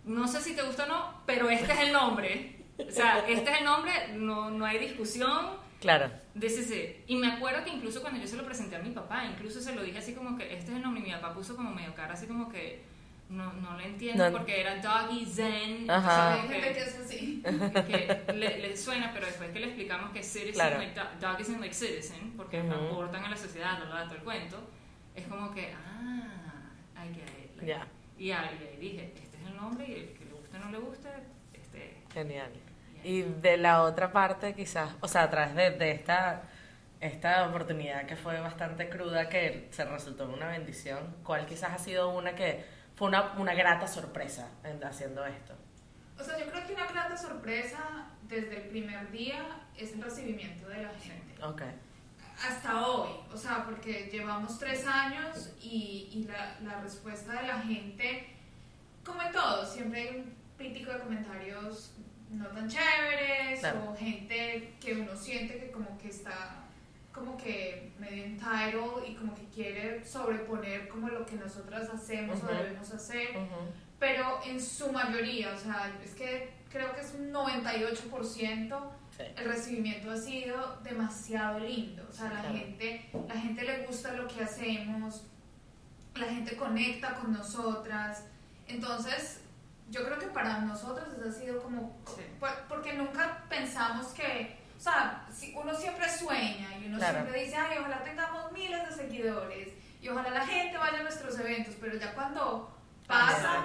no 0.06 0.27
sé 0.27 0.41
si 0.41 0.56
te 0.56 0.63
gusta 0.63 0.86
o 0.86 0.88
no, 0.88 1.21
pero 1.25 1.49
este 1.49 1.71
es 1.71 1.80
el 1.80 1.93
nombre. 1.93 2.58
O 2.77 2.91
sea, 2.91 3.19
este 3.27 3.51
es 3.51 3.60
el 3.60 3.65
nombre, 3.65 3.91
no, 4.15 4.49
no 4.49 4.65
hay 4.65 4.80
discusión. 4.80 5.62
Claro. 5.80 6.12
It. 6.36 7.04
Y 7.08 7.15
me 7.15 7.27
acuerdo 7.27 7.63
que 7.63 7.71
incluso 7.71 8.01
cuando 8.01 8.19
yo 8.19 8.27
se 8.27 8.38
lo 8.38 8.45
presenté 8.45 8.75
a 8.75 8.80
mi 8.80 8.91
papá, 8.91 9.25
incluso 9.25 9.60
se 9.62 9.73
lo 9.73 9.84
dije 9.84 9.97
así 9.97 10.13
como 10.13 10.38
que 10.38 10.54
este 10.54 10.71
es 10.71 10.77
el 10.77 10.82
nombre 10.82 11.01
y 11.01 11.06
mi 11.06 11.12
papá 11.12 11.34
puso 11.34 11.56
como 11.56 11.71
medio 11.73 11.93
cara 11.95 12.13
así 12.13 12.27
como 12.27 12.49
que 12.49 12.84
no, 13.32 13.54
no 13.54 13.74
lo 13.74 13.80
entiendo 13.80 14.30
No. 14.30 14.38
porque 14.38 14.62
era 14.62 14.76
Doggy 14.82 15.26
Zen. 15.26 15.89
Ajá. 15.89 16.34
Hay 16.34 16.41
gente 16.50 16.74
que 16.74 16.80
es 16.82 17.00
así. 17.00 17.41
que 17.44 18.24
le, 18.34 18.60
le 18.60 18.78
suena, 18.78 19.12
pero 19.13 19.26
después 19.26 19.50
que 19.52 19.60
le 19.60 19.67
explicamos 19.67 20.12
que 20.12 20.22
citizen, 20.22 20.54
Claro. 20.54 20.78
like, 20.78 21.00
do- 21.00 21.28
dog 21.28 21.39
isn't 21.39 21.60
like 21.60 21.74
citizen, 21.74 22.34
porque 22.38 22.62
Ujú. 22.62 22.72
aportan 22.74 23.26
a 23.26 23.30
la 23.30 23.38
sociedad, 23.38 23.80
lo 23.80 23.86
todo 24.06 24.15
el 24.15 24.24
cuento, 24.24 24.70
es 25.15 25.26
como 25.28 25.52
que, 25.54 25.74
ah, 25.74 27.04
I 27.04 27.08
get 27.13 27.24
it. 27.24 27.56
like, 27.58 27.65
Ya. 27.65 27.88
y, 28.17 28.32
ahí, 28.32 28.70
ahí 28.72 28.78
dije, 28.80 29.13
este 29.15 29.38
es 29.38 29.48
el 29.48 29.56
nombre 29.56 29.86
y 29.88 29.94
el 29.94 30.08
que 30.17 30.26
le 30.26 30.32
guste 30.34 30.58
o 30.58 30.60
no 30.60 30.72
le 30.72 30.78
guste, 30.80 31.10
este. 31.54 31.98
Genial. 32.13 32.52
y 33.04 33.08
ahí. 33.08 33.17
Y 33.17 33.22
de 33.41 33.58
la 33.58 33.82
otra 33.84 34.12
parte, 34.12 34.54
quizás, 34.54 34.91
o 35.02 35.08
sea, 35.08 35.24
a 35.24 35.30
través 35.30 35.56
de, 35.56 35.72
de 35.72 35.91
esta, 35.91 36.44
esta 37.00 37.48
oportunidad 37.48 38.06
que 38.06 38.15
fue 38.15 38.39
bastante 38.39 38.89
cruda, 38.89 39.28
que 39.30 39.67
se 39.72 39.86
resultó 39.86 40.26
en 40.26 40.32
una 40.32 40.48
bendición, 40.50 41.15
¿cuál 41.24 41.46
quizás 41.48 41.72
ha 41.72 41.80
sido 41.80 42.10
una 42.10 42.36
que 42.36 42.63
fue 43.02 43.08
una, 43.08 43.32
una 43.32 43.56
grata 43.56 43.88
sorpresa 43.88 44.48
en- 44.64 44.84
haciendo 44.84 45.26
esto? 45.26 45.56
O 46.20 46.24
sea, 46.24 46.38
yo 46.38 46.46
creo 46.52 46.68
que 46.68 46.74
una 46.74 46.86
grata 46.86 47.18
sorpresa 47.18 47.80
desde 48.28 48.58
el 48.62 48.70
primer 48.70 49.10
día 49.10 49.44
es 49.76 49.94
el 49.94 50.04
recibimiento 50.04 50.70
de 50.70 50.84
la 50.84 50.90
gente. 50.92 51.44
Ok. 51.44 51.64
Hasta 52.48 52.86
hoy, 52.86 53.10
o 53.34 53.36
sea, 53.36 53.66
porque 53.66 54.08
llevamos 54.12 54.60
tres 54.60 54.86
años 54.86 55.50
y, 55.60 56.10
y 56.14 56.26
la, 56.26 56.60
la 56.60 56.80
respuesta 56.82 57.42
de 57.42 57.48
la 57.48 57.58
gente, 57.62 58.36
como 59.04 59.20
en 59.24 59.32
todo, 59.32 59.66
siempre 59.66 60.02
hay 60.02 60.18
un 60.20 60.36
crítico 60.56 60.92
de 60.94 61.00
comentarios 61.00 61.96
no 62.30 62.46
tan 62.50 62.70
chéveres 62.70 63.62
Claro. 63.62 63.90
o 63.90 63.96
gente 63.98 64.76
que 64.80 64.94
uno 64.94 65.16
siente 65.16 65.58
que 65.60 65.72
como 65.72 65.98
que 65.98 66.10
está 66.10 66.61
como 67.13 67.36
que 67.38 67.91
medio 68.00 68.24
entitled 68.26 69.04
y 69.08 69.15
como 69.15 69.36
que 69.36 69.45
quiere 69.54 70.06
sobreponer 70.06 70.88
como 70.88 71.10
lo 71.10 71.26
que 71.26 71.36
nosotras 71.36 71.89
hacemos 71.89 72.38
Ujú. 72.39 72.47
o 72.52 72.56
debemos 72.56 72.91
hacer 72.93 73.32
Ujú. 73.38 73.71
pero 74.00 74.39
en 74.45 74.60
su 74.62 74.91
mayoría, 74.91 75.54
o 75.54 75.58
sea, 75.60 75.91
es 76.04 76.15
que 76.15 76.54
creo 76.69 76.93
que 76.95 77.02
es 77.02 77.13
un 77.13 77.32
98%, 77.32 78.91
Sí. 79.17 79.24
el 79.36 79.45
recibimiento 79.45 80.10
ha 80.10 80.15
sido 80.17 80.78
demasiado 80.84 81.60
lindo, 81.60 82.08
o 82.10 82.13
sea, 82.13 82.32
la 82.32 82.39
Claro. 82.39 82.56
gente, 82.56 83.10
la 83.28 83.36
gente 83.39 83.63
le 83.65 83.86
gusta 83.86 84.13
lo 84.13 84.26
que 84.28 84.41
hacemos, 84.41 85.26
la 86.15 86.28
gente 86.28 86.56
conecta 86.56 87.15
con 87.15 87.34
nosotras, 87.34 88.24
entonces 88.67 89.41
yo 89.89 90.06
creo 90.06 90.17
que 90.17 90.28
para 90.28 90.60
nosotros 90.60 91.10
eso 91.13 91.28
ha 91.30 91.32
sido 91.32 91.62
como, 91.62 92.00
Sí. 92.15 92.21
por- 92.39 92.63
porque 92.69 92.93
nunca 92.93 93.43
pensamos 93.50 94.08
que, 94.08 94.56
o 94.82 94.84
sea, 94.84 95.28
si 95.32 95.54
uno 95.56 95.76
siempre 95.76 96.10
sueña 96.10 96.76
y 96.82 96.88
uno 96.88 96.98
Claro. 96.98 97.20
siempre 97.20 97.44
dice, 97.44 97.56
ay, 97.56 97.78
ojalá 97.78 98.02
tengamos 98.04 98.52
miles 98.52 98.89
de 98.89 98.96
seguidores 98.96 99.67
y 100.02 100.10
ojalá 100.10 100.32
la 100.32 100.48
gente 100.48 100.76
vaya 100.76 101.02
a 101.02 101.04
nuestros 101.04 101.38
eventos, 101.39 101.76
pero 101.80 101.96
ya 102.00 102.15
cuando 102.15 102.76
pasa, 103.06 103.63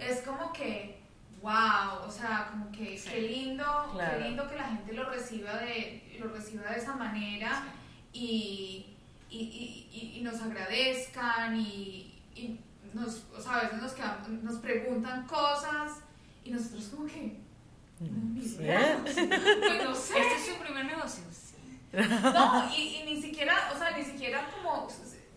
es 0.00 0.22
como 0.22 0.54
que, 0.54 1.02
wow, 1.42 2.06
o 2.06 2.10
sea, 2.10 2.48
como 2.50 2.72
que 2.72 2.96
Sí. 2.96 3.10
qué 3.10 3.20
lindo, 3.20 3.90
Claro. 3.92 4.16
qué 4.18 4.24
lindo 4.24 4.48
que 4.48 4.56
la 4.56 4.64
gente 4.64 4.94
lo 4.94 5.04
reciba 5.10 5.52
de, 5.58 6.16
lo 6.18 6.28
reciba 6.30 6.70
de 6.70 6.78
esa 6.78 6.96
manera 6.96 7.64
y, 8.14 8.86
y, 9.28 9.38
y- 9.38 9.88
y- 9.92 10.18
y 10.18 10.22
nos 10.22 10.40
agradezcan 10.40 11.56
y, 11.60 12.22
y 12.34 12.58
nos, 12.94 13.24
o 13.36 13.40
sea, 13.42 13.56
a 13.56 13.62
veces 13.64 13.82
nos, 13.82 13.92
quedan- 13.92 14.42
nos 14.42 14.56
preguntan 14.60 15.26
cosas 15.26 15.98
y 16.42 16.50
nosotros 16.52 16.84
como 16.88 17.06
que, 17.06 17.43
Sí. 17.98 18.08
pues 19.02 19.84
no 19.84 19.94
sé. 19.94 20.18
¿Este 20.18 20.34
es 20.36 20.46
su 20.46 20.54
primer 20.62 20.84
negocio? 20.84 21.24
Sí. 21.30 21.54
No, 21.94 22.70
y, 22.76 22.96
y 22.96 23.02
ni 23.04 23.22
siquiera, 23.22 23.70
o 23.74 23.78
sea, 23.78 23.90
ni 23.96 24.04
siquiera 24.04 24.48
como, 24.50 24.88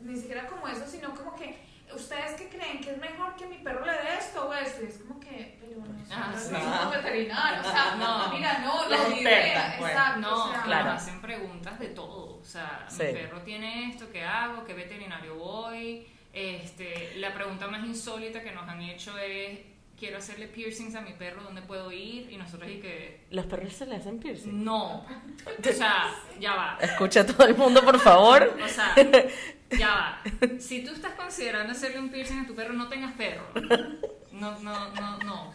ni 0.01 0.15
siquiera 0.19 0.47
como 0.47 0.67
eso, 0.67 0.85
sino 0.87 1.13
como 1.13 1.35
que 1.35 1.55
ustedes 1.95 2.33
que 2.33 2.49
creen 2.49 2.81
que 2.81 2.91
es 2.91 2.97
mejor 2.97 3.35
que 3.35 3.45
mi 3.45 3.59
perro 3.59 3.85
le 3.85 3.91
dé 3.91 4.17
esto 4.19 4.47
o 4.49 4.53
esto, 4.53 4.83
y 4.83 4.87
es 4.87 4.97
como 4.97 5.19
que, 5.19 5.57
pero 5.61 5.81
nosotros 5.81 6.07
Ah, 6.11 6.29
no 6.33 6.39
sí. 6.39 6.47
somos 6.49 6.91
veterinarios, 6.95 7.67
o 7.67 7.71
sea, 7.71 7.95
No. 7.99 8.29
mira, 8.33 8.57
no, 8.59 8.89
Las 8.89 9.09
la 9.09 9.15
idea, 9.15 9.75
pues. 9.77 9.91
exacto, 9.91 10.19
No, 10.21 10.45
o 10.45 10.51
sea, 10.51 10.63
Claro. 10.63 10.85
nos 10.93 11.01
hacen 11.03 11.21
preguntas 11.21 11.79
de 11.79 11.87
todo. 11.89 12.37
O 12.39 12.43
sea, 12.43 12.85
Sí. 12.89 13.03
mi 13.03 13.13
perro 13.13 13.41
tiene 13.43 13.89
esto, 13.91 14.09
¿qué 14.11 14.23
hago? 14.23 14.65
¿Qué 14.65 14.73
veterinario 14.73 15.35
voy? 15.35 16.07
Este, 16.33 17.13
la 17.17 17.33
pregunta 17.33 17.67
más 17.67 17.85
insólita 17.85 18.41
que 18.41 18.51
nos 18.51 18.67
han 18.67 18.81
hecho 18.81 19.15
es, 19.19 19.59
quiero 19.97 20.17
hacerle 20.17 20.47
piercings 20.47 20.95
a 20.95 21.01
mi 21.01 21.13
perro, 21.13 21.41
¿dónde 21.43 21.61
puedo 21.61 21.91
ir? 21.91 22.31
Y 22.31 22.37
nosotros 22.37 22.69
y 22.69 22.79
que, 22.79 23.21
¿Los 23.31 23.45
perros 23.47 23.73
se 23.73 23.85
le 23.85 23.95
hacen 23.95 24.19
piercing? 24.19 24.63
no. 24.63 25.05
O 25.05 25.73
sea, 25.73 26.13
ya 26.39 26.55
va. 26.55 26.77
Escucha 26.81 27.21
a 27.21 27.25
todo 27.25 27.47
el 27.47 27.55
mundo, 27.55 27.83
por 27.83 27.99
favor. 27.99 28.57
O 28.63 28.67
sea, 28.67 28.95
ya 29.71 29.89
va. 29.89 30.21
Si 30.59 30.83
tú 30.83 30.93
estás 30.93 31.13
considerando 31.13 31.71
hacerle 31.71 31.99
un 31.99 32.09
piercing 32.09 32.39
a 32.39 32.47
tu 32.47 32.55
perro, 32.55 32.73
no 32.73 32.87
tengas 32.87 33.13
perro. 33.13 33.43
No, 34.31 34.59
no, 34.59 34.93
no, 34.93 35.17
no. 35.19 35.53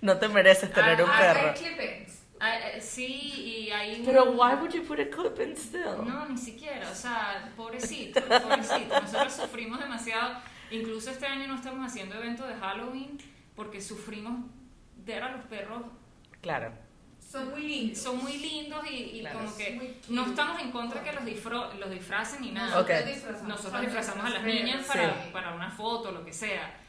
No 0.00 0.18
te 0.18 0.28
mereces 0.28 0.72
tener 0.72 1.00
un 1.00 1.08
ah, 1.08 1.18
perro. 1.18 1.48
hay 1.50 1.54
clip-ins. 1.54 2.24
Ah, 2.40 2.58
eh, 2.58 2.80
sí, 2.80 3.06
y 3.06 3.70
hay... 3.70 4.02
Pero 4.04 4.32
why 4.32 4.56
would 4.56 4.72
you 4.72 4.82
put 4.82 4.98
a 4.98 5.08
clip 5.08 5.38
in 5.40 5.56
still? 5.56 6.04
No, 6.04 6.28
ni 6.28 6.36
siquiera, 6.36 6.90
o 6.90 6.94
sea, 6.94 7.52
pobrecito, 7.56 8.20
pobrecito. 8.20 9.00
Nosotros 9.00 9.32
sufrimos 9.32 9.78
demasiado. 9.78 10.42
Incluso 10.70 11.10
este 11.10 11.26
año 11.26 11.46
no 11.46 11.54
estamos 11.54 11.86
haciendo 11.86 12.16
evento 12.16 12.44
de 12.44 12.54
Halloween 12.56 13.18
porque 13.54 13.80
sufrimos 13.80 14.46
ver 15.04 15.22
a 15.22 15.32
los 15.36 15.44
perros. 15.46 15.82
Claro. 16.40 16.72
Son 17.18 17.50
muy 17.50 17.62
lindos. 17.62 17.98
Son 17.98 18.22
muy 18.22 18.36
lindos 18.38 18.84
y, 18.90 18.94
y 19.16 19.20
Claro. 19.20 19.38
como 19.40 19.56
que 19.56 20.00
no 20.08 20.26
estamos 20.26 20.60
en 20.60 20.70
contra 20.70 21.02
que 21.02 21.12
los, 21.12 21.24
disfro- 21.24 21.72
los 21.74 21.90
disfracen 21.90 22.42
ni 22.42 22.52
nada. 22.52 22.78
Ok. 22.80 22.90
disfrazamos, 23.06 23.48
Nosotros 23.48 23.80
disfrazamos 23.80 24.24
a 24.26 24.28
las 24.30 24.42
niñas 24.44 24.84
para, 24.86 25.22
sí. 25.24 25.30
para 25.32 25.54
una 25.54 25.70
foto, 25.70 26.12
lo 26.12 26.24
que 26.24 26.32
sea. 26.32 26.80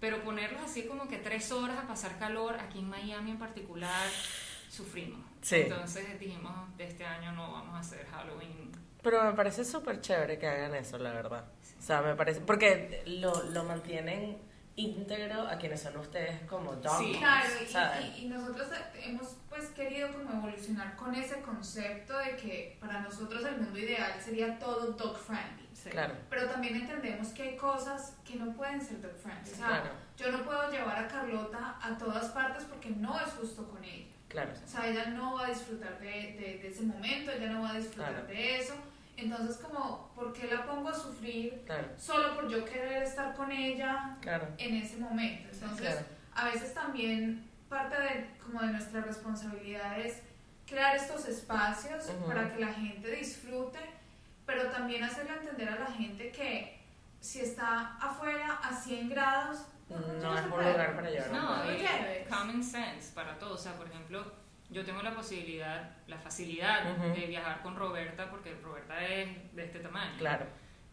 Pero 0.00 0.24
ponerlos 0.24 0.62
así 0.62 0.86
como 0.86 1.06
que 1.06 1.18
tres 1.18 1.52
horas 1.52 1.78
a 1.78 1.86
pasar 1.86 2.18
calor, 2.18 2.56
aquí 2.58 2.80
en 2.80 2.88
Miami 2.88 3.32
en 3.32 3.38
particular, 3.38 4.08
sufrimos. 4.68 5.20
Sí. 5.42 5.56
Entonces 5.56 6.18
dijimos, 6.18 6.76
de 6.76 6.84
este 6.84 7.04
año 7.04 7.32
no 7.32 7.52
vamos 7.52 7.74
a 7.74 7.78
hacer 7.80 8.06
Halloween. 8.06 8.72
Pero 9.02 9.22
me 9.24 9.32
parece 9.32 9.64
súper 9.64 10.00
chévere 10.00 10.38
que 10.38 10.46
hagan 10.48 10.74
eso, 10.74 10.96
la 10.98 11.12
verdad. 11.12 11.44
O 11.78 11.82
sea, 11.82 12.00
me 12.02 12.14
parece. 12.14 12.40
Porque 12.40 13.02
lo, 13.06 13.42
lo 13.50 13.64
mantienen 13.64 14.38
íntegro 14.76 15.46
a 15.48 15.56
quienes 15.58 15.82
son 15.82 15.96
ustedes 15.98 16.40
como 16.48 16.72
dog 16.76 16.98
Sí. 16.98 17.16
Claro, 17.18 17.48
y, 18.00 18.04
y- 18.20 18.24
y 18.24 18.28
nosotros 18.28 18.68
hemos 19.02 19.36
pues 19.48 19.68
querido 19.70 20.10
como 20.12 20.32
evolucionar 20.38 20.96
con 20.96 21.14
ese 21.14 21.40
concepto 21.42 22.16
de 22.18 22.36
que 22.36 22.78
para 22.80 23.00
nosotros 23.00 23.44
el 23.44 23.58
mundo 23.60 23.78
ideal 23.78 24.12
sería 24.18 24.58
todo 24.58 24.92
dog 24.92 25.16
friendly. 25.18 25.68
Sí. 25.74 25.90
Claro, 25.90 26.14
Pero 26.30 26.48
también 26.48 26.76
entendemos 26.76 27.28
que 27.28 27.42
hay 27.42 27.56
cosas 27.56 28.16
que 28.24 28.36
no 28.36 28.52
pueden 28.54 28.80
ser 28.80 29.00
dog 29.02 29.14
friendly. 29.16 29.50
O 29.52 29.56
sea, 29.56 29.66
claro, 29.66 29.90
yo 30.16 30.32
no 30.32 30.42
puedo 30.44 30.70
llevar 30.70 30.98
a 31.04 31.08
Carlota 31.08 31.76
a 31.82 31.98
todas 31.98 32.30
partes 32.30 32.64
porque 32.64 32.90
no 32.90 33.18
es 33.20 33.28
justo 33.32 33.68
con 33.68 33.82
ella. 33.84 34.06
claro. 34.28 34.52
O 34.64 34.66
sea, 34.68 34.86
ella 34.88 35.06
no 35.06 35.34
va 35.34 35.46
a 35.46 35.48
disfrutar 35.50 35.98
de, 36.00 36.06
de- 36.08 36.58
de 36.62 36.68
ese 36.68 36.82
momento, 36.84 37.30
ella 37.32 37.50
no 37.50 37.62
va 37.62 37.70
a 37.72 37.74
disfrutar 37.74 38.12
Claro. 38.12 38.26
de 38.26 38.58
eso. 38.58 38.74
Entonces, 39.16 39.56
como, 39.58 40.10
¿por 40.14 40.32
qué 40.32 40.46
la 40.48 40.64
pongo 40.66 40.88
a 40.88 40.94
sufrir 40.94 41.62
Claro, 41.66 41.88
solo 41.98 42.34
por 42.34 42.48
yo 42.48 42.64
querer 42.64 43.02
estar 43.02 43.34
con 43.34 43.50
ella 43.52 44.16
claro. 44.20 44.48
en 44.58 44.76
ese 44.76 44.96
momento? 44.96 45.48
Entonces, 45.52 45.80
Claro. 45.86 46.06
a 46.34 46.44
veces 46.46 46.74
también 46.74 47.48
parte 47.68 48.00
de, 48.00 48.30
como 48.44 48.60
de 48.62 48.68
nuestra 48.68 49.00
responsabilidad 49.02 49.98
es 50.00 50.22
crear 50.66 50.96
estos 50.96 51.26
espacios 51.28 52.04
para 52.26 52.52
que 52.52 52.60
la 52.64 52.72
gente 52.72 53.10
disfrute, 53.16 53.78
pero 54.46 54.70
también 54.70 55.04
hacerle 55.04 55.34
entender 55.34 55.68
a 55.68 55.78
la 55.78 55.86
gente 55.92 56.30
que 56.32 56.80
si 57.20 57.40
está 57.40 57.96
afuera 57.98 58.58
a 58.62 58.72
100 58.74 59.08
grados, 59.10 59.66
No 59.88 59.98
lleves 59.98 60.44
es 60.46 60.50
perro. 60.50 60.56
lugar 60.70 60.94
para 60.96 61.10
llevar 61.10 61.30
No, 61.32 61.56
no 61.64 61.64
common 62.30 62.62
sense 62.64 63.12
para 63.14 63.38
todo. 63.38 63.54
O 63.54 63.58
sea, 63.58 63.74
por 63.76 63.86
ejemplo, 63.86 64.24
yo 64.72 64.84
tengo 64.84 65.02
la 65.02 65.14
posibilidad, 65.14 65.90
la 66.06 66.18
facilidad 66.18 66.84
de 66.96 67.26
viajar 67.26 67.62
con 67.62 67.76
Roberta, 67.76 68.30
porque 68.30 68.54
Roberta 68.62 69.04
es 69.06 69.54
de 69.54 69.64
este 69.64 69.80
tamaño. 69.80 70.16
Claro, 70.18 70.46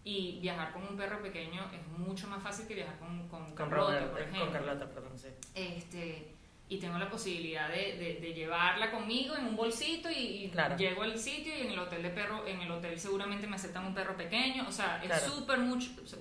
Y 0.04 0.39
viajar 0.42 0.72
con 0.72 0.84
un 0.88 0.96
perro 0.98 1.22
pequeño 1.22 1.62
es 1.74 1.86
mucho 1.98 2.28
más 2.28 2.42
fácil 2.42 2.68
que 2.68 2.76
viajar 2.76 2.98
con, 3.00 3.28
con, 3.30 3.46
con 3.46 3.56
Carlota, 3.56 4.12
por 4.12 4.22
ejemplo. 4.22 4.42
con 4.46 4.54
Carlota, 4.54 4.89
perdón, 4.94 5.18
sí. 5.18 5.28
Este, 5.56 6.36
y 6.70 6.78
tengo 6.80 6.98
la 7.00 7.10
posibilidad 7.10 7.68
de, 7.68 7.98
de- 7.98 8.20
de 8.22 8.34
llevarla 8.34 8.92
conmigo 8.92 9.36
en 9.36 9.46
un 9.48 9.56
bolsito 9.56 10.10
y, 10.10 10.46
y 10.46 10.50
Claro. 10.52 10.78
llego 10.78 11.02
al 11.04 11.18
sitio 11.18 11.56
y 11.58 11.62
en 11.62 11.72
el 11.72 11.80
hotel 11.80 12.04
de 12.04 12.10
perro, 12.12 12.46
en 12.48 12.62
el 12.62 12.70
hotel 12.72 12.98
seguramente 13.00 13.48
me 13.48 13.56
aceptan 13.56 13.86
un 13.88 13.94
perro 13.94 14.15
pequeño. 14.15 14.68
O 14.68 14.72
sea, 14.72 14.98
es 15.02 15.08
Claro. 15.08 15.26
súper 15.26 15.58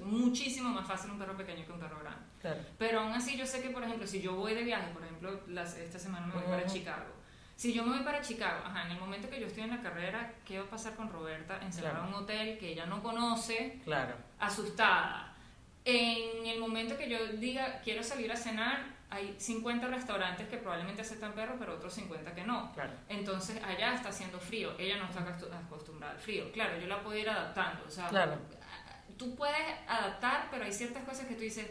muchísimo 0.04 0.70
más 0.70 0.86
fácil 0.86 1.10
un 1.10 1.18
perro 1.18 1.36
pequeño 1.36 1.64
que 1.66 1.72
un 1.72 1.80
perro 1.80 1.98
grande. 2.00 2.20
Claro. 2.40 2.60
Pero 2.78 3.00
aún 3.00 3.12
así 3.12 3.36
yo 3.36 3.46
sé 3.46 3.62
que, 3.62 3.70
por 3.70 3.82
ejemplo, 3.84 4.06
si 4.06 4.20
yo 4.22 4.34
voy 4.36 4.54
de 4.54 4.62
viaje, 4.64 4.90
por 4.92 5.02
ejemplo, 5.04 5.40
las- 5.48 5.76
esta 5.76 5.98
semana 5.98 6.26
me 6.26 6.34
voy 6.34 6.44
para. 6.44 6.66
Chicago. 6.66 7.04
Si 7.58 7.72
yo 7.72 7.82
me 7.84 7.96
voy 7.96 8.04
para 8.04 8.20
Chicago, 8.20 8.62
ajá, 8.64 8.84
en 8.86 8.92
el 8.92 9.00
momento 9.00 9.28
que 9.28 9.40
yo 9.40 9.48
estoy 9.48 9.64
en 9.64 9.70
la 9.70 9.82
carrera, 9.82 10.32
¿qué 10.44 10.60
va 10.60 10.66
a 10.66 10.70
pasar 10.70 10.94
con 10.94 11.10
Roberta? 11.10 11.58
Encerrada 11.60 11.94
Claro. 11.96 12.08
en 12.08 12.14
un 12.14 12.22
hotel 12.22 12.56
que 12.56 12.68
ella 12.68 12.86
no 12.86 13.02
conoce, 13.02 13.80
Claro, 13.82 14.14
asustada. 14.38 15.34
En 15.84 16.46
el 16.46 16.60
momento 16.60 16.96
que 16.96 17.10
yo 17.10 17.18
diga 17.32 17.80
quiero 17.82 18.04
salir 18.04 18.30
a 18.30 18.36
cenar, 18.36 18.84
hay 19.10 19.34
50 19.40 19.88
restaurantes 19.88 20.46
que 20.46 20.58
probablemente 20.58 21.02
aceptan 21.02 21.32
perros, 21.32 21.56
pero 21.58 21.74
otros 21.74 21.92
50 21.94 22.32
que 22.32 22.44
no. 22.44 22.70
claro. 22.74 22.92
Entonces 23.08 23.60
allá 23.64 23.92
está 23.94 24.10
haciendo 24.10 24.38
frío, 24.38 24.78
ella 24.78 24.96
no 24.98 25.06
está 25.06 25.26
acostu- 25.26 25.52
acostumbrada 25.52 26.12
al 26.14 26.20
frío. 26.20 26.52
Claro, 26.52 26.78
yo 26.78 26.86
la 26.86 27.02
puedo 27.02 27.18
ir 27.18 27.28
adaptando. 27.28 27.82
O 27.88 27.90
sea, 27.90 28.06
Claro. 28.06 28.38
tú 29.16 29.34
puedes 29.34 29.56
adaptar, 29.88 30.46
pero 30.52 30.64
hay 30.64 30.72
ciertas 30.72 31.02
cosas 31.02 31.26
que 31.26 31.34
tú 31.34 31.40
dices, 31.40 31.66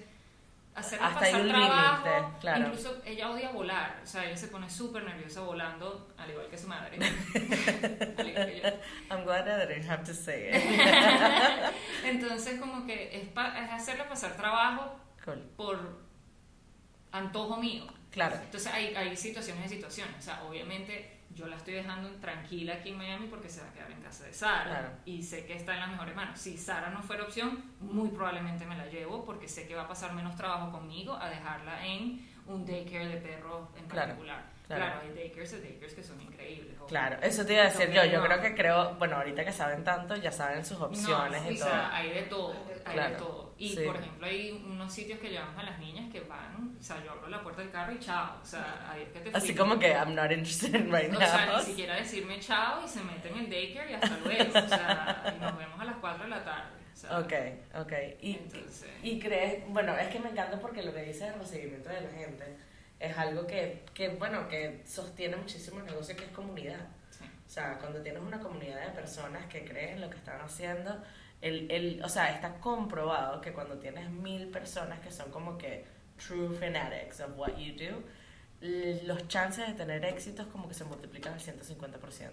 hacerla 0.78 1.08
Hasta 1.08 1.20
pasar 1.20 1.42
un 1.42 1.50
trabajo. 1.50 2.36
claro. 2.40 2.66
Incluso 2.68 3.02
ella 3.06 3.32
odia 3.32 3.50
volar, 3.52 4.00
o 4.04 4.06
sea, 4.08 4.26
ella 4.26 4.38
se 4.38 4.48
pone 4.48 4.70
súper 4.70 5.04
nerviosa 5.04 5.42
volando, 5.42 6.14
al 6.18 6.30
igual 6.30 6.48
que 6.48 6.58
su 6.58 6.68
madre. 6.68 6.98
Al 8.18 8.28
igual 8.30 8.46
que 8.48 8.62
yo. 8.62 8.70
I'm 9.16 9.24
glad 9.26 9.48
I 9.48 9.68
didn't 9.68 9.90
have 9.90 10.04
to 10.06 10.14
say 10.14 10.50
it. 10.50 10.64
Entonces, 12.06 12.60
como 12.60 12.86
que 12.86 13.10
es, 13.22 13.28
pa- 13.30 13.58
es 13.60 13.72
hacerla 13.72 14.08
pasar 14.08 14.36
trabajo 14.38 14.96
Cool. 15.26 15.40
por 15.58 15.98
antojo 17.12 17.58
mío. 17.58 17.86
Claro, 18.12 18.36
Entonces 18.36 18.72
hay, 18.72 18.96
hay 18.96 19.16
situaciones 19.18 19.66
y 19.72 19.76
situaciones. 19.76 20.16
O 20.18 20.22
sea, 20.22 20.44
obviamente 20.44 21.17
yo 21.38 21.48
la 21.48 21.56
estoy 21.56 21.76
dejando 21.76 22.10
tranquila 22.16 22.74
aquí 22.74 22.90
en 22.90 22.98
Miami 22.98 23.28
porque 23.28 23.48
se 23.48 23.62
va 23.62 23.68
a 23.68 23.74
quedar 23.74 23.92
en 23.92 24.02
casa 24.02 24.26
de 24.26 24.34
Sara. 24.34 24.64
Claro. 24.66 24.90
Y 25.06 25.22
sé 25.22 25.46
que 25.46 25.54
está 25.56 25.76
en 25.76 25.82
las 25.82 25.92
mejores 25.92 26.16
manos. 26.16 26.40
Si 26.40 26.58
Sara 26.58 26.90
no 26.90 27.02
fuera 27.04 27.24
opción, 27.24 27.64
muy 27.80 28.10
probablemente 28.10 28.66
me 28.66 28.76
la 28.76 28.88
llevo 28.88 29.24
porque 29.24 29.48
sé 29.48 29.68
que 29.68 29.76
va 29.76 29.84
a 29.84 29.88
pasar 29.88 30.14
menos 30.14 30.36
trabajo 30.36 30.72
conmigo 30.72 31.16
a 31.16 31.30
dejarla 31.30 31.86
en 31.86 32.28
un 32.48 32.66
daycare 32.66 33.08
de 33.08 33.18
perros 33.18 33.70
en 33.78 33.86
Claro, 33.88 34.08
particular. 34.10 34.44
Claro. 34.68 34.84
Claro, 34.86 35.02
hay 35.02 35.14
daycares 35.16 35.52
de 35.52 35.62
daycares 35.62 35.94
que 35.96 36.04
son 36.04 36.22
increíbles. 36.22 36.78
claro. 36.88 37.18
Eso 37.22 37.46
te 37.46 37.54
iba 37.54 37.64
a 37.64 37.66
decir 37.66 37.90
yo. 37.92 38.04
Yo 38.06 38.24
creo 38.24 38.42
que 38.42 38.56
creo, 38.56 38.96
bueno, 38.96 39.16
ahorita 39.18 39.44
que 39.46 39.52
saben 39.52 39.84
tanto, 39.84 40.16
ya 40.16 40.32
saben 40.32 40.64
sus 40.66 40.80
opciones 40.80 41.42
no, 41.44 41.52
y 41.52 41.56
o 41.56 41.60
todo. 41.60 41.70
sea, 41.70 41.96
hay 41.96 42.10
de 42.12 42.22
todo, 42.24 42.54
hay 42.86 42.94
Claro, 42.94 43.10
de 43.14 43.16
todo. 43.18 43.48
Y 43.60 43.70
sí. 43.70 43.84
por 43.86 43.96
ejemplo, 43.96 44.28
hay 44.28 44.52
unos 44.52 44.94
sitios 44.94 45.20
que 45.20 45.30
llevamos 45.30 45.58
a 45.58 45.64
las 45.64 45.80
niñas 45.80 46.12
que 46.12 46.20
van, 46.22 46.76
o 46.80 46.84
sea, 46.84 47.04
yo 47.04 47.12
abro 47.12 47.28
la 47.28 47.42
puerta 47.42 47.62
del 47.62 47.72
carro 47.72 47.92
y 47.92 48.00
chao, 48.00 48.38
o 48.42 48.46
sea, 48.46 48.88
adiós 48.92 49.10
que 49.12 49.20
te 49.22 49.30
Así 49.30 49.40
fuiste. 49.48 49.56
como 49.56 49.80
que 49.80 49.88
I'm 49.92 50.14
not 50.14 50.32
interested 50.32 50.76
in 50.76 50.92
right 50.94 51.12
O 51.12 51.18
sea, 51.18 51.46
now. 51.48 51.58
ni 51.58 51.64
siquiera 51.64 51.96
decirme 51.96 52.40
chao 52.40 52.84
y 52.86 52.88
se 52.88 53.02
meten 53.02 53.34
en 53.34 53.40
el 53.46 53.50
daycare 53.50 53.92
y 53.92 53.94
hasta 53.96 54.18
luego. 54.24 54.60
O 54.60 54.68
sea, 54.68 55.34
y 55.36 55.42
nos 55.42 55.58
vemos 55.58 55.80
a 55.82 55.86
las 55.86 55.96
4 55.98 56.24
de 56.26 56.30
la 56.30 56.44
tarde. 56.44 56.70
O 56.94 57.00
sea, 57.00 57.20
Ok, 57.20 57.34
ok. 57.82 57.94
Y, 58.22 58.34
Entonces- 58.38 58.90
y 59.04 59.20
crees, 59.20 59.64
bueno, 59.70 59.96
es 59.98 60.08
que 60.10 60.20
me 60.20 60.30
encanta 60.30 60.60
porque 60.60 60.82
lo 60.84 60.94
que 60.94 61.02
dices 61.04 61.30
del 61.32 61.40
recibimiento 61.40 61.90
de 61.90 62.02
la 62.02 62.10
gente 62.12 62.58
es 63.00 63.18
algo 63.18 63.46
que, 63.46 63.84
que, 63.94 64.10
bueno, 64.10 64.48
que 64.48 64.82
sostiene 64.86 65.36
muchísimo 65.36 65.80
el 65.80 65.86
negocio, 65.86 66.16
que 66.16 66.26
es 66.26 66.32
comunidad. 66.32 66.88
sí. 67.12 67.24
O 67.46 67.50
sea, 67.50 67.78
cuando 67.80 68.02
tienes 68.02 68.22
una 68.22 68.40
comunidad 68.40 68.82
de 68.86 68.92
personas 68.92 69.46
que 69.48 69.64
creen 69.64 69.96
en 69.96 70.02
lo 70.02 70.10
que 70.10 70.18
están 70.18 70.42
haciendo, 70.42 71.02
el, 71.42 71.70
el, 71.72 72.02
o 72.04 72.10
sea, 72.10 72.32
está 72.34 72.56
comprobado 72.60 73.40
que 73.42 73.54
cuando 73.54 73.78
tienes 73.78 74.10
mil 74.10 74.48
personas 74.50 75.00
que 75.00 75.12
son 75.12 75.32
como 75.32 75.58
que 75.58 75.86
true 76.18 76.56
fanatics 76.58 77.20
of 77.22 77.38
what 77.38 77.56
you 77.58 77.74
do, 77.76 78.04
los 79.06 79.28
chances 79.28 79.68
de 79.68 79.74
tener 79.76 80.04
éxitos 80.04 80.48
como 80.48 80.68
que 80.68 80.74
se 80.74 80.84
multiplican 80.84 81.34
al 81.34 81.40
150%. 81.40 82.32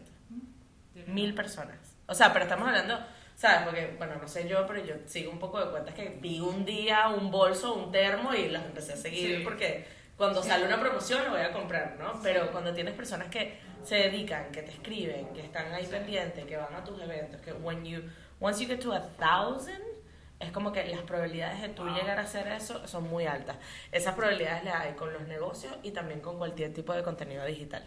Mil 1.07 1.35
personas. 1.35 1.77
O 2.07 2.15
sea, 2.15 2.33
pero 2.33 2.45
estamos 2.45 2.69
hablando, 2.69 2.99
¿sabes? 3.35 3.63
Porque, 3.65 3.95
bueno, 3.99 4.15
no 4.21 4.27
sé 4.29 4.49
yo, 4.49 4.67
pero 4.67 4.85
yo 4.85 4.95
sigo 5.07 5.31
un 5.33 5.39
poco 5.39 5.63
de 5.63 5.71
cuentas 5.71 5.95
que 5.95 6.19
vi 6.21 6.41
un 6.41 6.65
día 6.65 7.09
un 7.09 7.31
bolso, 7.31 7.75
un 7.75 7.91
termo 7.93 8.33
y 8.33 8.49
las 8.49 8.65
empecé 8.65 8.93
a 8.95 8.97
seguir 8.97 9.39
Sí. 9.39 9.45
porque 9.45 9.85
cuando 10.17 10.43
sale 10.43 10.65
una 10.67 10.79
promoción 10.81 11.25
lo 11.25 11.31
voy 11.31 11.41
a 11.41 11.53
comprar, 11.53 11.97
¿no? 11.99 12.21
Pero 12.23 12.51
cuando 12.53 12.73
tienes 12.73 12.95
personas 12.95 13.29
que 13.29 13.59
se 13.83 13.97
dedican, 13.97 14.51
que 14.53 14.63
te 14.63 14.71
escriben, 14.71 15.33
que 15.35 15.41
están 15.43 15.73
ahí 15.75 15.85
Sí. 15.85 15.91
pendientes, 15.91 16.45
que 16.47 16.57
van 16.57 16.75
a 16.75 16.83
tus 16.85 17.01
eventos, 17.03 17.41
que 17.41 17.53
when 17.53 17.85
you, 17.85 18.01
once 18.41 18.63
you 18.63 18.69
get 18.69 18.81
to 18.81 18.93
a 18.93 19.01
thousand, 19.01 19.83
es 20.41 20.51
como 20.53 20.73
que 20.73 20.85
las 20.87 21.01
probabilidades 21.03 21.61
de 21.63 21.69
tú 21.71 21.85
Wow. 21.85 21.95
llegar 21.95 22.19
a 22.19 22.23
hacer 22.23 22.47
eso 22.49 22.87
son 22.87 23.05
muy 23.09 23.27
altas. 23.27 23.57
Esas 23.93 24.15
probabilidades 24.15 24.65
las 24.65 24.77
hay 24.77 24.93
con 24.95 25.13
los 25.13 25.23
negocios 25.29 25.75
y 25.83 25.91
también 25.91 26.21
con 26.21 26.39
cualquier 26.39 26.73
tipo 26.73 26.93
de 26.95 27.03
contenido 27.03 27.45
digital. 27.45 27.85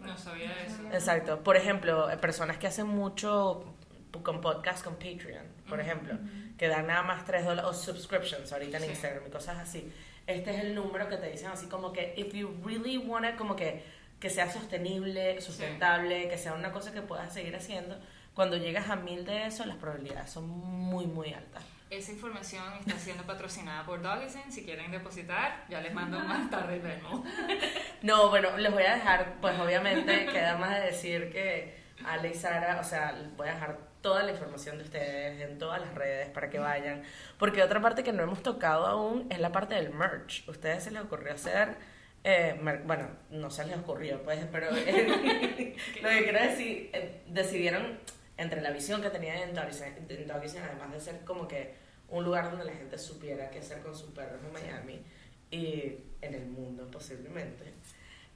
No 0.00 0.16
sabía 0.18 0.50
eso. 0.64 0.82
Exacto. 0.92 1.42
Por 1.42 1.56
ejemplo, 1.56 2.08
personas 2.20 2.58
que 2.58 2.66
hacen 2.66 2.86
mucho 2.86 3.74
con 4.22 4.40
podcast 4.40 4.84
con 4.84 4.94
Patreon, 4.94 5.46
por 5.68 5.80
ejemplo, 5.80 6.18
que 6.58 6.68
dan 6.68 6.86
nada 6.86 7.02
más 7.02 7.24
3 7.24 7.44
dólares 7.44 7.70
o 7.70 7.72
subscriptions 7.74 8.52
ahorita 8.52 8.76
en 8.78 8.84
Sí. 8.84 8.90
Instagram 8.90 9.26
y 9.26 9.30
cosas 9.30 9.58
así. 9.58 9.90
Este 10.28 10.50
es 10.50 10.60
el 10.60 10.74
número 10.74 11.08
que 11.08 11.16
te 11.16 11.30
dicen 11.30 11.48
así 11.48 11.66
como 11.66 11.92
que 11.92 12.14
if 12.16 12.32
you 12.34 12.54
really 12.64 12.98
want 12.98 13.26
it, 13.26 13.36
como 13.36 13.56
que 13.56 13.82
que 14.20 14.30
sea 14.30 14.50
sostenible, 14.50 15.40
sustentable, 15.40 16.28
que 16.28 16.36
sea 16.36 16.54
una 16.54 16.72
cosa 16.72 16.92
que 16.92 17.02
puedas 17.02 17.32
seguir 17.32 17.54
haciendo. 17.54 17.96
Cuando 18.34 18.56
llegas 18.56 18.88
a 18.88 18.96
mil 18.96 19.24
de 19.24 19.46
eso, 19.46 19.64
las 19.64 19.76
probabilidades 19.76 20.30
son 20.30 20.48
muy, 20.48 21.06
muy 21.06 21.32
altas. 21.32 21.62
Esa 21.90 22.12
información 22.12 22.64
está 22.80 22.98
siendo 22.98 23.24
patrocinada 23.24 23.84
por 23.84 24.02
Doggysen. 24.02 24.52
Si 24.52 24.64
quieren 24.64 24.90
depositar, 24.90 25.64
ya 25.68 25.80
les 25.80 25.94
mando 25.94 26.18
más 26.20 26.50
tarde 26.50 26.76
el 26.76 26.82
Venmo. 26.82 27.24
No, 28.02 28.28
bueno, 28.28 28.56
les 28.56 28.72
voy 28.72 28.84
a 28.84 28.94
dejar, 28.94 29.40
pues 29.40 29.58
obviamente 29.58 30.26
queda 30.26 30.56
más 30.56 30.70
de 30.76 30.86
decir 30.86 31.32
que 31.32 31.76
Ale 32.04 32.30
y 32.30 32.34
Sara, 32.34 32.78
o 32.80 32.84
sea, 32.84 33.10
les 33.10 33.36
voy 33.36 33.48
a 33.48 33.54
dejar 33.54 33.87
toda 34.00 34.22
la 34.22 34.30
información 34.32 34.78
de 34.78 34.84
ustedes 34.84 35.40
en 35.40 35.58
todas 35.58 35.80
las 35.80 35.94
redes 35.94 36.28
para 36.30 36.50
que 36.50 36.58
vayan. 36.58 37.02
Porque 37.38 37.62
otra 37.62 37.80
parte 37.80 38.02
que 38.02 38.12
no 38.12 38.22
hemos 38.22 38.42
tocado 38.42 38.86
aún 38.86 39.26
es 39.30 39.38
la 39.38 39.52
parte 39.52 39.74
del 39.74 39.90
merch. 39.90 40.48
¿A 40.48 40.52
ustedes 40.52 40.84
se 40.84 40.90
les 40.90 41.02
ocurrió 41.02 41.32
hacer? 41.32 41.76
eh, 42.24 42.58
bueno, 42.84 43.08
no 43.30 43.50
se 43.50 43.64
les 43.64 43.78
ocurrió, 43.78 44.22
pues, 44.22 44.40
pero 44.50 44.68
eh, 44.76 45.74
lo 46.02 46.08
que 46.08 46.22
quiero 46.24 46.42
decir, 46.42 46.90
eh, 46.92 47.22
decidieron 47.28 47.98
entre 48.36 48.60
la 48.60 48.70
visión 48.70 49.02
que 49.02 49.10
tenían 49.10 49.38
en 49.38 49.54
Doggysen, 49.54 50.62
además 50.62 50.92
de 50.92 51.00
ser 51.00 51.24
como 51.24 51.48
que 51.48 51.74
un 52.08 52.24
lugar 52.24 52.50
donde 52.50 52.64
la 52.64 52.72
gente 52.72 52.98
supiera 52.98 53.50
qué 53.50 53.58
hacer 53.58 53.80
con 53.80 53.96
sus 53.96 54.10
perros 54.10 54.40
en 54.44 54.52
Miami 54.52 55.02
y 55.50 55.98
en 56.20 56.34
el 56.34 56.46
mundo 56.46 56.88
posiblemente. 56.90 57.72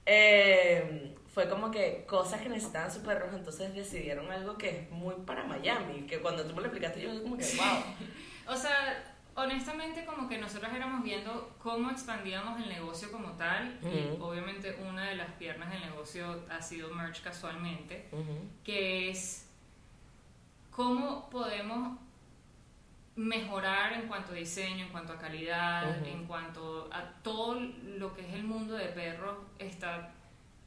Eh, 0.06 1.14
fue 1.32 1.48
como 1.48 1.70
que 1.70 2.04
cosas 2.06 2.42
que 2.42 2.48
necesitaban 2.50 2.90
sus 2.90 3.02
perros, 3.02 3.30
entonces 3.32 3.74
decidieron 3.74 4.30
algo 4.30 4.58
que 4.58 4.68
es 4.68 4.90
muy 4.90 5.14
para 5.26 5.44
Miami, 5.44 6.02
que 6.02 6.20
cuando 6.20 6.44
tú 6.44 6.54
me 6.54 6.60
lo 6.60 6.66
explicaste 6.66 7.00
yo 7.00 7.22
como 7.22 7.36
que, 7.36 7.44
wow. 7.56 7.82
O 8.54 8.56
sea, 8.56 9.14
honestamente 9.34 10.04
como 10.04 10.28
que 10.28 10.36
nosotros 10.36 10.70
éramos 10.74 11.02
viendo 11.02 11.54
cómo 11.58 11.90
expandíamos 11.90 12.60
el 12.60 12.68
negocio 12.68 13.10
como 13.10 13.30
tal 13.32 13.78
y 13.82 14.20
obviamente 14.20 14.76
una 14.86 15.08
de 15.08 15.14
las 15.14 15.30
piernas 15.32 15.70
del 15.70 15.80
negocio 15.80 16.44
ha 16.50 16.60
sido 16.60 16.92
merch 16.92 17.22
casualmente, 17.22 18.10
que 18.62 19.08
es 19.08 19.48
cómo 20.70 21.30
podemos 21.30 21.98
mejorar 23.14 23.92
en 23.94 24.08
cuanto 24.08 24.32
a 24.32 24.34
diseño, 24.34 24.86
en 24.86 24.90
cuanto 24.90 25.12
a 25.14 25.18
calidad, 25.18 26.06
en 26.06 26.26
cuanto 26.26 26.90
a 26.92 27.14
todo 27.22 27.58
lo 27.60 28.12
que 28.12 28.26
es 28.26 28.34
el 28.34 28.44
mundo 28.44 28.74
de 28.74 28.86
perros 28.86 29.36
está 29.58 30.12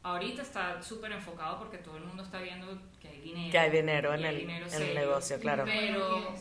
ahorita 0.06 0.44
está 0.44 0.82
súper 0.82 1.12
enfocado 1.12 1.58
porque 1.58 1.80
todo 1.80 1.98
el 1.98 2.04
mundo 2.04 2.22
está 2.22 2.40
viendo 2.40 2.80
que 3.00 3.08
hay 3.08 3.22
dinero. 3.22 3.52
Que 3.52 3.58
hay 3.60 3.72
dinero 3.72 4.14
en 4.14 4.24
hay 4.24 4.36
el, 4.36 4.42
dinero 4.42 4.66
en 4.68 4.74
el 4.74 4.80
serio. 4.80 5.00
negocio, 5.00 5.40
claro. 5.40 5.64
Pero, 5.66 6.36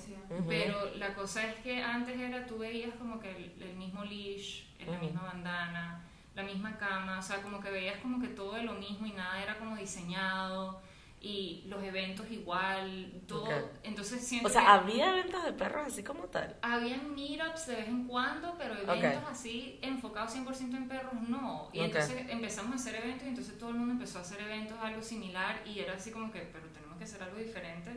pero 0.47 0.95
la 0.97 1.15
cosa 1.15 1.47
es 1.47 1.55
que 1.61 1.83
antes 1.83 2.19
era, 2.21 2.47
tú 2.47 2.59
veías 2.59 2.95
como 2.97 3.19
que 3.19 3.31
el, 3.31 3.63
el 3.63 3.75
mismo 3.75 4.05
leash, 4.05 4.65
la 4.87 4.99
misma 4.99 5.23
bandana, 5.23 6.05
la 6.35 6.43
misma 6.43 6.77
cama, 6.77 7.19
o 7.19 7.23
sea, 7.23 7.41
como 7.41 7.59
que 7.59 7.71
veías 7.71 7.99
como 8.01 8.21
que 8.21 8.29
todo 8.29 8.55
de 8.55 8.65
lo 8.65 8.75
mismo 8.75 9.07
y 9.07 9.13
nada 9.13 9.43
era 9.43 9.57
como 9.57 9.77
diseñado. 9.77 10.83
Y 11.25 11.65
los 11.69 11.83
eventos 11.83 12.31
igual, 12.31 13.11
todo. 13.27 13.49
Entonces 13.83 14.21
siento 14.27 14.47
O 14.47 14.51
sea, 14.51 14.61
que 14.63 14.69
había 14.69 15.09
eventos 15.19 15.43
de 15.43 15.53
perros 15.55 15.87
así 15.87 16.03
como 16.03 16.25
tal. 16.25 16.55
habían 16.61 17.15
meetups 17.15 17.67
de 17.67 17.77
vez 17.77 17.89
en 17.89 18.07
cuando, 18.07 18.55
pero 18.59 18.75
eventos 18.77 19.23
así 19.31 19.79
enfocados 19.81 20.35
100% 20.37 20.77
en 20.77 20.87
perros 20.87 21.15
no. 21.27 21.71
Y 21.73 21.81
entonces 21.81 22.27
empezamos 22.29 22.73
a 22.73 22.75
hacer 22.77 22.97
eventos 22.97 23.25
y 23.27 23.31
entonces 23.31 23.59
todo 23.59 23.71
el 23.71 23.77
mundo 23.77 23.93
empezó 23.95 24.19
a 24.19 24.21
hacer 24.23 24.41
eventos 24.43 24.77
algo 24.81 25.01
similar 25.03 25.63
y 25.67 25.79
era 25.81 25.95
así 25.95 26.11
como 26.11 26.31
que, 26.31 26.41
pero 26.41 26.67
tenemos 26.69 26.99
que 26.99 27.05
hacer 27.05 27.23
algo 27.23 27.39
diferente 27.39 27.91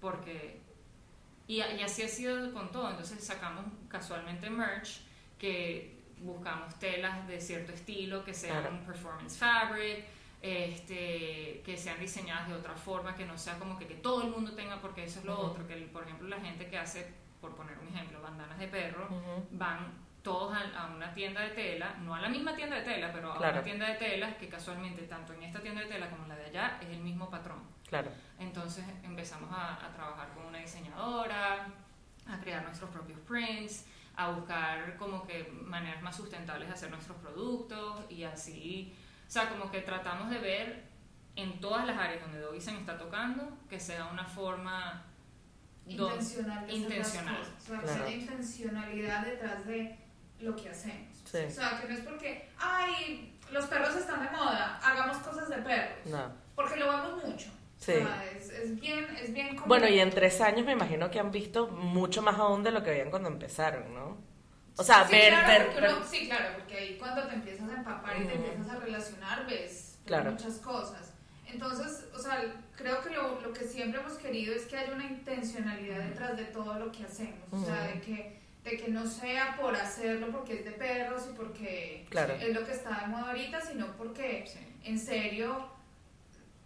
porque... 0.00 0.60
Y, 1.48 1.56
y 1.56 1.82
así 1.82 2.02
ha 2.02 2.08
sido 2.08 2.52
con 2.54 2.70
todo. 2.72 2.88
Entonces 2.90 3.22
sacamos 3.22 3.66
casualmente 3.88 4.48
merch 4.48 5.00
que 5.38 6.00
buscamos 6.20 6.78
telas 6.78 7.26
de 7.26 7.40
cierto 7.40 7.72
estilo 7.72 8.24
que 8.24 8.32
sean 8.32 8.62
Claro. 8.62 8.86
performance 8.86 9.36
fabric, 9.36 10.04
este, 10.42 11.62
que 11.64 11.76
sean 11.76 11.98
diseñadas 12.00 12.48
de 12.48 12.54
otra 12.54 12.74
forma, 12.74 13.14
que 13.14 13.24
no 13.24 13.38
sea 13.38 13.58
como 13.58 13.78
que, 13.78 13.86
que 13.86 13.94
todo 13.94 14.22
el 14.22 14.30
mundo 14.30 14.52
tenga, 14.54 14.80
porque 14.80 15.04
eso 15.04 15.20
es 15.20 15.24
lo 15.24 15.34
Ujú. 15.34 15.42
otro, 15.46 15.66
que 15.66 15.76
por 15.92 16.02
ejemplo 16.04 16.28
la 16.28 16.40
gente 16.40 16.66
que 16.68 16.78
hace, 16.78 17.14
por 17.40 17.54
poner 17.54 17.78
un 17.78 17.88
ejemplo, 17.88 18.20
bandanas 18.20 18.58
de 18.58 18.68
perro, 18.68 19.06
Ujú. 19.06 19.46
van 19.52 19.92
todos 20.22 20.54
a, 20.54 20.60
a 20.84 20.86
una 20.94 21.12
tienda 21.14 21.40
de 21.40 21.50
tela, 21.50 21.94
no 22.00 22.14
a 22.14 22.20
la 22.20 22.28
misma 22.28 22.54
tienda 22.54 22.76
de 22.76 22.82
tela, 22.82 23.12
pero 23.12 23.32
a 23.32 23.36
Claro. 23.38 23.54
una 23.54 23.62
tienda 23.64 23.88
de 23.88 23.94
telas 23.94 24.36
que 24.36 24.48
casualmente 24.48 25.02
tanto 25.04 25.32
en 25.32 25.42
esta 25.44 25.60
tienda 25.60 25.80
de 25.80 25.88
tela 25.88 26.08
como 26.10 26.24
en 26.24 26.28
la 26.28 26.36
de 26.36 26.44
allá 26.46 26.78
es 26.80 26.88
el 26.90 27.00
mismo 27.00 27.28
patrón. 27.30 27.60
Claro. 27.88 28.10
Entonces 28.38 28.84
empezamos 29.02 29.50
a, 29.52 29.84
a 29.84 29.92
trabajar 29.92 30.28
con 30.34 30.44
una 30.46 30.58
diseñadora, 30.58 31.66
a 32.26 32.38
crear 32.40 32.62
nuestros 32.62 32.90
propios 32.90 33.18
prints, 33.20 33.84
a 34.16 34.30
buscar 34.30 34.96
como 34.96 35.26
que 35.26 35.44
maneras 35.64 36.02
más 36.02 36.16
sustentables 36.16 36.68
de 36.68 36.74
hacer 36.74 36.90
nuestros 36.90 37.16
productos 37.18 38.04
y 38.10 38.22
así, 38.24 38.94
sea, 39.32 39.48
como 39.48 39.70
que 39.70 39.80
tratamos 39.80 40.30
de 40.30 40.38
ver 40.38 40.82
en 41.36 41.60
todas 41.60 41.86
las 41.86 41.96
áreas 41.98 42.20
donde 42.22 42.38
Doggy 42.40 42.60
se 42.60 42.72
me 42.72 42.80
está 42.80 42.98
tocando 42.98 43.58
que 43.68 43.80
sea 43.80 44.06
una 44.06 44.24
forma 44.24 45.04
intencional 45.86 46.66
de 46.66 46.72
intencional. 46.74 47.38
cosas. 47.38 47.54
O 47.62 47.66
sea, 47.66 47.78
que 47.80 47.84
Claro. 47.86 48.04
haya 48.04 48.14
intencionalidad 48.16 49.24
detrás 49.26 49.66
de 49.66 49.98
lo 50.40 50.54
que 50.56 50.68
hacemos. 50.68 51.16
Sí. 51.24 51.38
O 51.46 51.50
sea, 51.50 51.80
que 51.80 51.88
no 51.88 51.94
es 51.94 52.00
porque, 52.00 52.48
ay, 52.58 53.38
los 53.50 53.66
perros 53.66 53.94
están 53.96 54.22
de 54.24 54.30
moda, 54.30 54.78
hagamos 54.82 55.16
cosas 55.18 55.48
de 55.48 55.56
perros. 55.56 55.98
No. 56.06 56.32
Porque 56.54 56.76
lo 56.76 56.88
vemos 56.90 57.24
mucho. 57.24 57.50
Sí. 57.78 57.92
O 57.92 58.06
sea, 58.06 58.24
es, 58.30 58.50
es 58.50 58.80
bien, 58.80 59.04
es 59.20 59.32
bien. 59.32 59.56
Bueno, 59.66 59.88
y 59.88 59.98
en 59.98 60.10
tres 60.10 60.40
años 60.40 60.64
me 60.66 60.72
imagino 60.72 61.10
que 61.10 61.18
han 61.18 61.30
visto 61.32 61.66
mucho 61.68 62.22
más 62.22 62.38
aún 62.38 62.62
de 62.62 62.70
lo 62.70 62.82
que 62.82 62.90
veían 62.90 63.10
cuando 63.10 63.28
empezaron, 63.28 63.92
¿no? 63.94 64.18
O 64.76 64.82
sea, 64.82 65.06
Sí, 65.06 65.12
ver, 65.12 65.28
claro, 65.32 65.48
ver, 65.74 65.80
ver- 65.82 65.94
uno- 65.94 66.06
sí, 66.06 66.26
claro, 66.26 66.54
porque 66.58 66.76
ahí 66.76 66.96
cuando 66.98 67.22
te 67.28 67.34
empiezas 67.34 67.70
a 67.70 67.74
empapar 67.74 68.20
y 68.20 68.24
te 68.24 68.34
empiezas 68.34 68.68
a 68.70 68.76
relacionar, 68.80 69.46
ves, 69.46 69.98
Claro. 70.06 70.30
muchas 70.32 70.54
cosas. 70.58 71.12
Entonces, 71.46 72.06
o 72.14 72.18
sea, 72.18 72.42
creo 72.76 73.02
que 73.02 73.10
lo, 73.10 73.40
lo 73.42 73.52
que 73.52 73.64
siempre 73.64 74.00
hemos 74.00 74.14
querido 74.14 74.54
es 74.54 74.62
que 74.64 74.78
haya 74.78 74.94
una 74.94 75.04
intencionalidad 75.04 75.98
detrás 75.98 76.36
de 76.38 76.44
todo 76.46 76.78
lo 76.78 76.90
que 76.90 77.04
hacemos. 77.04 77.38
O 77.52 77.62
sea, 77.64 77.82
de 77.88 78.00
que, 78.00 78.40
de 78.64 78.76
que 78.78 78.88
no 78.88 79.06
sea 79.06 79.56
por 79.60 79.76
hacerlo 79.76 80.28
porque 80.32 80.54
es 80.60 80.64
de 80.64 80.70
perros 80.72 81.24
y 81.30 81.34
porque 81.36 82.06
Claro. 82.08 82.34
es 82.34 82.54
lo 82.54 82.64
que 82.64 82.72
está 82.72 83.00
de 83.02 83.06
moda 83.08 83.26
ahorita, 83.28 83.60
sino 83.60 83.88
porque 83.98 84.44
Sí. 84.50 84.58
en 84.84 84.98
serio 84.98 85.68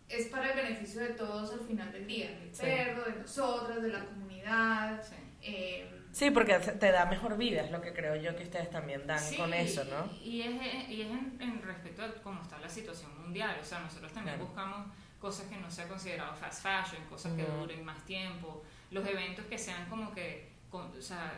es 0.08 0.26
para 0.28 0.50
el 0.52 0.56
beneficio 0.56 1.00
de 1.00 1.08
todos 1.08 1.52
al 1.52 1.60
final 1.66 1.90
del 1.90 2.06
día, 2.06 2.30
del 2.30 2.54
Sí. 2.54 2.62
perro, 2.62 3.02
de 3.04 3.12
nosotras, 3.20 3.82
de 3.82 3.88
la 3.88 4.04
comunidad. 4.04 5.02
Sí. 5.02 5.14
eh, 5.48 5.88
Sí, 6.16 6.30
porque 6.30 6.54
te 6.58 6.92
da 6.92 7.04
mejor 7.04 7.36
vida, 7.36 7.60
es 7.60 7.70
lo 7.70 7.82
que 7.82 7.92
creo 7.92 8.16
yo 8.16 8.34
que 8.34 8.44
ustedes 8.44 8.70
también 8.70 9.06
dan 9.06 9.18
Sí, 9.20 9.36
con 9.36 9.52
eso, 9.52 9.84
¿no? 9.84 10.10
Y 10.24 10.40
es, 10.40 10.88
y 10.88 11.02
es 11.02 11.08
en, 11.10 11.36
en 11.38 11.60
respecto 11.60 12.02
a 12.02 12.10
cómo 12.22 12.40
está 12.40 12.58
la 12.58 12.70
situación 12.70 13.10
mundial. 13.20 13.58
O 13.60 13.64
sea, 13.64 13.80
nosotros 13.80 14.10
también 14.12 14.36
Claro. 14.36 14.46
buscamos 14.48 14.86
cosas 15.20 15.46
que 15.48 15.58
no 15.58 15.70
sea 15.70 15.86
considerado 15.86 16.34
fast 16.34 16.62
fashion, 16.62 17.04
cosas 17.10 17.34
que 17.34 17.42
duren 17.42 17.84
más 17.84 18.02
tiempo, 18.06 18.64
los 18.92 19.06
eventos 19.06 19.44
que 19.44 19.58
sean 19.58 19.84
como 19.90 20.14
que, 20.14 20.52
con- 20.70 20.90
o 20.98 21.02
sea, 21.02 21.34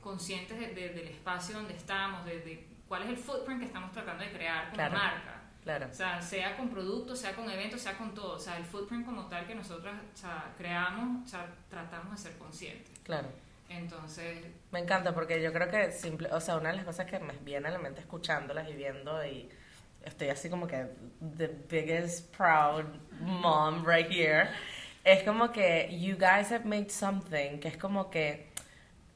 conscientes 0.00 0.58
de- 0.58 0.68
de- 0.74 0.88
del 0.94 1.08
espacio 1.08 1.54
donde 1.56 1.74
estamos, 1.76 2.24
de, 2.24 2.40
de 2.40 2.66
cuál 2.88 3.02
es 3.02 3.10
el 3.10 3.16
footprint 3.18 3.60
que 3.60 3.66
estamos 3.66 3.92
tratando 3.92 4.24
de 4.24 4.32
crear 4.32 4.64
como 4.70 4.76
Claro. 4.76 4.96
marca. 4.96 5.42
Claro. 5.62 5.88
O 5.90 5.94
sea, 5.94 6.22
sea 6.22 6.56
con 6.56 6.70
productos, 6.70 7.18
sea 7.18 7.34
con 7.36 7.50
eventos, 7.50 7.82
sea 7.82 7.98
con 7.98 8.14
todo. 8.14 8.36
O 8.36 8.38
sea, 8.38 8.56
el 8.56 8.64
footprint 8.64 9.04
como 9.04 9.26
tal 9.26 9.46
que 9.46 9.54
nosotros 9.54 9.94
o 10.14 10.16
sea, 10.16 10.54
creamos, 10.56 11.26
o 11.26 11.28
sea, 11.28 11.46
tratamos 11.68 12.12
de 12.12 12.16
ser 12.30 12.38
conscientes. 12.38 12.98
Claro. 13.02 13.28
Entonces, 13.68 14.44
Me 14.70 14.78
encanta 14.80 15.12
porque 15.14 15.42
yo 15.42 15.52
creo 15.52 15.68
que 15.68 15.90
simple, 15.92 16.28
o 16.32 16.40
sea, 16.40 16.56
una 16.56 16.70
de 16.70 16.76
las 16.76 16.84
cosas 16.84 17.06
que 17.06 17.18
me 17.18 17.32
viene 17.38 17.68
a 17.68 17.70
la 17.72 17.78
mente 17.78 18.00
escuchándolas 18.00 18.68
y 18.68 18.74
viendo 18.74 19.24
y 19.24 19.48
estoy 20.04 20.28
así 20.28 20.48
como 20.48 20.66
que 20.66 20.86
the 21.36 21.48
biggest 21.68 22.34
proud 22.36 22.84
mom 23.20 23.84
right 23.84 24.08
here 24.10 24.48
es 25.04 25.24
como 25.24 25.50
que 25.50 25.88
you 25.98 26.16
guys 26.16 26.52
have 26.52 26.64
made 26.64 26.90
something 26.90 27.58
que 27.58 27.68
es 27.68 27.76
como 27.76 28.08
que 28.08 28.50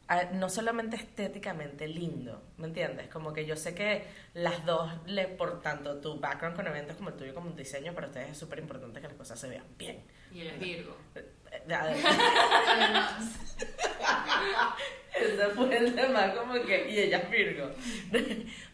ah, 0.09 0.25
no 0.33 0.49
solamente 0.49 0.97
estéticamente 0.97 1.87
lindo, 1.87 2.43
¿me 2.59 2.67
entiendes? 2.67 3.09
Como 3.09 3.33
que 3.33 3.47
yo 3.47 3.57
sé 3.57 3.75
que 3.75 4.05
las 4.35 4.65
dos, 4.67 4.91
le, 5.07 5.29
por 5.29 5.61
tanto 5.63 6.01
tu 6.01 6.19
background 6.19 6.57
con 6.57 6.67
eventos 6.67 6.97
como 6.97 7.11
el 7.11 7.17
tuyo 7.17 7.35
como 7.35 7.51
diseño, 7.51 7.95
para 7.95 8.09
ustedes 8.09 8.31
es 8.31 8.39
súper 8.39 8.59
importante 8.59 9.01
que 9.01 9.09
las 9.09 9.17
cosas 9.17 9.39
se 9.39 9.49
vean 9.49 9.65
bien. 9.79 10.03
Y 10.33 10.41
él 10.43 10.49
es 10.49 10.59
Virgo. 10.59 10.97
Además, 11.73 13.39
Ese 15.15 15.47
fue 15.55 15.77
el 15.77 15.95
tema, 15.95 16.33
como 16.35 16.55
que, 16.65 16.89
y 16.91 16.99
ella 16.99 17.19
es 17.19 17.31
Virgo. 17.31 17.71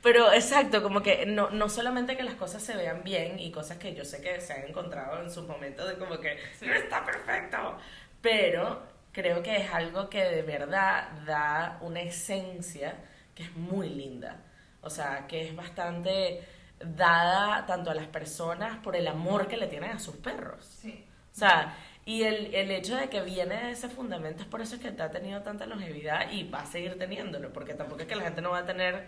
Pero 0.03 0.33
exacto, 0.33 0.83
como 0.83 1.03
que 1.03 1.27
no, 1.27 1.51
no 1.51 1.69
solamente 1.69 2.17
que 2.17 2.23
las 2.23 2.35
cosas 2.35 2.63
se 2.63 2.77
vean 2.77 3.03
bien 3.03 3.39
y 3.41 3.51
cosas 3.51 3.79
que 3.79 3.95
yo 3.95 4.05
sé 4.05 4.21
que 4.21 4.41
se 4.41 4.53
han 4.53 4.67
encontrado 4.69 5.23
en 5.23 5.31
sus 5.31 5.47
momentos 5.47 5.89
de 5.89 5.97
como 5.97 6.19
que 6.21 6.39
Sí. 6.59 6.67
no 6.67 6.75
está 6.75 7.05
perfecto, 7.05 7.79
pero 8.21 8.83
creo 9.13 9.43
que 9.43 9.57
es 9.57 9.73
algo 9.73 10.09
que 10.11 10.23
de 10.25 10.43
verdad 10.43 11.09
da 11.27 11.79
una 11.81 12.03
esencia 12.03 12.95
que 13.35 13.45
es 13.45 13.57
muy 13.57 13.89
linda. 13.89 14.43
O 14.83 14.91
sea, 14.91 15.27
que 15.27 15.49
es 15.49 15.57
bastante 15.57 16.45
dada 16.79 17.65
tanto 17.67 17.91
a 17.91 17.95
las 17.95 18.07
personas 18.07 18.77
por 18.79 18.95
el 18.95 19.09
amor 19.09 19.49
que 19.49 19.57
le 19.57 19.67
tienen 19.67 19.91
a 19.93 19.99
sus 19.99 20.17
perros. 20.17 20.65
sí. 20.83 21.06
O 21.37 21.39
sea, 21.39 21.77
y 22.07 22.23
el, 22.23 22.55
el 22.55 22.71
hecho 22.71 22.97
de 22.97 23.11
que 23.11 23.21
viene 23.21 23.57
de 23.57 23.71
ese 23.73 23.91
fundamento 23.91 24.43
es 24.43 24.49
por 24.49 24.63
eso 24.63 24.81
que 24.81 24.91
te 24.91 25.03
ha 25.03 25.11
tenido 25.11 25.43
tanta 25.43 25.67
longevidad 25.67 26.31
y 26.31 26.49
va 26.49 26.63
a 26.63 26.67
seguir 26.67 26.99
teniéndolo, 26.99 27.53
porque 27.53 27.75
tampoco 27.75 28.01
es 28.01 28.09
que 28.09 28.17
la 28.17 28.25
gente 28.25 28.41
no 28.41 28.53
va 28.53 28.61
a 28.61 28.65
tener, 28.65 29.05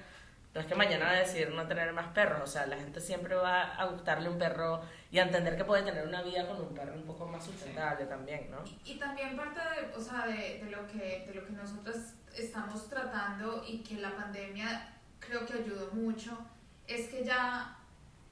no 0.52 0.60
es 0.60 0.66
que 0.66 0.74
mañana 0.74 1.06
va 1.06 1.12
a 1.12 1.20
decidir 1.20 1.48
no 1.50 1.66
tener 1.66 1.90
más 1.94 2.08
perros, 2.08 2.42
o 2.42 2.46
sea, 2.46 2.66
la 2.66 2.76
gente 2.76 3.00
siempre 3.00 3.34
va 3.34 3.74
a 3.74 3.86
gustarle 3.86 4.28
un 4.28 4.36
perro 4.36 4.82
y 5.10 5.20
a 5.20 5.22
entender 5.22 5.56
que 5.56 5.64
puede 5.64 5.84
tener 5.84 6.06
una 6.06 6.20
vida 6.20 6.46
con 6.46 6.60
un 6.60 6.74
perro 6.74 6.92
un 6.92 7.04
poco 7.04 7.26
más 7.26 7.46
sustentable 7.46 8.04
también, 8.04 8.50
¿no? 8.50 8.58
Y, 8.84 8.92
y 8.92 8.98
también 8.98 9.34
parte 9.34 9.60
de, 9.60 9.96
o 9.96 10.00
sea, 10.00 10.26
de, 10.26 10.62
de 10.62 10.70
lo 10.70 10.86
que, 10.86 11.24
de 11.26 11.32
lo 11.32 11.46
que 11.46 11.52
nosotros 11.52 11.96
estamos 12.36 12.90
tratando 12.90 13.64
y 13.66 13.78
que 13.78 13.94
la 13.94 14.14
pandemia 14.14 14.98
creo 15.18 15.46
que 15.46 15.54
ayudó 15.54 15.92
mucho, 15.92 16.36
es 16.86 17.08
que 17.08 17.24
ya 17.24 17.78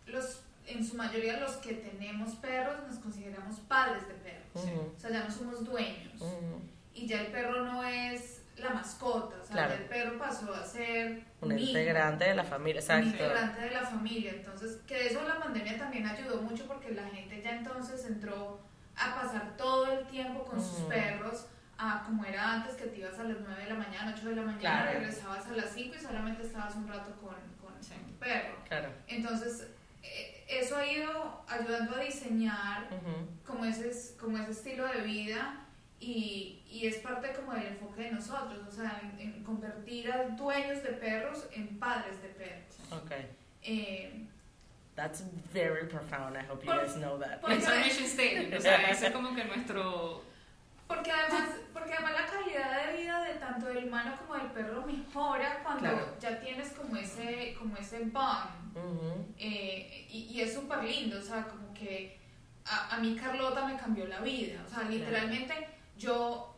los, 0.05 0.43
en 0.67 0.85
su 0.87 0.97
mayoría 0.97 1.39
los 1.41 1.53
que 1.57 1.75
tenemos 1.75 2.35
perros 2.37 2.77
nos 2.89 2.99
consideramos 2.99 3.61
padres 3.61 4.07
de 4.09 4.15
perros. 4.15 4.65
O 4.97 4.99
sea, 5.01 5.11
ya 5.11 5.25
no 5.25 5.31
somos 5.31 5.65
dueños. 5.65 6.23
Y 6.95 7.07
ya 7.07 7.21
el 7.23 7.27
perro 7.29 7.65
no 7.65 7.83
es 7.85 8.43
la 8.57 8.71
mascota, 8.71 9.37
o 9.43 9.45
sea, 9.45 9.53
Claro. 9.53 9.75
ya 9.75 9.77
el 9.81 9.85
perro 9.85 10.19
pasó 10.19 10.55
a 10.55 10.65
ser 10.65 11.23
Un 11.43 11.59
integrante 11.59 12.25
de 12.25 12.35
la 12.35 12.45
familia, 12.45 12.83
un 12.97 13.05
integrante 13.05 13.61
de 13.61 13.71
la 13.71 13.83
familia. 13.83 14.33
Entonces, 14.33 14.79
que 14.87 15.09
eso 15.09 15.23
la 15.29 15.39
pandemia 15.39 15.77
también 15.77 16.07
ayudó 16.07 16.41
mucho 16.41 16.67
porque 16.67 16.91
la 16.93 17.07
gente 17.11 17.43
ya 17.43 17.51
entonces 17.57 18.07
entró 18.07 18.61
a 18.97 19.15
pasar 19.15 19.57
todo 19.59 19.93
el 19.93 20.07
tiempo 20.07 20.43
con 20.45 20.59
sus 20.59 20.81
perros, 20.85 21.47
a 21.77 22.03
como 22.07 22.25
era 22.25 22.55
antes, 22.55 22.77
que 22.77 22.87
te 22.87 22.97
ibas 23.01 23.19
a 23.19 23.25
las 23.25 23.37
9 23.41 23.63
de 23.65 23.69
la 23.69 23.75
mañana, 23.75 24.15
8 24.17 24.31
de 24.31 24.37
la 24.37 24.43
mañana, 24.43 24.61
Claro. 24.61 24.93
regresabas 24.99 25.47
a 25.47 25.53
las 25.53 25.75
5 25.75 25.95
y 25.95 26.01
solamente 26.01 26.43
estabas 26.43 26.75
un 26.77 26.89
rato 26.89 27.11
con, 27.21 27.35
con 27.61 27.83
Sí. 27.85 27.93
tu 28.07 28.15
perro. 28.19 28.57
Claro. 28.67 28.89
Entonces, 29.07 29.67
eh, 30.03 30.36
eso 30.49 30.77
ha 30.77 30.87
ido 30.87 31.43
ayudando 31.49 31.97
a 31.97 32.01
diseñar 32.01 32.89
Ujú. 32.93 33.27
como 33.47 33.65
ese, 33.65 34.17
como 34.17 34.39
ese 34.39 34.51
estilo 34.53 34.87
de 34.87 35.01
vida 35.03 35.63
y, 35.99 36.63
y 36.71 36.87
es 36.87 36.97
parte 36.99 37.33
como 37.33 37.53
del 37.55 37.67
enfoque 37.69 38.03
de 38.03 38.11
nosotros, 38.13 38.61
o 38.69 38.71
sea, 38.71 39.01
en, 39.03 39.19
en 39.21 39.45
convertir 39.45 40.11
a 40.13 40.25
dueños 40.29 40.83
de 40.83 40.91
perros 40.93 41.47
en 41.53 41.79
padres 41.79 42.21
de 42.23 42.29
perros. 42.29 42.77
Ok. 42.93 43.13
Eh, 43.63 44.23
That's 44.95 45.23
very 45.53 45.87
profound. 45.89 46.37
I 46.37 46.41
hope 46.51 46.65
you 46.65 46.73
Por- 46.73 46.81
guys 46.87 46.95
know 46.97 47.19
that. 47.19 47.41
Es 47.51 47.67
un 47.69 47.81
mission 47.81 48.07
statement, 48.09 48.55
o 48.55 48.61
sea, 48.61 48.91
ese 48.91 49.09
es 49.09 49.13
como 49.13 49.35
que 49.35 49.45
nuestro... 49.45 50.23
porque, 50.87 51.11
además, 51.11 51.49
porque 51.73 51.93
además 51.95 52.13
la 52.13 52.27
calidad 52.27 52.87
de 52.87 52.97
vida 53.03 53.23
de 53.25 53.35
tanto 53.35 53.67
del 53.67 53.87
humano 53.87 54.17
como 54.19 54.35
del 54.41 54.51
perro 54.53 54.87
mejora 54.87 55.61
cuando 55.63 55.81
Claro. 55.83 56.17
ya 56.21 56.41
tienes 56.41 56.71
como 56.73 56.97
ese, 56.97 57.55
como 57.59 57.77
ese 57.77 58.01
bond. 58.05 58.77
Ujú. 58.77 59.27
Eh, 59.39 60.07
y, 60.11 60.19
y 60.33 60.41
es 60.43 60.55
súper 60.55 60.85
lindo, 60.85 61.19
o 61.19 61.23
sea, 61.23 61.45
como 61.49 61.73
que 61.75 62.19
a, 62.65 62.95
a 62.95 62.99
mí 62.99 63.17
Carlota 63.17 63.67
me 63.67 63.77
cambió 63.77 64.07
la 64.07 64.21
vida, 64.21 64.63
o 64.67 64.69
sea, 64.69 64.89
literalmente 64.89 65.55
yo 65.97 66.53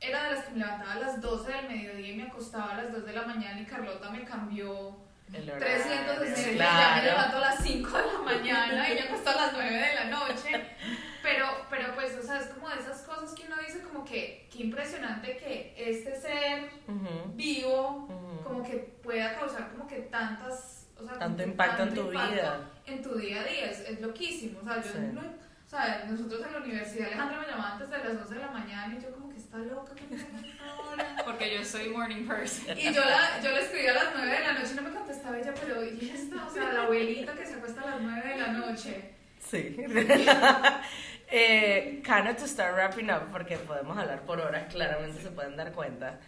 era 0.00 0.24
de 0.24 0.34
las 0.34 0.44
que 0.46 0.52
me 0.52 0.58
levantaba 0.60 0.92
a 0.94 0.98
las 1.00 1.20
12 1.20 1.52
del 1.52 1.68
mediodía 1.68 2.08
y 2.08 2.16
me 2.16 2.22
acostaba 2.24 2.72
a 2.72 2.82
las 2.82 2.92
2 2.92 3.04
de 3.04 3.12
la 3.12 3.22
mañana 3.22 3.60
y 3.60 3.66
Carlota 3.66 4.08
me 4.10 4.24
cambió 4.24 4.96
El 5.32 5.48
horario, 5.50 5.66
360 5.66 6.52
y 6.52 6.56
ya 6.58 6.92
me 6.94 7.00
claro. 7.00 7.04
levanto 7.04 7.36
a 7.36 7.40
las 7.40 7.62
5 7.62 7.98
de 7.98 8.06
la 8.12 8.18
mañana 8.18 8.90
y 8.90 8.94
me 8.94 9.00
acuesto 9.02 9.30
a 9.30 9.34
las 9.34 9.52
9 9.52 9.70
de 9.70 9.94
la 9.94 10.04
noche, 10.06 10.76
Pero, 11.22 11.46
pero 11.68 11.94
pues, 11.94 12.16
o 12.16 12.22
sea, 12.22 12.38
es 12.38 12.46
como 12.46 12.68
de 12.70 12.76
esas 12.80 13.02
cosas 13.02 13.32
que 13.34 13.44
uno 13.46 13.56
dice 13.64 13.80
como 13.82 14.04
que, 14.04 14.48
qué 14.50 14.62
impresionante 14.64 15.36
que 15.36 15.74
este 15.76 16.16
ser 16.18 16.70
Ujú, 16.88 17.32
vivo, 17.34 18.06
ujú. 18.08 18.42
como 18.42 18.62
que 18.64 18.76
pueda 19.02 19.34
causar 19.38 19.70
como 19.70 19.86
que 19.86 19.96
tantas, 20.00 20.88
o 20.98 21.04
sea, 21.04 21.18
Tanto 21.18 21.42
impacto 21.42 21.82
en 21.82 21.88
tanto 21.90 22.02
tu 22.04 22.12
impacto 22.12 22.32
vida. 22.34 22.70
En 22.86 23.02
tu 23.02 23.14
día 23.16 23.40
a 23.42 23.44
día, 23.44 23.70
es, 23.70 23.80
es 23.80 24.00
loquísimo, 24.00 24.60
o 24.60 24.64
sea, 24.64 24.76
yo 24.76 24.90
Sí. 24.92 24.98
no, 25.12 25.20
o 25.20 25.68
sea, 25.68 26.04
nosotros 26.08 26.40
en 26.44 26.52
la 26.54 26.58
universidad, 26.58 27.06
Alejandra 27.08 27.38
me 27.38 27.46
llamaba 27.46 27.72
antes 27.74 27.90
de 27.90 27.98
las 27.98 28.16
11 28.16 28.34
de 28.34 28.40
la 28.40 28.50
mañana 28.50 28.96
y 28.98 29.02
yo 29.02 29.12
como 29.12 29.19
está 29.50 29.58
loca, 29.74 29.94
que 29.94 30.06
me 30.06 30.16
llama 30.16 30.38
a 30.38 30.46
esta 30.46 30.76
hora. 30.76 31.16
Porque 31.24 31.54
yo 31.54 31.64
soy 31.64 31.88
morning 31.88 32.26
person. 32.26 32.78
Y 32.78 32.92
yo, 32.92 33.04
la, 33.04 33.40
yo 33.42 33.50
le 33.50 33.62
escribí 33.62 33.86
a 33.86 33.94
las 33.94 34.04
9 34.14 34.30
de 34.30 34.40
la 34.40 34.52
noche 34.52 34.70
y 34.72 34.76
no 34.76 34.82
me 34.82 34.90
contestaba 34.90 35.38
ella, 35.38 35.54
pero 35.60 35.84
¿y 35.84 36.10
esta? 36.10 36.46
O 36.46 36.50
sea, 36.50 36.72
la 36.72 36.82
abuelita 36.84 37.34
que 37.34 37.46
se 37.46 37.54
acuesta 37.54 37.82
a 37.82 37.90
las 37.90 38.00
9 38.00 38.28
de 38.28 38.36
la 38.36 38.46
noche. 38.48 39.10
Sí. 39.40 39.76
eh, 41.30 42.02
kind 42.04 42.28
of 42.28 42.36
to 42.36 42.46
start 42.46 42.74
wrapping 42.74 43.10
up, 43.10 43.32
porque 43.32 43.56
podemos 43.56 43.98
hablar 43.98 44.22
por 44.22 44.38
horas, 44.40 44.72
claramente 44.72 45.20
se 45.20 45.30
pueden 45.30 45.56
dar 45.56 45.72
cuenta. 45.72 46.20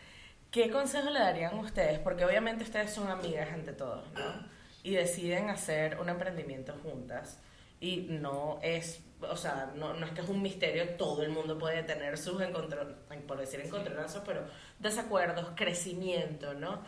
¿Qué 0.51 0.71
consejo 0.71 1.09
le 1.11 1.21
darían 1.21 1.57
ustedes? 1.59 1.99
Porque 2.01 2.25
obviamente 2.25 2.65
ustedes 2.65 2.93
son 2.93 3.09
amigas 3.09 3.51
ante 3.53 3.73
todo, 3.73 4.05
¿no? 4.15 4.51
Y 4.83 4.95
deciden 4.95 5.49
hacer 5.49 5.99
un 6.01 6.09
emprendimiento 6.09 6.75
juntas. 6.83 7.39
Y 7.83 8.07
no 8.09 8.61
es, 8.63 9.03
o 9.21 9.37
sea, 9.37 9.73
no, 9.75 9.93
no 9.95 10.07
es 10.07 10.13
que 10.13 10.21
es 10.21 10.29
un 10.29 10.41
misterio, 10.41 10.91
todo 10.91 11.25
el 11.25 11.31
mundo 11.31 11.59
puede 11.59 11.83
tener 11.83 12.17
sus 12.17 12.41
encontronazos, 12.41 12.97
por 13.27 13.39
decir 13.39 13.59
encontronazos, 13.59 14.23
pero 14.25 14.47
desacuerdos, 14.79 15.49
crecimiento, 15.57 16.55
¿no? 16.55 16.81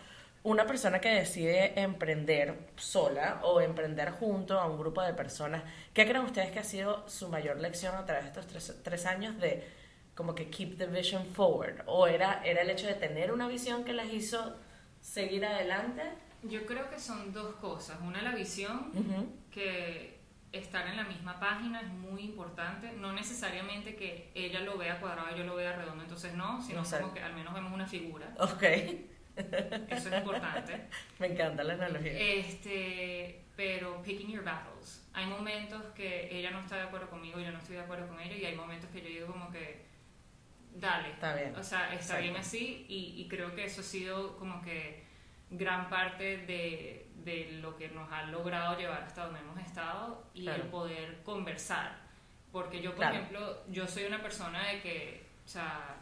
Una 0.45 0.67
persona 0.67 1.01
que 1.01 1.09
decide 1.09 1.81
emprender 1.81 2.69
sola 2.77 3.41
o 3.43 3.61
emprender 3.61 4.13
junto 4.13 4.61
a 4.61 4.69
un 4.69 4.79
grupo 4.79 5.03
de 5.03 5.15
personas, 5.15 5.65
¿qué 5.93 6.07
creen 6.07 6.25
ustedes 6.25 6.53
que 6.53 6.61
ha 6.61 6.65
sido 6.65 7.09
su 7.09 7.29
mayor 7.29 7.59
lección 7.59 7.97
a 7.97 8.05
través 8.05 8.23
de 8.23 8.31
estos 8.31 8.47
tres, 8.47 8.81
tres 8.85 9.05
años 9.05 9.37
de 9.41 9.67
como 10.15 10.37
que 10.37 10.49
keep 10.49 10.79
the 10.79 10.87
vision 10.87 11.27
forward? 11.27 11.83
¿O 11.87 12.07
era, 12.07 12.41
era 12.45 12.63
el 12.63 12.71
hecho 12.71 12.87
de 12.87 12.95
tener 12.95 13.33
una 13.33 13.49
visión 13.49 13.83
que 13.83 13.95
las 13.95 14.13
hizo 14.13 14.55
seguir 15.01 15.45
adelante? 15.45 16.03
Yo 16.45 16.65
creo 16.67 16.89
que 16.89 17.01
son 17.01 17.33
dos 17.33 17.57
cosas. 17.57 17.99
Una, 18.01 18.23
la 18.23 18.33
visión, 18.33 18.93
que 19.51 20.14
estar 20.59 20.87
en 20.87 20.97
la 20.97 21.05
misma 21.05 21.39
página 21.41 21.81
es 21.81 21.89
muy 21.89 22.23
importante. 22.23 22.93
No 22.93 23.13
necesariamente 23.13 23.97
que 23.97 24.31
ella 24.35 24.61
lo 24.61 24.79
vea 24.79 25.01
cuadrado 25.01 25.35
y 25.35 25.39
yo 25.39 25.45
lo 25.45 25.57
vea 25.57 25.75
redondo, 25.77 26.03
entonces 26.03 26.35
no, 26.35 26.63
sino 26.63 26.81
No 26.81 26.85
sé. 26.85 27.01
como 27.01 27.13
que 27.15 27.21
al 27.23 27.35
menos 27.35 27.53
vemos 27.55 27.73
una 27.73 27.87
figura. 27.87 28.35
Ok, 28.39 28.63
Eso 29.89 30.09
es 30.09 30.19
importante. 30.19 30.89
me 31.19 31.27
encanta 31.29 31.65
la 31.65 31.75
analogía. 31.75 32.13
Este, 32.13 33.45
pero 33.57 34.01
picking 34.03 34.31
your 34.31 34.45
battles. 34.45 35.09
Hay 35.13 35.27
momentos 35.27 35.83
que 35.95 36.29
ella 36.37 36.51
no 36.51 36.61
está 36.61 36.77
de 36.77 36.83
acuerdo 36.83 37.09
conmigo 37.11 37.41
y 37.41 37.45
yo 37.45 37.51
no 37.53 37.59
estoy 37.59 37.77
de 37.77 37.83
acuerdo 37.83 38.07
con 38.09 38.21
ella 38.21 38.37
y 38.37 38.45
hay 38.45 38.55
momentos 38.55 38.91
que 38.91 39.01
yo 39.01 39.09
digo 39.09 39.27
como 39.27 39.51
que 39.51 39.85
dale. 40.75 41.11
Está 41.11 41.35
bien. 41.35 41.55
O 41.57 41.63
sea, 41.63 41.85
está 41.87 41.95
Exacto. 41.95 42.23
bien 42.23 42.37
así 42.37 42.87
y, 42.89 43.15
y 43.21 43.29
creo 43.29 43.55
que 43.55 43.65
eso 43.65 43.81
ha 43.81 43.85
sido 43.85 44.37
como 44.37 44.63
que 44.63 45.05
gran 45.51 45.89
parte 45.89 46.39
de, 46.39 47.04
de 47.25 47.59
lo 47.63 47.77
que 47.77 47.89
nos 47.89 48.11
ha 48.13 48.23
logrado 48.25 48.77
llevar 48.79 49.03
hasta 49.03 49.25
donde 49.25 49.41
hemos 49.41 49.59
estado 49.59 50.25
y 50.35 50.43
Claro. 50.43 50.63
el 50.63 50.69
poder 50.69 51.23
conversar. 51.23 51.97
Porque 52.53 52.81
yo, 52.81 52.91
por 52.91 52.99
Claro. 53.01 53.15
ejemplo, 53.17 53.57
yo 53.69 53.87
soy 53.87 54.05
una 54.05 54.21
persona 54.23 54.67
de 54.69 54.81
que, 54.81 55.27
o 55.45 55.49
sea, 55.49 55.97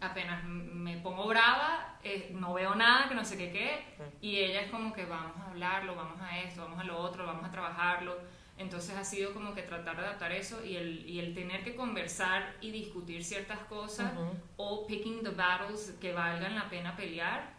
apenas 0.00 0.44
me 0.44 0.96
pongo 0.98 1.26
brava, 1.26 1.98
eh, 2.04 2.30
no 2.32 2.54
veo 2.54 2.74
nada, 2.74 3.08
que 3.08 3.14
no 3.14 3.24
sé 3.24 3.36
qué 3.36 3.50
qué, 3.50 3.84
y 4.22 4.36
ella 4.38 4.62
es 4.62 4.70
como 4.70 4.92
que 4.92 5.04
vamos 5.04 5.36
a 5.38 5.50
hablarlo, 5.50 5.96
vamos 5.96 6.20
a 6.20 6.38
esto, 6.38 6.62
vamos 6.62 6.78
a 6.78 6.84
lo 6.84 6.96
otro, 6.98 7.26
vamos 7.26 7.44
a 7.44 7.50
trabajarlo. 7.50 8.16
Entonces 8.56 8.96
ha 8.96 9.04
sido 9.04 9.32
como 9.34 9.54
que 9.54 9.62
tratar 9.62 9.96
de 9.96 10.02
adaptar 10.02 10.32
eso 10.32 10.64
y 10.64 10.76
el, 10.76 11.08
y 11.08 11.20
el 11.20 11.32
tener 11.32 11.62
que 11.62 11.76
conversar 11.76 12.56
y 12.60 12.72
discutir 12.72 13.22
ciertas 13.24 13.58
cosas 13.60 14.12
o 14.56 14.84
picking 14.86 15.22
the 15.22 15.30
battles 15.30 15.96
que 16.00 16.12
valgan 16.12 16.54
la 16.56 16.68
pena 16.68 16.96
pelear, 16.96 17.54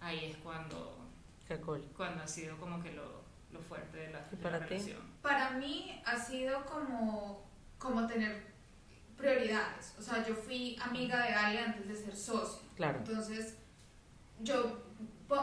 ahí 0.00 0.24
es 0.26 0.36
cuando, 0.38 1.01
Qué 1.56 1.60
cool. 1.62 1.82
cuando 1.96 2.22
ha 2.22 2.26
sido 2.26 2.56
como 2.58 2.82
que 2.82 2.92
lo, 2.92 3.22
lo 3.52 3.60
fuerte 3.60 3.96
de 3.98 4.10
la, 4.10 4.26
¿Y 4.32 4.36
de 4.36 4.42
para 4.42 4.58
la 4.58 4.66
ti? 4.66 4.74
relación. 4.74 5.00
Para 5.22 5.50
mí 5.50 6.02
ha 6.04 6.16
sido 6.16 6.64
como, 6.64 7.46
como 7.78 8.06
tener 8.06 8.52
prioridades. 9.16 9.94
O 9.98 10.02
sea, 10.02 10.26
yo 10.26 10.34
fui 10.34 10.76
amiga 10.82 11.22
de 11.26 11.34
Ale 11.34 11.58
antes 11.60 11.86
de 11.88 11.94
ser 11.96 12.16
socia. 12.16 12.62
Claro. 12.76 12.98
Entonces, 12.98 13.56
yo 14.40 14.82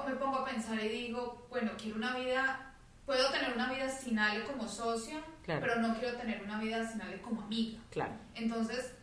me 0.08 0.16
pongo 0.16 0.38
a 0.40 0.46
pensar 0.46 0.80
y 0.84 0.90
digo, 0.90 1.48
bueno, 1.50 1.72
quiero 1.78 1.98
una 1.98 2.16
vida, 2.18 2.74
puedo 3.06 3.32
tener 3.32 3.54
una 3.54 3.72
vida 3.72 3.90
sin 3.90 4.20
Ale 4.20 4.44
como 4.46 4.68
socia, 4.68 5.22
Claro. 5.44 5.62
pero 5.62 5.76
no 5.82 5.98
quiero 5.98 6.16
tener 6.18 6.44
una 6.44 6.60
vida 6.60 6.88
sin 6.88 7.02
Ale 7.02 7.22
como 7.22 7.42
amiga. 7.42 7.80
Claro. 7.90 8.14
Entonces, 8.36 8.94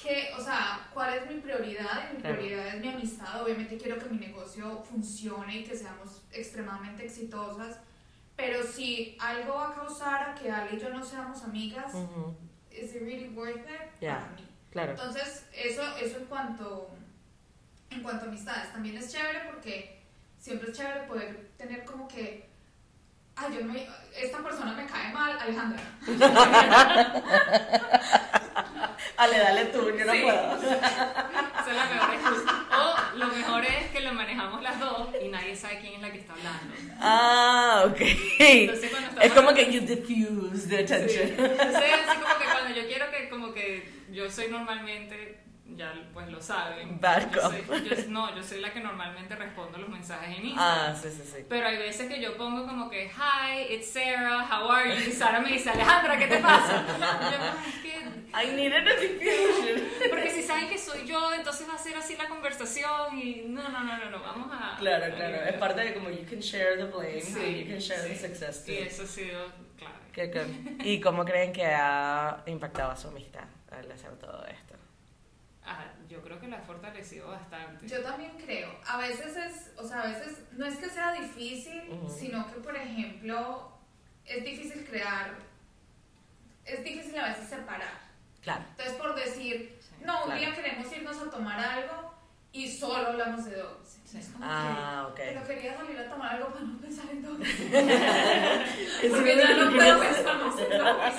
¿qué, 0.00 0.30
o 0.38 0.42
sea, 0.42 0.88
¿cuál 0.92 1.14
es 1.14 1.30
mi 1.30 1.40
prioridad? 1.40 2.10
Y 2.12 2.16
mi 2.16 2.22
prioridad 2.22 2.68
es 2.68 2.80
mi 2.80 2.88
amistad. 2.88 3.42
Obviamente 3.42 3.76
quiero 3.76 3.98
que 3.98 4.08
mi 4.08 4.18
negocio 4.18 4.82
funcione 4.82 5.58
y 5.58 5.64
que 5.64 5.76
seamos 5.76 6.22
extremadamente 6.32 7.04
exitosas. 7.06 7.78
Pero 8.36 8.62
si 8.64 9.16
algo 9.20 9.54
va 9.54 9.70
a 9.70 9.74
causar 9.74 10.30
a 10.30 10.34
que 10.34 10.50
Ale 10.50 10.76
y 10.76 10.80
yo 10.80 10.90
no 10.90 11.04
seamos 11.04 11.42
amigas, 11.42 11.94
Ujú, 11.94 12.34
¿is 12.70 12.94
it 12.94 13.02
really 13.02 13.28
worth 13.28 13.56
it? 13.56 14.00
Ya. 14.00 14.18
Para 14.18 14.30
mí. 14.32 14.48
Claro. 14.70 14.90
Entonces, 14.92 15.46
eso, 15.52 15.82
eso 15.98 16.18
en 16.18 16.24
cuanto 16.24 16.90
en 17.90 18.02
cuanto 18.02 18.24
a 18.24 18.28
amistades. 18.28 18.72
También 18.72 18.96
es 18.96 19.12
chévere 19.12 19.42
porque 19.50 20.00
siempre 20.38 20.70
es 20.70 20.76
chévere 20.76 21.06
poder 21.06 21.50
tener 21.56 21.84
como 21.84 22.08
que, 22.08 22.48
ay, 23.36 23.54
yo 23.56 23.64
me, 23.64 23.86
esta 24.16 24.42
persona 24.42 24.72
me 24.72 24.86
cae 24.86 25.12
mal, 25.12 25.38
Alejandra. 25.38 25.80
Ale, 29.16 29.38
dale 29.38 29.64
tú, 29.66 29.90
yo 29.96 30.04
no 30.04 30.12
Sí. 30.12 30.20
puedo. 30.22 30.56
Esa 30.62 31.70
es 31.70 31.76
la 31.76 31.84
mejor 31.86 32.14
excusa. 32.14 32.64
O 32.76 33.16
lo 33.16 33.26
mejor 33.28 33.64
es 33.64 33.90
que 33.90 34.00
lo 34.00 34.12
manejamos 34.12 34.62
las 34.62 34.78
dos 34.80 35.08
y 35.22 35.28
nadie 35.28 35.54
sabe 35.56 35.78
quién 35.80 35.94
es 35.94 36.00
la 36.02 36.10
que 36.12 36.18
está 36.18 36.32
hablando. 36.32 36.74
Ah, 37.00 37.84
ok. 37.86 38.00
Entonces, 38.40 38.90
cuando 38.90 39.20
Es 39.20 39.32
como 39.32 39.54
que 39.54 39.72
you 39.72 39.80
diffuse 39.82 40.68
the 40.68 40.78
Sí. 40.86 40.94
attention. 40.94 41.28
Entonces, 41.38 41.92
así 42.06 42.18
como 42.18 42.38
que 42.38 42.44
cuando 42.44 42.74
yo 42.74 42.86
quiero 42.88 43.10
que, 43.10 43.28
como 43.28 43.54
que 43.54 43.88
yo 44.10 44.30
soy 44.30 44.48
normalmente, 44.48 45.38
ya 45.66 45.92
pues 46.12 46.28
lo 46.28 46.40
saben. 46.42 47.00
Bad 47.00 47.30
yo 47.32 47.40
soy, 47.40 47.64
yo- 47.66 47.96
no, 48.08 48.34
yo 48.36 48.42
soy 48.42 48.60
la 48.60 48.72
que 48.72 48.80
normalmente 48.80 49.34
respondo 49.34 49.78
los 49.78 49.88
mensajes 49.88 50.38
en 50.38 50.46
Instagram. 50.46 50.90
Ah, 50.90 50.94
sí, 50.94 51.08
sí, 51.10 51.22
sí. 51.24 51.44
Pero 51.48 51.66
hay 51.66 51.78
veces 51.78 52.06
que 52.08 52.20
yo 52.20 52.36
pongo 52.36 52.66
como 52.66 52.90
que, 52.90 53.06
hi, 53.06 53.72
it's 53.74 53.90
Sarah, 53.90 54.46
how 54.50 54.70
are 54.70 54.94
you? 54.94 55.08
Y 55.08 55.12
Sara 55.12 55.40
me 55.40 55.50
dice, 55.50 55.70
Alejandra, 55.70 56.18
¿qué 56.18 56.26
te 56.26 56.38
pasa? 56.38 56.84
Y 56.86 57.32
yo, 57.32 57.38
"Ay, 57.40 57.68
es 57.68 57.74
que 57.82 58.44
I 58.44 58.54
needed 58.56 58.86
a 58.86 59.00
diffusion. 59.00 59.88
porque 60.10 60.30
si 60.30 60.42
saben 60.42 60.68
que 60.68 60.76
soy 60.78 61.06
yo, 61.06 61.32
entonces 61.32 61.68
va 61.68 61.74
a 61.74 61.78
ser 61.78 61.96
así 61.96 62.16
la 62.16 62.28
conversación 62.28 63.18
y 63.18 63.42
no, 63.46 63.62
no, 63.68 63.84
no, 63.84 63.96
no, 63.98 64.10
no, 64.10 64.20
vamos 64.20 64.50
a... 64.52 64.76
Claro, 64.78 65.14
claro. 65.14 65.36
Es 65.44 65.54
parte 65.54 65.80
de 65.80 65.94
como 65.94 66.10
you 66.10 66.24
can 66.28 66.40
share 66.40 66.76
the 66.76 66.84
blame 66.84 67.20
Sí, 67.22 67.64
you 67.64 67.70
can 67.70 67.78
share 67.78 68.02
the 68.02 68.14
sí. 68.14 68.20
success 68.26 68.64
Y 68.68 68.76
too. 68.76 68.82
eso 68.84 69.02
ha 69.04 69.06
sido 69.06 69.46
clave. 69.78 69.94
Qué 70.12 70.30
cool. 70.32 70.86
¿Y 70.86 71.00
cómo 71.00 71.24
creen 71.24 71.52
que 71.52 71.64
ha 71.66 72.42
impactado 72.46 72.90
a 72.90 72.96
su 72.96 73.08
amistad 73.08 73.44
al 73.70 73.90
hacer 73.90 74.10
todo 74.18 74.44
esto? 74.46 74.63
Yo 76.14 76.22
creo 76.22 76.38
que 76.38 76.46
la 76.46 76.58
ha 76.58 76.62
fortalecido 76.62 77.26
bastante. 77.28 77.88
Yo 77.88 78.00
también 78.02 78.30
creo. 78.44 78.70
A 78.86 78.98
veces 78.98 79.36
es, 79.36 79.72
o 79.76 79.82
sea, 79.88 80.02
a 80.02 80.06
veces 80.06 80.38
no 80.52 80.64
es 80.64 80.76
que 80.78 80.88
sea 80.88 81.12
difícil, 81.12 81.82
Ujú. 81.90 82.08
sino 82.08 82.46
que, 82.52 82.60
por 82.60 82.76
ejemplo, 82.76 83.72
es 84.24 84.44
difícil 84.44 84.84
crear, 84.88 85.34
es 86.64 86.84
difícil 86.84 87.18
a 87.18 87.30
veces 87.30 87.48
separar. 87.48 87.98
Claro. 88.42 88.62
Entonces, 88.70 88.94
por 88.94 89.14
decir, 89.16 89.76
Sí. 89.80 90.04
no, 90.04 90.18
un 90.20 90.24
Claro. 90.26 90.40
día 90.40 90.54
queremos 90.54 90.96
irnos 90.96 91.20
a 91.20 91.30
tomar 91.30 91.58
algo 91.58 92.14
y 92.52 92.70
solo 92.70 93.08
hablamos 93.08 93.44
de 93.46 93.56
dogs. 93.56 93.98
Sí. 94.04 94.18
Es 94.18 94.28
como 94.28 94.44
Ah, 94.48 95.08
ok. 95.10 95.16
que, 95.16 95.22
pero 95.24 95.46
quería 95.48 95.76
salir 95.76 95.98
a 95.98 96.08
tomar 96.08 96.34
algo 96.36 96.50
para 96.50 96.64
no 96.64 96.78
pensar 96.78 97.06
en 97.10 97.22
dogs. 97.22 97.38
Porque 99.10 99.36
ya 99.36 99.56
no 99.56 99.72
puedo 99.74 100.00
pensar 100.00 100.44
más 100.44 100.58
en 100.60 100.78
dogs. 100.78 101.14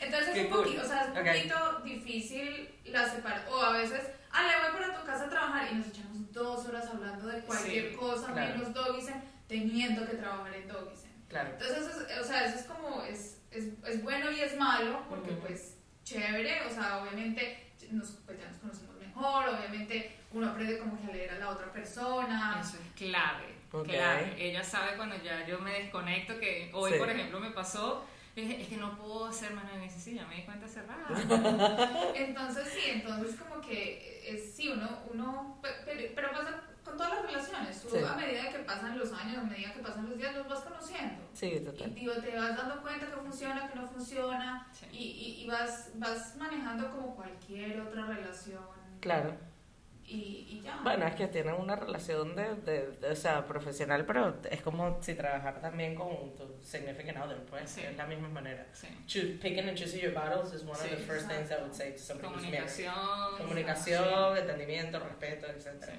Entonces 0.00 0.36
es 0.36 0.44
un 0.44 0.50
cool. 0.50 0.64
poquito, 0.64 0.82
o 0.82 0.84
sea, 0.86 1.02
es 1.02 1.08
un 1.10 1.16
Ok. 1.18 1.26
poquito 1.26 1.80
difícil 1.84 2.74
la 2.92 3.08
separación. 3.08 3.52
O 3.54 3.62
a 3.62 3.72
veces, 3.72 4.00
ah, 4.30 4.42
le 4.42 4.70
voy 4.70 4.80
para 4.80 4.98
tu 5.00 5.06
casa 5.06 5.24
a 5.24 5.28
trabajar 5.30 5.68
y 5.72 5.74
nos 5.76 5.86
echamos 5.88 6.32
dos 6.32 6.66
horas 6.66 6.86
hablando 6.88 7.26
de 7.28 7.40
cualquier 7.42 7.90
Sí, 7.90 7.96
cosa 7.96 8.32
claro. 8.32 8.54
menos 8.56 8.72
Dogisen, 8.74 9.22
teniendo 9.48 10.06
que 10.06 10.16
trabajar 10.16 10.54
en 10.54 10.68
Dogisen. 10.68 11.12
Claro. 11.28 11.50
Entonces, 11.52 11.78
eso 11.78 12.06
es, 12.06 12.18
o 12.20 12.24
sea, 12.24 12.44
eso 12.46 12.58
es 12.58 12.64
como, 12.66 13.02
es, 13.04 13.38
es, 13.50 13.64
es 13.86 14.02
bueno 14.02 14.30
y 14.30 14.40
es 14.40 14.56
malo, 14.56 15.02
porque 15.08 15.32
pues 15.32 15.76
chévere, 16.04 16.66
o 16.66 16.70
sea, 16.70 16.98
obviamente 17.02 17.72
nos, 17.90 18.10
pues, 18.26 18.38
ya 18.38 18.48
nos 18.48 18.56
conocemos 18.58 18.96
mejor, 18.96 19.48
obviamente 19.48 20.16
uno 20.32 20.48
aprende 20.50 20.78
como 20.78 20.98
que 21.00 21.10
a 21.10 21.14
leer 21.14 21.30
a 21.32 21.38
la 21.38 21.48
otra 21.50 21.70
persona. 21.72 22.58
Eso 22.60 22.76
es 22.76 22.92
clave, 22.94 23.54
Ok. 23.72 23.84
clave. 23.88 24.34
Ella 24.38 24.62
sabe 24.64 24.96
cuando 24.96 25.16
ya 25.22 25.46
yo 25.46 25.58
me 25.60 25.72
desconecto, 25.82 26.38
que 26.38 26.70
hoy, 26.74 26.92
Sí. 26.92 26.98
por 26.98 27.08
ejemplo, 27.10 27.38
me 27.40 27.50
pasó, 27.50 28.04
dije, 28.34 28.62
es 28.62 28.68
que 28.68 28.76
no 28.78 28.96
puedo 28.96 29.26
hacer 29.26 29.52
más 29.52 29.64
nada. 29.64 29.84
Y 29.84 29.90
sí, 30.00 30.14
ya 30.14 30.26
me 30.26 30.36
di 30.36 30.42
cuenta 30.42 30.66
rato. 30.82 31.14
Entonces 32.14 32.68
sí, 32.68 32.90
entonces 32.90 33.36
como 33.38 33.60
que 33.60 34.22
es, 34.26 34.54
sí, 34.54 34.68
uno, 34.70 34.88
uno 35.12 35.58
pe- 35.62 35.68
pero, 35.84 36.12
pero 36.14 36.30
pasa 36.32 36.62
con 36.84 36.96
todas 36.96 37.12
las 37.14 37.22
relaciones, 37.26 37.80
tú 37.82 37.90
Sí. 37.90 37.98
a 38.04 38.14
medida 38.14 38.50
que 38.50 38.58
pasan 38.60 38.98
los 38.98 39.12
años, 39.12 39.38
a 39.38 39.42
medida 39.44 39.72
que 39.72 39.80
pasan 39.80 40.08
los 40.08 40.18
días, 40.18 40.34
los 40.34 40.48
vas 40.48 40.60
conociendo. 40.60 41.22
Sí, 41.32 41.46
Y 41.46 41.60
total. 41.60 41.94
digo, 41.94 42.12
te 42.14 42.36
vas 42.36 42.56
dando 42.56 42.80
cuenta 42.82 43.06
que 43.06 43.16
funciona, 43.16 43.68
que 43.70 43.78
no 43.78 43.86
funciona, 43.86 44.66
Sí. 44.72 44.86
y, 44.92 44.98
y, 44.98 45.44
y 45.44 45.46
vas, 45.48 45.90
vas 45.94 46.34
manejando 46.36 46.90
como 46.90 47.14
cualquier 47.14 47.80
otra 47.80 48.06
relación. 48.06 48.62
Claro. 49.00 49.36
Y, 50.14 50.46
y 50.50 50.60
ya. 50.62 50.78
Bueno, 50.82 51.06
es 51.06 51.14
que 51.14 51.26
tienen 51.28 51.54
una 51.54 51.74
relación 51.76 52.34
de, 52.36 52.54
de, 52.56 52.86
de- 52.92 53.10
o 53.10 53.16
sea, 53.16 53.46
profesional, 53.46 54.04
pero 54.04 54.36
es 54.50 54.60
como 54.62 55.02
si 55.02 55.14
trabajar 55.14 55.60
también 55.60 55.94
con 55.94 56.34
tu 56.36 56.54
significant 56.62 57.18
other, 57.18 57.38
pues, 57.48 57.70
Sí. 57.70 57.80
es 57.82 57.96
la 57.96 58.06
misma 58.06 58.28
manera. 58.28 58.66
Sí. 58.72 58.88
Choose, 59.06 59.38
picking 59.40 59.68
and 59.68 59.76
choosing 59.78 60.00
your 60.00 60.12
battles 60.12 60.52
is 60.52 60.62
one 60.62 60.72
of 60.72 60.82
Sí. 60.82 60.88
the 60.90 60.96
first 60.96 61.28
things 61.28 61.50
I 61.50 61.54
would 61.62 61.72
say 61.72 61.92
to 61.92 61.98
somebody 61.98 62.28
who's. 62.34 62.42
Comunicación. 62.44 62.94
Comunicación, 63.38 64.36
entendimiento, 64.36 64.98
respeto, 65.00 65.46
etc. 65.46 65.90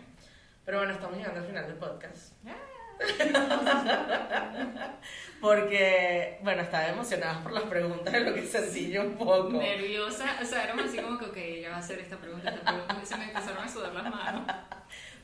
Pero 0.65 0.77
bueno, 0.77 0.93
estamos 0.93 1.17
llegando 1.17 1.39
al 1.41 1.45
final 1.47 1.65
del 1.67 1.75
podcast. 1.75 2.33
Yeah. 2.43 2.55
Porque, 5.41 6.39
bueno, 6.41 6.61
estaba 6.61 6.87
emocionada 6.87 7.43
por 7.43 7.51
las 7.51 7.63
preguntas, 7.63 8.13
lo 8.21 8.33
que 8.33 8.45
sencillo 8.45 9.01
un 9.01 9.17
poco. 9.17 9.51
Nerviosa, 9.51 10.37
o 10.41 10.45
sea, 10.45 10.63
éramos 10.63 10.85
así 10.85 10.97
como 10.97 11.19
que, 11.19 11.25
ok, 11.25 11.37
ella 11.37 11.71
va 11.71 11.75
a 11.75 11.79
hacer 11.79 11.99
esta 11.99 12.15
pregunta, 12.17 12.49
esta 12.49 12.63
pregunta, 12.63 12.97
y 13.03 13.05
se 13.05 13.17
me 13.17 13.25
empezaron 13.25 13.61
a 13.61 13.67
sudar 13.67 13.93
las 13.93 14.09
manos. 14.09 14.43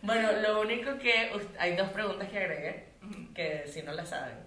Bueno, 0.01 0.32
lo 0.32 0.61
único 0.61 0.97
que 0.97 1.30
hay 1.59 1.76
dos 1.76 1.89
preguntas 1.89 2.30
que 2.30 2.38
agregué, 2.38 2.86
que 3.36 3.65
si 3.67 3.82
no 3.82 3.91
las 3.91 4.07
saben. 4.07 4.38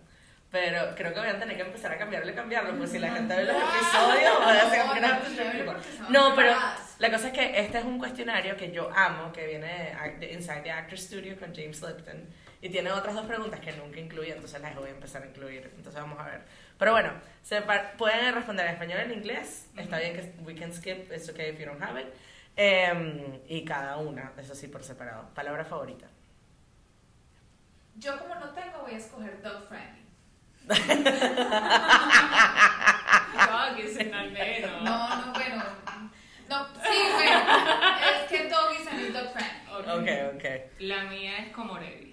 Pero 0.51 0.95
creo 0.95 1.13
que 1.13 1.21
voy 1.21 1.29
a 1.29 1.39
tener 1.39 1.57
que 1.57 1.63
empezar 1.63 1.93
a 1.93 1.99
cambiarlo 1.99 2.31
y 2.31 2.35
cambiarlo, 2.35 2.77
pues 2.77 2.91
si 2.91 2.99
la 2.99 3.11
gente 3.11 3.37
ve 3.37 3.45
los 3.45 3.57
episodios, 3.57 4.41
va 4.41 4.51
a 4.51 5.21
decir 5.21 5.73
No, 6.11 6.35
pero 6.35 6.55
la 6.99 7.11
cosa 7.11 7.29
es 7.29 7.33
que 7.33 7.61
este 7.61 7.79
es 7.79 7.85
un 7.85 7.99
cuestionario 7.99 8.57
que 8.57 8.71
yo 8.71 8.91
amo, 8.95 9.33
que 9.33 9.47
viene 9.47 9.95
de 10.21 10.27
de 10.27 10.33
Inside 10.33 10.61
the 10.63 10.71
Actor 10.71 10.99
Studio 10.99 11.39
con 11.39 11.55
James 11.55 11.81
Lipton. 11.83 12.29
Y 12.63 12.71
tiene 12.71 12.93
otras 12.93 13.17
dos 13.17 13.27
preguntas 13.27 13.59
que 13.59 13.73
nunca 13.73 13.99
incluí, 13.99 14.31
entonces 14.31 14.61
las 14.61 14.77
voy 14.77 14.89
a 14.89 14.93
empezar 14.93 15.21
a 15.25 15.27
incluir. 15.27 15.73
Entonces 15.77 16.01
vamos 16.01 16.19
a 16.21 16.27
ver. 16.27 16.43
Pero 16.79 16.93
bueno, 16.93 17.13
se 17.43 17.61
pueden 17.99 18.35
responder 18.35 18.67
en 18.67 18.73
español 18.75 19.01
o 19.01 19.03
en 19.03 19.13
inglés. 19.13 19.69
Está 19.77 19.99
bien 19.99 20.15
que 20.15 20.33
we 20.45 20.55
can 20.55 20.73
skip, 20.73 21.11
it's 21.13 21.29
okay 21.29 21.51
if 21.51 21.59
you 21.59 21.67
don't 21.67 21.83
have 21.83 22.01
it. 22.01 22.07
Em, 22.55 23.41
y 23.49 23.65
cada 23.65 23.97
una, 23.97 24.33
eso 24.39 24.55
sí, 24.55 24.69
por 24.69 24.85
separado. 24.85 25.29
Palabra 25.35 25.65
favorita. 25.65 26.07
Yo 27.97 28.17
como 28.17 28.37
no 28.37 28.51
tengo, 28.51 28.79
voy 28.83 28.95
a 28.95 28.99
escoger 28.99 29.43
dog 29.43 29.67
friendly. 29.69 30.07
Ah, 33.35 33.75
que 33.77 33.89
se 33.89 34.13
al 34.13 34.31
menos. 34.31 34.83
No, 34.83 35.27
no, 35.27 35.33
bueno. 35.33 35.65
No, 36.49 36.67
sí, 36.75 36.99
bueno. 37.15 37.41
Es 38.13 38.31
que 38.31 38.49
dog 38.49 38.73
is 38.81 38.87
and 38.87 39.13
dog 39.13 39.33
friendly. 39.33 40.29
Ok, 40.31 40.37
ok. 40.37 40.45
La 40.79 41.05
mía 41.05 41.39
es 41.39 41.53
komorebi. 41.53 42.12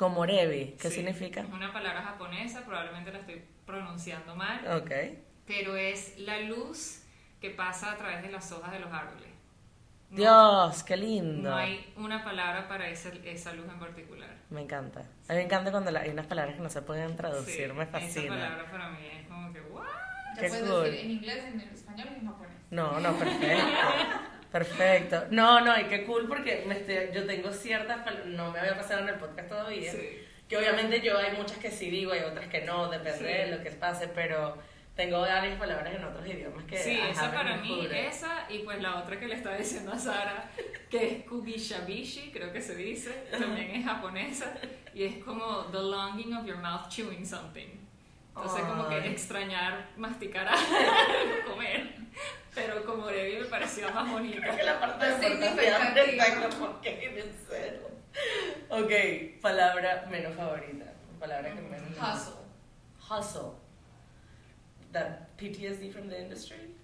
Komorebi, 0.00 0.76
¿qué 0.80 0.88
Sí, 0.88 0.94
significa? 0.96 1.42
Es 1.42 1.48
una 1.50 1.70
palabra 1.74 2.00
japonesa, 2.00 2.64
probablemente 2.64 3.12
la 3.12 3.18
estoy 3.18 3.42
pronunciando 3.66 4.34
mal, 4.34 4.66
Ok. 4.78 4.90
pero 5.46 5.76
es 5.76 6.18
la 6.18 6.40
luz 6.40 7.02
que 7.38 7.50
pasa 7.50 7.92
a 7.92 7.96
través 7.98 8.22
de 8.22 8.30
las 8.32 8.50
hojas 8.50 8.72
de 8.72 8.80
los 8.80 8.90
árboles. 8.90 9.28
No- 10.08 10.16
Dios, 10.16 10.82
qué 10.84 10.96
lindo. 10.96 11.50
No 11.50 11.56
hay 11.56 11.92
una 11.98 12.24
palabra 12.24 12.66
para 12.66 12.88
esa, 12.88 13.10
esa 13.24 13.52
luz 13.52 13.66
en 13.68 13.78
particular. 13.78 14.30
Me 14.48 14.62
encanta. 14.62 15.00
A 15.28 15.32
mí 15.34 15.38
me 15.38 15.42
encanta 15.42 15.70
cuando 15.70 15.90
la- 15.90 16.00
hay 16.00 16.08
unas 16.08 16.26
palabras 16.26 16.56
que 16.56 16.62
no 16.62 16.70
se 16.70 16.80
pueden 16.80 17.14
traducir, 17.14 17.68
Sí, 17.68 17.72
me 17.74 17.82
Esa 17.82 17.92
fascina. 17.92 18.28
palabra 18.36 18.70
para 18.70 18.88
mí 18.88 19.06
es 19.06 19.28
como 19.28 19.52
que, 19.52 19.60
¿what? 19.60 19.84
Qué 20.38 20.48
puedes 20.48 20.66
cool. 20.70 20.84
decir 20.84 21.00
en 21.04 21.10
inglés, 21.10 21.44
en 21.44 21.60
español 21.60 22.08
y 22.10 22.20
en 22.20 22.26
japonés. 22.26 22.52
No, 22.70 22.98
no, 23.00 23.12
perfecto. 23.18 23.46
Perfecto. 24.52 25.24
No, 25.30 25.60
no, 25.60 25.78
y 25.78 25.84
qué 25.84 26.04
cool 26.04 26.26
porque 26.28 26.64
me 26.66 26.74
estoy- 26.78 27.10
yo 27.14 27.26
tengo 27.26 27.52
ciertas 27.52 28.00
no 28.26 28.50
me 28.50 28.58
había 28.58 28.76
pasado 28.76 29.00
en 29.02 29.08
el 29.10 29.14
podcast 29.16 29.48
todavía, 29.48 29.92
Sí. 29.92 30.18
que 30.48 30.56
obviamente 30.56 31.00
yo 31.00 31.16
hay 31.18 31.36
muchas 31.36 31.58
que 31.58 31.70
sí 31.70 31.90
digo, 31.90 32.12
hay 32.12 32.20
otras 32.22 32.48
que 32.48 32.62
no, 32.62 32.88
depende 32.90 33.18
Sí. 33.18 33.24
de 33.24 33.56
lo 33.56 33.62
que 33.62 33.70
pase, 33.70 34.08
pero 34.08 34.58
tengo 34.96 35.20
varias 35.20 35.58
palabras 35.58 35.94
en 35.94 36.04
otros 36.04 36.26
idiomas 36.26 36.64
que 36.64 36.76
Sí, 36.76 36.98
esa 37.10 37.30
para 37.32 37.56
mí, 37.58 37.88
esa 37.90 38.46
y 38.50 38.58
pues 38.60 38.82
la 38.82 38.96
otra 38.96 39.18
que 39.18 39.28
le 39.28 39.36
estaba 39.36 39.56
diciendo 39.56 39.92
a 39.92 39.98
Sara, 39.98 40.50
que 40.90 41.06
es 41.06 41.24
kubishabishi, 41.26 42.30
creo 42.32 42.52
que 42.52 42.60
se 42.60 42.74
dice, 42.74 43.10
también 43.30 43.70
es 43.76 43.84
japonesa, 43.84 44.52
y 44.92 45.04
es 45.04 45.24
como 45.24 45.66
the 45.70 45.78
longing 45.78 46.34
of 46.34 46.44
your 46.44 46.58
mouth 46.58 46.88
chewing 46.88 47.24
something. 47.24 47.68
Entonces 48.36 48.62
como 48.64 48.88
que 48.88 48.94
Ay. 48.94 49.08
extrañar 49.10 49.88
masticar 49.96 50.48
a 50.48 50.54
comer, 51.46 51.94
pero 52.54 52.84
como 52.84 53.06
Debbie 53.06 53.40
me 53.40 53.46
parecía 53.46 53.90
más 53.90 54.08
bonita. 54.10 54.40
Creo 54.40 54.56
que 54.56 54.62
la 54.62 54.80
parte 54.80 55.04
de 55.06 55.10
Es 55.12 55.16
portación 55.18 55.42
significativa. 55.42 56.26
está 56.34 56.48
como 56.58 56.80
que 56.80 57.04
en 57.20 57.46
serio. 57.48 57.90
Ok, 58.70 59.40
palabra 59.42 60.06
menos 60.10 60.34
favorita. 60.36 60.86
Palabra 61.18 61.54
que 61.54 61.60
menos. 61.60 61.90
Hustle. 61.98 62.34
Hustle. 63.08 63.50
That 64.92 65.28
PTSD 65.36 65.92
from 65.92 66.08
the 66.08 66.18
industry. 66.20 66.74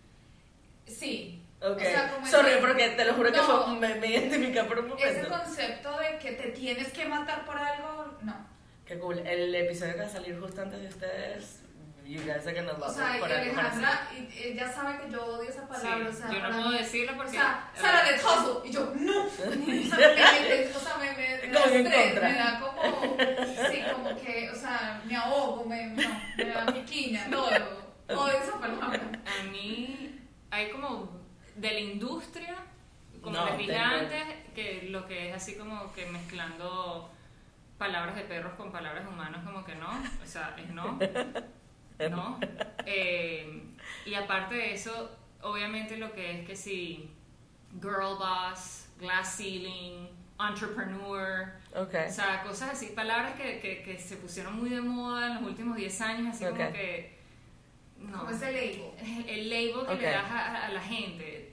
Sí. 0.87 1.43
Ok. 1.61 1.77
O 1.79 1.81
sea, 1.81 2.13
como 2.13 2.27
Sorry, 2.27 2.51
ese- 2.51 2.61
porque 2.61 2.89
te 2.91 3.05
lo 3.05 3.15
juro 3.15 3.33
que 3.33 3.39
No. 3.39 3.45
fue, 3.45 3.75
me, 3.77 3.95
me 3.97 4.07
identifica 4.09 4.65
por 4.65 4.79
un 4.81 4.93
Ese 4.99 5.23
momento. 5.23 5.29
concepto 5.31 5.99
de 5.99 6.19
que 6.19 6.33
te 6.33 6.51
tienes 6.51 6.93
que 6.93 7.07
matar 7.07 7.45
por 7.45 7.57
algo, 7.57 8.19
no. 8.23 8.56
Qué 8.87 8.99
cool. 8.99 9.19
El 9.19 9.55
episodio 9.55 9.95
que 9.95 10.01
va 10.01 10.07
a 10.07 10.11
salir 10.11 10.39
justo 10.39 10.63
antes 10.63 10.81
de 10.81 10.89
ustedes. 10.89 11.61
You 12.05 12.21
guys 12.21 12.47
are 12.47 12.55
gonna 12.55 12.73
love 12.75 12.83
O 12.89 12.95
sea, 12.95 13.11
it 13.11 13.17
y 13.17 13.21
por 13.21 13.33
Alejandra 13.33 14.09
y- 14.17 14.39
ella 14.45 14.73
sabe 14.73 14.97
que 15.01 15.11
yo 15.11 15.25
odio 15.27 15.51
esa 15.51 15.67
palabra. 15.67 16.09
o 16.09 16.13
sea, 16.13 16.31
yo 16.31 16.39
no 16.41 16.51
puedo 16.51 16.69
mí- 16.71 16.79
decirlo 16.79 17.13
O 17.13 17.17
porque... 17.17 17.33
sea, 17.33 17.69
Sara 17.75 18.05
let's 18.09 18.25
hustle. 18.25 18.69
Y 18.69 18.73
yo, 18.73 18.93
no. 18.95 19.25
O 19.25 19.29
sea, 19.29 19.47
me, 19.51 19.57
me- 19.57 19.81
o 20.73 20.79
sea, 20.79 20.97
me, 20.99 21.13
me, 21.13 21.47
me 21.49 21.53
da 21.53 21.63
Como 21.63 21.75
en 21.75 21.87
estrés, 21.87 22.07
contra. 22.13 22.29
me 22.29 22.39
da 22.39 22.61
como, 22.61 23.17
sí, 23.73 23.83
como 23.93 24.21
que, 24.23 24.51
o 24.51 24.55
sea, 24.55 25.03
me 25.05 25.17
ahogo, 25.17 25.65
me, 25.65 25.87
no, 25.87 26.21
me 26.37 26.45
da 26.45 26.67
piquiña, 26.67 27.29
todo. 27.29 27.49
Odio 28.09 28.39
esa 28.39 28.61
palabra. 28.61 29.01
A 29.41 29.43
mí 29.51 30.21
hay 30.53 30.71
como 30.71 31.11
de 31.57 31.73
la 31.73 31.81
industria, 31.81 32.55
como 33.21 33.37
No, 33.37 33.47
les 33.47 33.59
dije 33.59 33.73
tengo- 33.73 33.85
antes, 33.85 34.23
que 34.55 34.83
lo 34.91 35.09
que 35.09 35.31
es 35.31 35.35
así 35.35 35.57
como 35.57 35.93
que 35.93 36.07
mezclando 36.07 37.11
palabras 37.79 38.15
de 38.15 38.23
perros 38.23 38.55
con 38.55 38.71
palabras 38.71 39.07
humanas, 39.09 39.45
como 39.45 39.65
que 39.65 39.75
no, 40.75 40.99
es 41.99 42.11
no, 42.11 42.17
no. 42.17 42.39
Eh, 42.85 43.63
y 44.05 44.15
aparte 44.15 44.55
de 44.55 44.75
eso, 44.75 45.11
obviamente 45.43 45.97
lo 45.97 46.13
que 46.13 46.41
es 46.41 46.47
que 46.47 46.55
si 46.57 47.11
girl 47.81 48.17
boss, 48.19 48.89
glass 48.99 49.37
ceiling, 49.39 50.09
entrepreneur, 50.39 51.53
Ok. 51.75 51.95
o 52.09 52.11
sea, 52.13 52.43
cosas 52.43 52.71
así, 52.73 52.89
palabras 52.89 53.35
que, 53.35 53.59
que, 53.61 53.83
que 53.83 53.99
se 53.99 54.17
pusieron 54.17 54.59
muy 54.59 54.69
de 54.71 54.81
moda 54.81 55.29
en 55.29 55.35
los 55.35 55.43
últimos 55.45 55.77
10 55.77 56.01
años, 56.03 56.35
así 56.35 56.45
como 56.45 56.73
que... 56.73 57.17
No. 57.99 58.19
Como 58.19 58.31
ese 58.31 58.53
label. 58.53 58.83
El- 59.01 59.29
el 59.31 59.49
label 59.51 59.87
que 59.87 60.03
le 60.03 60.11
das 60.11 60.31
a, 60.31 60.67
a 60.67 60.69
la 60.69 60.83
gente. 60.83 61.51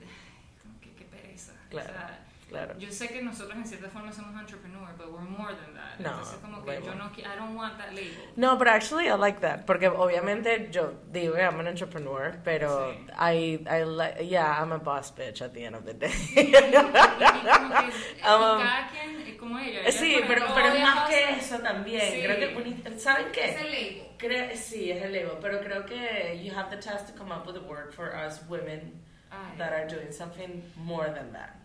Como 0.62 0.78
que 0.78 0.92
qué 0.92 1.04
pereza. 1.06 1.52
Claro. 1.70 1.88
O 1.90 1.92
sea, 1.94 2.23
Claro. 2.54 2.78
yo 2.78 2.90
sé 2.90 3.08
que 3.08 3.20
nosotros 3.22 3.56
en 3.56 3.66
cierta 3.66 3.88
forma 3.90 4.12
somos 4.12 4.34
entrepreneur, 4.40 4.88
but 4.96 5.12
we're 5.12 5.20
more 5.28 5.52
than 5.54 5.74
that. 5.74 5.98
No, 5.98 6.10
Entonces 6.10 6.38
como 6.40 6.64
que 6.64 6.80
yo 6.82 6.94
no 6.94 7.10
I 7.16 7.36
don't 7.36 7.54
want 7.56 7.76
that 7.78 7.92
label. 7.94 8.24
No, 8.36 8.56
but 8.56 8.68
actually 8.68 9.08
I 9.08 9.14
like 9.14 9.40
that. 9.40 9.66
Porque 9.66 9.88
obviamente 9.88 10.68
yo 10.70 10.94
digo 11.12 11.34
que 11.34 11.42
I'm 11.42 11.60
an 11.60 11.66
entrepreneur, 11.66 12.36
pero 12.44 12.92
Sí. 12.92 13.06
I, 13.18 13.66
I 13.68 13.82
like, 13.84 14.22
yeah, 14.28 14.60
I'm 14.60 14.72
a 14.72 14.78
boss 14.78 15.10
bitch 15.12 15.42
at 15.42 15.52
the 15.54 15.64
end 15.64 15.76
of 15.76 15.84
the 15.84 15.94
day. 15.94 16.12
Y, 16.36 16.40
y 16.40 16.52
como 16.52 16.92
que 16.92 17.86
y 18.18 18.24
Um, 18.24 18.58
cada 18.62 18.88
quien 18.90 19.36
como 19.38 19.58
ella. 19.58 19.80
ella, 19.82 19.92
sí, 19.92 20.16
pero, 20.26 20.44
ejemplo, 20.44 20.54
pero 20.54 20.68
es 20.74 20.80
más 20.80 21.08
que 21.10 21.30
eso 21.38 21.58
también. 21.58 22.00
Sí. 22.12 22.22
Creo 22.22 22.36
que, 22.38 22.98
¿saben 22.98 23.26
qué? 23.32 23.50
Ese 23.50 23.64
label. 23.64 24.08
Creo, 24.18 24.56
sí, 24.56 24.90
es 24.90 25.02
el 25.02 25.14
ego, 25.14 25.38
pero 25.40 25.60
creo 25.60 25.84
que 25.84 26.40
you 26.42 26.52
have 26.56 26.70
the 26.74 26.80
chance 26.80 27.04
to 27.04 27.18
come 27.18 27.30
up 27.32 27.46
with 27.46 27.56
a 27.56 27.60
word 27.60 27.92
for 27.92 28.14
us 28.14 28.40
women 28.48 29.02
Ay, 29.30 29.56
that 29.58 29.72
are 29.72 29.86
doing 29.86 30.10
something 30.12 30.62
more 30.76 31.10
than 31.12 31.32
that. 31.32 31.56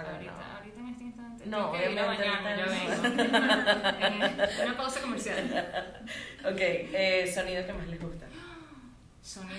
Ahorita, 0.00 0.80
en 0.80 0.88
este 0.88 1.04
instante. 1.04 1.46
No, 1.46 1.72
que 1.72 1.78
obviamente 1.88 2.04
bañarme, 2.06 2.56
ya 2.56 2.64
vengo. 2.66 2.92
Eh, 3.98 4.64
Una 4.64 4.76
pausa 4.76 5.00
comercial. 5.00 6.04
Ok, 6.44 6.58
eh, 6.58 7.32
sonido 7.32 7.66
que 7.66 7.72
más 7.72 7.86
les 7.88 8.00
gusta. 8.00 8.26
Sonido 9.22 9.56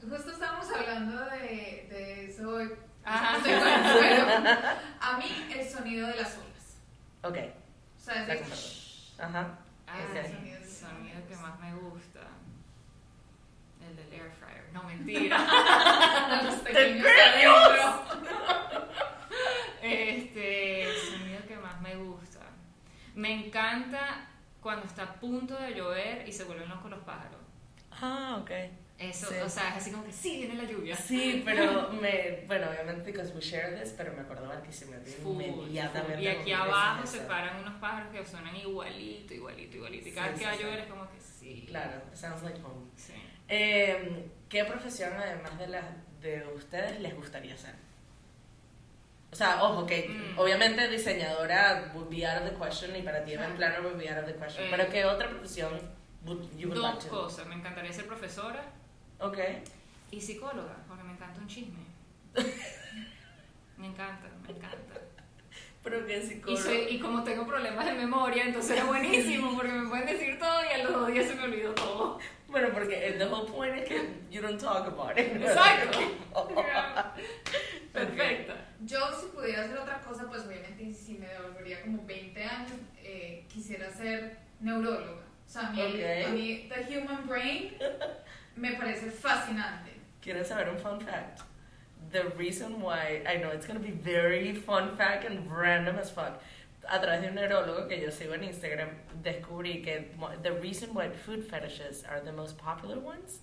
que 0.00 0.06
Justo 0.08 0.32
estábamos 0.32 0.66
hablando 0.70 1.24
de, 1.30 1.86
de 1.90 2.26
eso. 2.30 2.58
Ah. 3.04 3.34
Estoy 3.36 3.52
con 3.58 3.68
el 3.68 3.92
suelo. 3.92 4.26
A 5.00 5.16
mí, 5.18 5.46
el 5.54 5.68
sonido 5.68 6.06
de 6.08 6.14
las 6.16 6.34
olas. 6.36 6.76
Ok, 7.22 7.38
O 7.98 8.00
sea, 8.02 8.22
es 8.22 8.26
de... 8.28 9.22
Ajá. 9.22 9.58
Ah, 9.86 9.98
el 10.14 10.66
sonido 10.68 11.26
que 11.28 11.36
más 11.36 11.58
me 11.60 11.74
gusta. 11.74 12.20
El 13.88 13.96
del 13.96 14.12
air 14.20 14.32
fryer. 14.40 14.64
No, 14.72 14.82
mentira. 14.84 15.38
los 16.42 16.64
¡Te 16.64 16.72
pequeños 16.72 17.06
pequeños! 17.06 17.56
adentro. 17.56 19.04
este, 19.82 20.82
el 20.82 20.96
sonido 20.96 21.46
que 21.46 21.56
más 21.56 21.80
me 21.80 21.96
gusta. 21.96 22.40
Me 23.14 23.46
encanta 23.46 24.28
cuando 24.60 24.86
está 24.86 25.02
a 25.04 25.14
punto 25.20 25.56
de 25.58 25.74
llover 25.74 26.26
y 26.28 26.32
se 26.32 26.44
vuelven 26.44 26.68
locos 26.68 26.90
los 26.90 27.00
pájaros. 27.04 27.40
Ah, 27.90 28.38
ok. 28.40 28.50
Eso, 28.96 29.26
Sí. 29.28 29.34
o 29.42 29.48
sea, 29.48 29.70
es 29.70 29.76
así 29.82 29.90
como 29.90 30.04
que 30.04 30.12
sí, 30.12 30.38
viene 30.38 30.54
la 30.54 30.64
lluvia. 30.70 30.96
Sí, 30.96 31.42
pero 31.44 31.90
me, 32.00 32.44
bueno, 32.46 32.68
obviamente 32.70 33.10
because 33.10 33.32
we 33.34 33.40
share 33.40 33.78
this, 33.78 33.92
pero 33.96 34.12
me 34.12 34.20
acuerdo 34.20 34.46
Barquisimeto 34.48 35.04
Full, 35.22 35.42
inmediatamente. 35.42 36.14
full. 36.16 36.22
Y 36.24 36.28
aquí 36.28 36.52
abajo 36.52 37.04
se 37.06 37.20
paran 37.20 37.60
unos 37.60 37.74
pájaros 37.80 38.12
que 38.12 38.24
suenan 38.24 38.54
igualito, 38.56 39.34
igualito, 39.34 39.76
igualito. 39.76 40.08
Y 40.08 40.12
cada 40.12 40.28
Sí, 40.28 40.32
vez 40.32 40.38
que 40.38 40.44
sí, 40.44 40.46
va 40.46 40.52
a 40.52 40.56
sí. 40.56 40.62
llover 40.62 40.78
es 40.78 40.86
como 40.86 41.10
que 41.10 41.20
sí. 41.20 41.64
Claro, 41.68 42.02
sounds 42.14 42.42
like 42.44 42.60
home. 42.62 42.86
Sí. 42.96 43.12
Eh, 43.48 44.30
¿Qué 44.48 44.64
profesión, 44.64 45.12
además 45.12 45.58
de 45.58 45.66
las 45.66 45.84
de 46.20 46.46
ustedes, 46.54 47.00
les 47.00 47.14
gustaría 47.16 47.54
hacer? 47.54 47.74
O 49.34 49.36
sea, 49.36 49.64
ojo, 49.64 49.84
que 49.84 50.08
Mm. 50.08 50.38
obviamente 50.38 50.86
diseñadora 50.88 51.90
would 51.92 52.08
be 52.08 52.24
out 52.24 52.40
of 52.44 52.48
the 52.48 52.54
question 52.56 52.94
y 52.94 53.02
para 53.02 53.24
ti 53.24 53.32
event 53.32 53.56
planner 53.56 53.80
would 53.82 53.98
be 53.98 54.08
out 54.08 54.20
of 54.20 54.26
the 54.26 54.34
question. 54.34 54.64
Eh. 54.64 54.68
pero 54.70 54.88
¿qué 54.88 55.04
otra 55.04 55.28
profesión 55.28 55.72
would, 56.24 56.40
you 56.56 56.68
would 56.68 56.78
like 56.80 56.94
Dos 56.98 57.04
to? 57.06 57.10
cosas. 57.10 57.46
Me 57.48 57.56
encantaría 57.56 57.92
ser 57.92 58.06
profesora 58.06 58.62
Ok. 59.18 59.38
y 60.12 60.20
psicóloga, 60.20 60.76
porque 60.86 61.02
me 61.02 61.14
encanta 61.14 61.40
un 61.40 61.48
chisme. 61.48 61.80
Me 63.76 63.88
encanta, 63.88 64.28
me 64.46 64.50
encanta. 64.54 65.00
Pero 65.82 66.06
que 66.06 66.18
Y, 66.18 66.22
psicólogo. 66.22 66.62
soy- 66.62 66.86
y 66.90 67.00
como 67.00 67.24
tengo 67.24 67.44
problemas 67.44 67.84
de 67.86 67.92
memoria, 67.94 68.44
entonces 68.44 68.78
es 68.78 68.86
buenísimo 68.86 69.52
porque 69.56 69.72
me 69.72 69.88
pueden 69.88 70.06
decir 70.06 70.38
todo 70.38 70.62
y 70.64 70.80
a 70.80 70.84
los 70.84 70.92
dos 70.92 71.08
días 71.08 71.26
se 71.26 71.34
me 71.34 71.42
olvidó 71.42 71.74
todo. 71.74 72.18
Bueno, 72.54 72.68
porque 72.72 73.16
the 73.18 73.26
whole 73.26 73.46
point 73.46 73.74
es 73.76 73.88
que 73.88 74.00
you 74.30 74.40
don't 74.40 74.60
talk 74.60 74.86
about 74.86 75.18
it. 75.18 75.42
Exacto. 75.42 75.98
Perfecta. 77.92 78.54
Yo 78.86 79.10
si 79.10 79.26
pudiera 79.34 79.64
hacer 79.64 79.76
otra 79.76 80.00
cosa, 80.02 80.28
pues 80.28 80.46
obviamente 80.46 80.92
si 80.94 81.14
me 81.18 81.26
devolvería 81.26 81.82
como 81.82 82.06
20 82.06 82.44
años, 82.44 82.70
eh, 83.02 83.44
quisiera 83.48 83.90
ser 83.90 84.36
neuróloga. 84.60 85.22
O 85.44 85.48
sea, 85.48 85.66
a 85.66 85.72
mí, 85.72 85.80
Ok. 85.82 86.26
a 86.26 86.30
mí 86.30 86.68
the 86.72 86.96
human 86.96 87.26
brain 87.26 87.72
me 88.54 88.74
parece 88.74 89.10
fascinante. 89.10 89.90
¿Quieren 90.22 90.44
saber 90.44 90.68
un 90.68 90.78
fun 90.78 91.00
fact? 91.00 91.40
The 92.12 92.22
reason 92.38 92.80
why, 92.80 93.24
I 93.26 93.36
know 93.38 93.50
it's 93.50 93.66
going 93.66 93.80
to 93.80 93.84
be 93.84 93.90
very 93.90 94.54
fun 94.54 94.96
fact 94.96 95.24
and 95.24 95.50
random 95.50 95.98
as 95.98 96.08
fuck. 96.08 96.40
A 96.88 97.00
través 97.00 97.22
de 97.22 97.28
un 97.28 97.34
neurólogo 97.36 97.88
que 97.88 98.00
yo 98.00 98.10
sigo 98.10 98.34
en 98.34 98.44
Instagram, 98.44 98.88
descubrí 99.22 99.82
que 99.82 100.12
the 100.42 100.50
reason 100.50 100.90
why 100.94 101.08
food 101.10 101.42
fetishes 101.48 102.04
are 102.04 102.20
the 102.20 102.32
most 102.32 102.58
popular 102.58 102.98
ones 102.98 103.40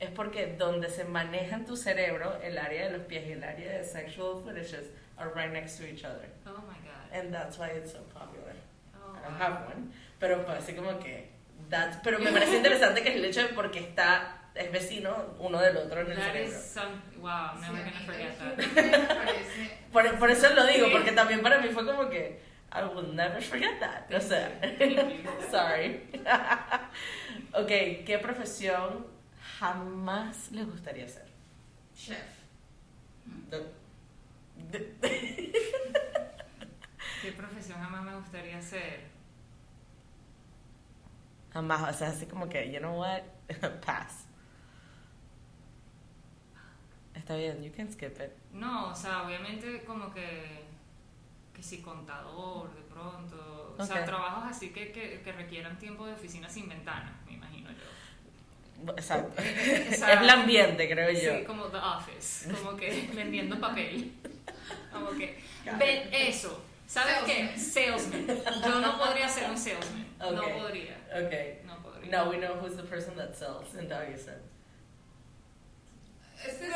es 0.00 0.10
porque 0.10 0.54
donde 0.58 0.88
se 0.90 1.04
maneja 1.04 1.56
en 1.56 1.64
tu 1.64 1.76
cerebro 1.76 2.36
el 2.42 2.58
área 2.58 2.86
de 2.90 2.98
los 2.98 3.06
pies 3.06 3.26
y 3.28 3.32
el 3.32 3.44
área 3.44 3.78
de 3.78 3.84
sexual 3.84 4.42
fetishes 4.44 4.90
are 5.16 5.30
right 5.34 5.52
next 5.52 5.78
to 5.78 5.84
each 5.84 6.04
other. 6.04 6.28
Oh 6.46 6.50
my 6.68 6.74
god. 6.84 7.12
And 7.12 7.32
that's 7.32 7.58
why 7.58 7.68
it's 7.68 7.92
so 7.92 8.00
popular. 8.12 8.54
Oh, 8.94 9.14
I 9.16 9.22
don't 9.22 9.38
wow. 9.38 9.46
have 9.46 9.66
one. 9.66 9.92
Pero 10.18 10.44
pues, 10.44 10.58
así 10.58 10.74
como 10.74 10.98
que. 10.98 11.30
That's, 11.70 11.96
pero 12.02 12.18
me 12.18 12.30
parece 12.32 12.56
interesante 12.56 13.02
que 13.02 13.10
es 13.10 13.16
el 13.16 13.24
hecho 13.24 13.42
de 13.42 13.48
porque 13.54 13.78
está. 13.80 14.40
Es 14.54 14.70
vecino 14.70 15.34
uno 15.40 15.58
del 15.60 15.76
otro 15.76 16.00
en 16.02 16.10
el 16.12 16.16
That 16.16 16.26
cerebro. 16.32 16.48
is 16.48 16.62
some. 16.64 17.02
Wow, 17.18 17.56
Sí, 17.56 17.72
never 17.72 17.80
a 17.80 17.90
gonna 17.90 18.04
forget 18.06 18.38
that. 18.38 19.92
Por, 19.92 20.18
por 20.18 20.30
eso 20.30 20.48
lo 20.54 20.64
digo, 20.66 20.86
Sí. 20.86 20.92
porque 20.92 21.12
también 21.12 21.40
para 21.42 21.58
mí 21.60 21.68
fue 21.68 21.84
como 21.86 22.08
que. 22.08 22.40
I 22.74 22.82
will 22.84 23.14
never 23.14 23.40
forget 23.40 23.78
that. 23.80 24.10
O 24.12 24.20
sea. 24.20 24.50
Sorry. 25.50 26.00
ok, 27.54 28.04
¿qué 28.04 28.18
profesión 28.20 29.06
jamás 29.60 30.50
les 30.50 30.66
gustaría 30.66 31.04
hacer? 31.04 31.26
chef. 31.94 32.18
¿Qué 37.22 37.32
profesión 37.32 37.78
jamás 37.78 38.02
me 38.04 38.16
gustaría 38.16 38.58
hacer? 38.58 39.00
Jamás, 41.52 41.94
o 41.94 41.98
sea, 41.98 42.08
así 42.08 42.26
como 42.26 42.48
que, 42.48 42.72
you 42.72 42.80
know 42.80 42.98
what? 42.98 43.22
Pass. 43.86 44.26
Está 47.14 47.36
bien, 47.36 47.62
you 47.62 47.70
can 47.72 47.90
skip 47.90 48.20
it. 48.20 48.32
No, 48.52 48.90
o 48.90 48.94
sea, 48.94 49.22
obviamente 49.22 49.84
como 49.84 50.12
que. 50.12 50.63
Que 51.54 51.62
si 51.62 51.80
contador, 51.80 52.74
de 52.74 52.82
pronto. 52.82 53.74
O 53.78 53.84
sea, 53.84 54.04
trabajos 54.04 54.44
así 54.48 54.70
que, 54.70 54.92
que, 54.92 55.20
que 55.22 55.32
requieran 55.32 55.78
tiempo 55.78 56.06
de 56.06 56.14
oficina 56.14 56.48
sin 56.48 56.68
ventanas, 56.68 57.12
me 57.26 57.34
imagino 57.34 57.70
yo. 57.70 58.92
Exacto. 58.92 59.40
Sea, 59.42 60.14
es 60.14 60.20
el 60.20 60.30
ambiente, 60.30 60.88
creo 60.88 61.10
yo. 61.10 61.38
Sí, 61.38 61.44
como 61.44 61.66
The 61.66 61.78
Office, 61.78 62.52
como 62.52 62.76
que 62.76 63.10
vendiendo 63.14 63.58
papel. 63.58 64.12
Como 64.92 65.10
que, 65.12 65.42
ven 65.78 66.08
eso. 66.12 66.62
¿Sabes 66.86 67.14
Salesman. 67.16 67.54
qué? 67.54 67.58
Salesman. 67.58 68.26
Yo 68.64 68.80
no 68.80 68.98
podría 68.98 69.28
ser 69.28 69.50
un 69.50 69.56
salesman. 69.56 70.06
No 70.18 70.42
podría. 70.42 70.98
Okay. 71.26 71.60
No 71.64 71.82
podría. 71.82 72.10
Now 72.10 72.30
we 72.30 72.36
know 72.36 72.54
who's 72.56 72.76
the 72.76 72.82
person 72.82 73.16
that 73.16 73.34
sells 73.34 73.74
in 73.74 73.88
Doggyson. 73.88 74.54
Este 76.46 76.66
es 76.66 76.72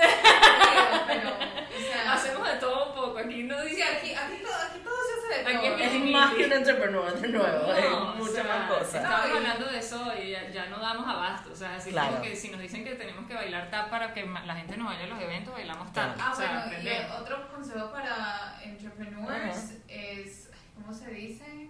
pero, 1.06 1.30
o 1.78 1.92
sea, 1.92 2.12
Hacemos 2.12 2.48
de 2.48 2.56
todo 2.56 2.88
un 2.88 2.94
poco. 2.94 3.18
Aquí 3.18 3.42
no 3.44 3.62
dice. 3.64 3.82
aquí, 3.84 4.14
aquí, 4.14 4.42
todo, 4.42 4.54
aquí 4.54 4.78
todo 4.84 4.94
se 5.06 5.34
hace 5.34 5.42
de 5.42 5.56
Aquí 5.56 5.66
todo. 5.68 5.76
es 5.78 5.92
Es 5.94 6.10
más 6.12 6.34
que 6.34 6.44
un 6.46 6.52
entrepreneur 6.52 7.20
de 7.20 7.28
nuevo, 7.28 7.66
No, 7.66 7.72
es 7.74 7.86
o 7.86 8.14
mucha 8.16 8.32
sea, 8.32 8.44
más 8.44 8.70
cosa. 8.70 8.96
Estamos 9.02 9.36
hablando 9.36 9.66
de 9.66 9.78
eso 9.78 10.12
y 10.22 10.30
ya, 10.30 10.48
ya 10.50 10.66
no 10.66 10.78
damos 10.78 11.06
abasto. 11.08 11.50
O 11.52 11.56
sea, 11.56 11.76
así 11.76 11.90
Claro. 11.90 12.10
como 12.10 12.22
que 12.22 12.36
si 12.36 12.48
nos 12.50 12.60
dicen 12.60 12.84
que 12.84 12.94
tenemos 12.94 13.26
que 13.26 13.34
bailar 13.34 13.70
tap 13.70 13.90
para 13.90 14.12
que 14.12 14.24
la 14.26 14.54
gente 14.56 14.76
nos 14.76 14.88
vaya 14.88 15.04
a 15.04 15.08
los 15.08 15.20
eventos, 15.20 15.54
bailamos 15.54 15.92
tap. 15.92 16.14
Claro. 16.14 16.30
Ah, 16.30 16.32
o 16.32 16.36
sea, 16.36 16.66
bueno, 16.68 16.90
y 16.90 17.20
otro 17.22 17.48
consejo 17.48 17.90
para 17.92 18.60
entrepreneurs 18.62 19.72
es, 19.88 20.50
¿cómo 20.74 20.92
se 20.92 21.10
dice? 21.10 21.68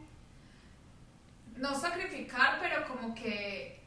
No 1.56 1.74
sacrificar, 1.74 2.58
pero 2.60 2.86
como 2.86 3.14
que 3.14 3.80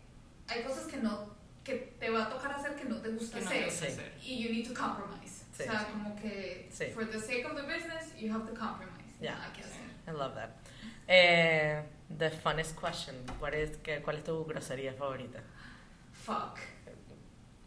hay 0.47 0.63
cosas 0.63 0.85
que 0.87 0.97
no, 0.97 1.33
que 1.63 1.73
te 1.99 2.09
va 2.09 2.25
a 2.25 2.29
tocar 2.29 2.51
hacer 2.51 2.75
que 2.75 2.83
no 2.85 2.97
te 2.97 3.09
gusta 3.09 3.37
Que 3.39 3.43
no 3.45 3.49
hacer. 3.49 3.63
hacer. 3.69 4.13
Y 4.21 4.43
you 4.43 4.51
need 4.51 4.67
to 4.67 4.73
compromise. 4.73 5.40
Sí. 5.63 5.69
o 5.69 5.71
sea, 5.71 5.87
como 5.91 6.15
que 6.15 6.69
Sí. 6.71 6.85
for 6.93 7.05
the 7.09 7.19
sake 7.19 7.45
of 7.45 7.55
the 7.55 7.63
business, 7.63 8.15
you 8.17 8.31
have 8.33 8.45
to 8.45 8.53
compromise. 8.57 8.97
Yeah. 9.19 9.35
Nada 9.37 9.53
que 9.53 9.61
hacer. 9.63 9.81
I 10.07 10.11
love 10.11 10.33
that. 10.35 10.49
Eh, 11.07 11.83
the 12.17 12.29
funnest 12.31 12.75
question. 12.79 13.15
¿Cuál 13.39 13.53
es, 13.55 13.77
qué, 13.77 14.01
¿Cuál 14.01 14.17
es 14.17 14.23
tu 14.23 14.43
grosería 14.45 14.93
favorita? 14.93 15.39
Fuck. 16.11 16.57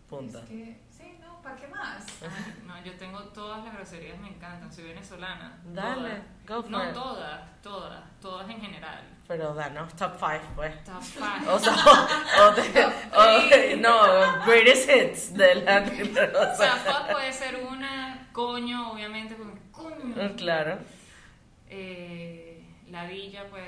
Punto. 0.08 0.38
Es 0.38 0.44
que, 0.44 0.80
sí, 0.90 1.18
no, 1.20 1.40
¿para 1.42 1.56
qué 1.56 1.66
más? 1.68 2.06
Ay, 2.22 2.62
no, 2.66 2.84
yo 2.84 2.92
tengo 2.96 3.20
todas 3.28 3.64
las 3.64 3.74
groserías, 3.74 4.18
me 4.20 4.28
encantan. 4.28 4.72
Soy 4.72 4.84
venezolana. 4.84 5.58
Dale, 5.64 6.22
go 6.46 6.62
for 6.62 6.70
No 6.70 6.88
it. 6.88 6.92
todas, 6.94 7.62
todas, 7.62 8.20
todas 8.20 8.48
en 8.50 8.60
general. 8.60 9.02
Pero 9.26 9.54
danos 9.54 9.94
top 9.96 10.12
5, 10.18 10.40
pues. 10.54 10.84
Top 10.84 11.02
five. 11.02 11.48
O 11.48 11.58
sea, 11.58 11.72
o, 11.72 12.42
o 12.48 12.50
de- 12.52 12.86
o 13.16 13.48
de- 13.48 13.76
no, 13.76 14.44
greatest 14.44 14.90
hits 14.90 15.34
de 15.34 15.54
la 15.56 15.78
O 16.52 16.56
sea, 16.56 16.72
fuck 16.76 17.12
puede 17.12 17.32
ser 17.32 17.56
una, 17.66 18.28
coño, 18.32 18.92
obviamente, 18.92 19.34
coño. 19.72 20.34
Claro. 20.36 20.78
Eh, 21.70 22.62
ladilla, 22.90 23.44
pues. 23.50 23.64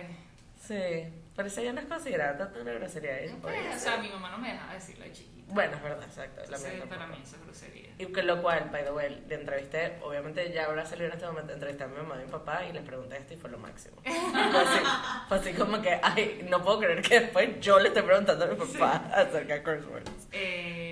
Sí, 0.67 1.13
pero 1.37 1.49
eso 1.49 1.63
ya 1.63 1.73
no 1.73 1.81
es 1.81 1.87
considerada 1.87 2.37
tanto 2.37 2.61
una 2.61 2.73
grosería. 2.73 3.13
Podría 3.41 3.71
o 3.71 3.79
sea, 3.79 3.99
mi 3.99 4.09
mamá 4.09 4.31
no 4.31 4.39
me 4.39 4.53
dejaba 4.53 4.75
decirla 4.75 5.05
de 5.05 5.13
chiquita. 5.13 5.37
Bueno, 5.55 5.77
es 5.77 5.83
verdad, 5.83 6.05
exacto. 6.05 6.43
La 6.51 6.59
mía 6.59 6.85
para 6.89 7.07
mí 7.07 7.19
eso 7.23 7.37
es 7.37 7.43
grosería. 7.45 7.91
Y 7.99 8.07
que 8.07 8.23
lo 8.23 8.43
cual, 8.43 8.69
by 8.73 8.85
the 8.85 8.91
way, 8.91 9.25
le 9.29 9.35
entrevisté, 9.37 9.99
obviamente 10.03 10.53
ya 10.53 10.65
habrá 10.65 10.85
salido 10.85 11.07
en 11.07 11.13
este 11.13 11.27
momento, 11.27 11.53
entrevisté 11.53 11.85
a 11.85 11.87
mi 11.87 11.97
mamá 11.97 12.17
y 12.21 12.25
mi 12.25 12.31
papá 12.33 12.65
y 12.65 12.73
les 12.73 12.83
pregunté 12.83 13.17
esto 13.19 13.35
y 13.35 13.37
fue 13.37 13.51
lo 13.51 13.59
máximo. 13.59 13.97
Fue 14.05 14.61
así, 14.61 14.81
fue 15.29 15.37
así 15.39 15.53
como 15.53 15.81
que, 15.81 16.01
ay, 16.03 16.47
no 16.49 16.63
puedo 16.63 16.81
creer 16.81 17.01
que 17.03 17.21
después 17.21 17.61
yo 17.61 17.79
le 17.79 17.89
esté 17.89 18.03
preguntando 18.03 18.45
a 18.45 18.49
mi 18.49 18.57
papá 18.57 19.09
acerca 19.15 19.55
de 19.55 19.63
curse 19.63 19.87
words. 19.87 20.29
Eh, 20.33 20.86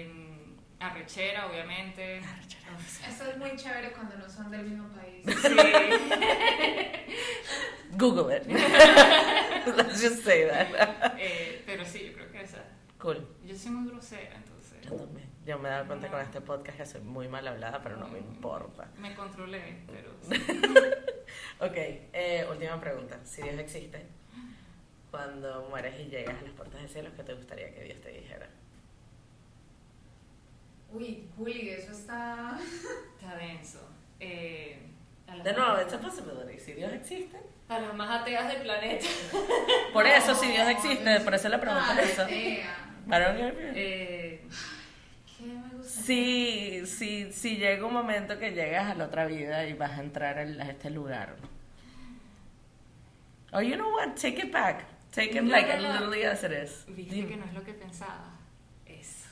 arrechera, 0.86 1.46
obviamente. 1.46 2.20
Eso 3.08 3.30
es 3.30 3.36
muy 3.36 3.54
chévere 3.56 3.92
cuando 3.92 4.16
no 4.16 4.28
son 4.28 4.50
del 4.50 4.64
mismo 4.64 4.88
país. 4.88 5.24
Sí. 5.42 5.56
Google 7.96 8.36
it. 8.36 8.46
Let's 8.46 10.02
just 10.02 10.24
say 10.24 10.48
that. 10.48 11.14
Eh, 11.18 11.62
pero 11.64 11.84
sí, 11.84 12.06
yo 12.06 12.12
creo 12.14 12.32
que 12.32 12.42
esa. 12.42 12.64
Cool. 12.98 13.26
Yo 13.44 13.56
soy 13.56 13.70
muy 13.72 13.90
grosera, 13.90 14.36
entonces. 14.36 14.80
Yo 14.82 14.96
también. 14.96 15.28
Yo 15.44 15.58
me 15.58 15.68
he 15.68 15.72
dado 15.72 15.86
cuenta 15.86 16.08
con 16.08 16.20
este 16.20 16.40
podcast 16.40 16.78
que 16.78 16.86
soy 16.86 17.00
muy 17.02 17.28
mal 17.28 17.46
hablada, 17.46 17.82
pero 17.82 17.96
no 17.96 18.08
me 18.08 18.18
importa. 18.18 18.88
Me 18.98 19.14
controlé, 19.14 19.82
pero. 19.86 20.10
sí. 20.28 20.42
Ok, 21.60 21.76
eh, 21.76 22.46
última 22.50 22.80
pregunta. 22.80 23.18
Si 23.24 23.42
Dios 23.42 23.58
existe, 23.58 24.06
cuando 25.10 25.66
mueres 25.68 26.00
y 26.00 26.06
llegas 26.06 26.38
a 26.40 26.42
las 26.42 26.52
puertas 26.52 26.80
del 26.80 26.88
cielo, 26.88 27.10
¿qué 27.14 27.22
te 27.22 27.34
gustaría 27.34 27.74
que 27.74 27.82
Dios 27.82 28.00
te 28.00 28.10
dijera? 28.10 28.48
Uy, 30.94 31.28
Juli, 31.36 31.70
eso 31.70 31.92
está... 31.92 32.58
Está 33.20 33.36
denso. 33.36 33.80
Eh, 34.20 34.78
De 35.42 35.52
nuevo, 35.52 35.72
más- 35.74 35.82
it's 35.82 35.92
a 35.94 35.98
possibility. 36.00 36.58
Si 36.60 36.72
Dios 36.72 36.92
existe. 36.92 37.36
A 37.68 37.78
las 37.80 37.94
más 37.94 38.20
ateas 38.22 38.46
del 38.48 38.62
planeta. 38.62 39.06
Por 39.92 40.06
eso, 40.06 40.28
No, 40.32 40.34
si 40.38 40.48
Dios 40.48 40.68
existe, 40.68 41.20
por 41.20 41.34
eso 41.34 41.48
le 41.48 41.58
pregunto 41.58 41.84
Ah, 41.88 42.00
eso. 42.02 42.26
Eh, 42.28 42.62
¿Qué 45.38 45.44
me 45.46 45.68
gusta? 45.76 46.02
Si, 46.02 46.86
si, 46.86 47.32
si 47.32 47.56
llega 47.56 47.86
un 47.86 47.92
momento 47.94 48.38
que 48.38 48.52
llegas 48.52 48.90
a 48.90 48.94
la 48.94 49.06
otra 49.06 49.24
vida 49.26 49.66
y 49.66 49.72
vas 49.72 49.92
a 49.98 50.02
entrar 50.02 50.38
a 50.38 50.42
este 50.68 50.90
lugar. 50.90 51.36
Oh, 53.52 53.60
you 53.62 53.76
know 53.76 53.90
what? 53.94 54.14
Take 54.16 54.38
it 54.46 54.52
back. 54.52 54.84
Take 55.12 55.30
it 55.38 55.42
No, 55.42 55.50
like 55.52 55.68
no. 55.76 55.80
literally 55.92 56.24
as 56.24 56.42
it 56.44 56.52
is. 56.52 56.84
Viste 56.88 57.26
que 57.26 57.36
no 57.36 57.44
es 57.46 57.54
lo 57.54 57.62
que 57.64 57.72
pensaba. 57.72 58.32
Eso. 58.84 59.28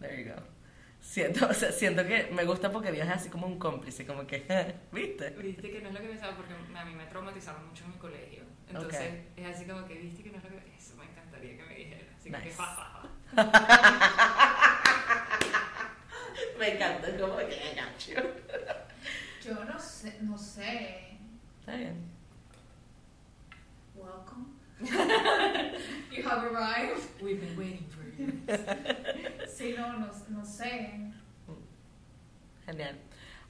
There 0.00 0.22
you 0.22 0.30
go. 0.34 0.42
Siento, 1.10 1.46
o 1.50 1.54
sea, 1.54 1.72
siento 1.72 2.06
que 2.06 2.30
me 2.32 2.44
gusta 2.44 2.70
porque 2.70 2.92
Dios 2.92 3.04
es 3.04 3.12
así 3.12 3.28
como 3.30 3.48
un 3.48 3.58
cómplice, 3.58 4.06
como 4.06 4.24
que, 4.28 4.46
¿viste? 4.92 5.30
Viste 5.30 5.68
que 5.68 5.80
no 5.80 5.88
es 5.88 5.94
lo 5.94 6.00
que 6.00 6.06
pensaba 6.06 6.36
porque 6.36 6.54
a 6.54 6.84
mí 6.84 6.94
me 6.94 7.04
traumatizaron 7.06 7.66
mucho 7.66 7.82
en 7.84 7.90
mi 7.90 7.96
colegio. 7.96 8.44
Entonces 8.68 9.14
es 9.36 9.44
así 9.44 9.64
como 9.64 9.84
que 9.88 9.94
viste 9.94 10.22
que 10.22 10.30
no 10.30 10.38
es 10.38 10.44
lo 10.44 10.50
que. 10.50 10.58
Eso 10.78 10.94
me 10.94 11.06
encantaría 11.06 11.56
que 11.56 11.64
me 11.64 11.74
dijera. 11.74 12.06
Así 12.16 12.30
Nice. 12.30 12.44
que 12.44 12.52
ja, 12.52 12.64
ja, 12.64 13.02
ja. 13.34 13.42
Me 16.60 16.74
encanta, 16.74 17.08
como 17.18 17.38
que 17.38 17.56
I 17.56 17.74
got 17.74 17.98
you. 18.06 18.22
Yo 19.42 19.64
no 19.64 19.80
sé, 19.80 20.16
no 20.20 20.38
sé. 20.38 21.16
Está 21.58 21.74
bien. 21.74 22.08
Welcome. 23.96 24.46
you 26.12 26.22
have 26.22 26.44
arrived. 26.44 27.02
We've 27.20 27.40
been 27.40 27.56
waiting 27.58 27.88
for 27.88 28.04
you. 28.16 28.32
Sí, 29.60 29.74
no, 29.76 29.92
no, 29.92 30.08
no 30.30 30.42
sé. 30.42 30.94
Genial. 32.64 32.98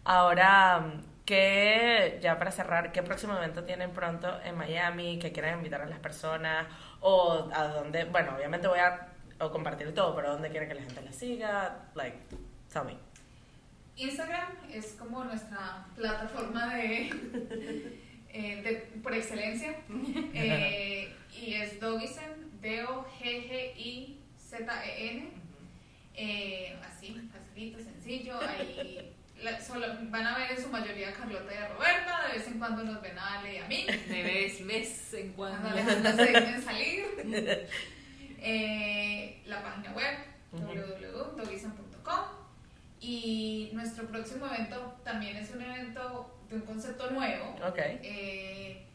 Ahora, 0.02 0.94
¿qué, 1.24 2.18
ya 2.20 2.36
para 2.36 2.50
cerrar, 2.50 2.90
qué 2.90 3.04
próximo 3.04 3.36
evento 3.36 3.62
tienen 3.62 3.92
pronto 3.92 4.40
en 4.42 4.58
Miami? 4.58 5.20
¿Qué 5.20 5.30
quieren 5.30 5.58
invitar 5.58 5.82
a 5.82 5.86
las 5.86 6.00
personas? 6.00 6.66
¿O 6.98 7.48
a 7.54 7.68
dónde? 7.68 8.06
Bueno, 8.06 8.34
obviamente 8.34 8.66
voy 8.66 8.80
a 8.80 9.06
o 9.38 9.52
compartir 9.52 9.94
todo, 9.94 10.16
pero 10.16 10.32
¿dónde 10.32 10.50
quieren 10.50 10.68
que 10.68 10.74
la 10.74 10.82
gente 10.82 11.00
la 11.00 11.12
siga? 11.12 11.88
Like, 11.94 12.18
tell 12.72 12.82
me. 12.82 12.96
Instagram 13.96 14.48
es 14.68 14.94
como 14.98 15.22
nuestra 15.22 15.86
plataforma 15.94 16.74
de, 16.74 17.06
eh, 18.30 18.62
de- 18.62 18.98
por 19.00 19.14
excelencia. 19.14 19.76
Eh, 20.34 21.14
y 21.40 21.54
es 21.54 21.78
Dogisen, 21.78 22.50
D-O-G-G-I-Z-E-N. 22.60 25.38
Eh, 26.22 26.76
así, 26.86 27.16
facilito, 27.32 27.78
sencillo. 27.78 28.38
Ahí 28.40 29.12
la- 29.42 29.58
solo, 29.60 29.86
van 30.10 30.26
a 30.26 30.36
ver 30.36 30.50
en 30.52 30.62
su 30.62 30.68
mayoría 30.68 31.08
a 31.08 31.12
Carlota 31.14 31.52
y 31.54 31.56
a 31.56 31.68
Roberta. 31.68 32.26
De 32.26 32.38
vez 32.38 32.46
en 32.46 32.58
cuando 32.58 32.84
nos 32.84 33.00
ven 33.00 33.18
a 33.18 33.38
Ale 33.38 33.54
y 33.54 33.58
a 33.58 33.66
mí. 33.66 33.86
De 33.86 34.22
vez, 34.22 34.66
vez 34.66 35.14
en 35.14 35.32
Cuando 35.32 35.70
cuando. 35.70 36.10
Se 36.16 36.24
dejen 36.32 36.62
salir. 36.62 37.04
Eh, 38.42 39.42
la 39.44 39.62
página 39.62 39.92
web 39.92 40.16
Ujú. 40.52 40.64
www.dogison.com 40.64 42.24
y 43.02 43.68
nuestro 43.74 44.06
próximo 44.08 44.46
evento 44.46 44.96
también 45.04 45.36
es 45.36 45.50
un 45.50 45.60
evento 45.60 46.38
de 46.48 46.56
un 46.56 46.62
concepto 46.62 47.10
nuevo 47.10 47.54
eh, 48.02 48.86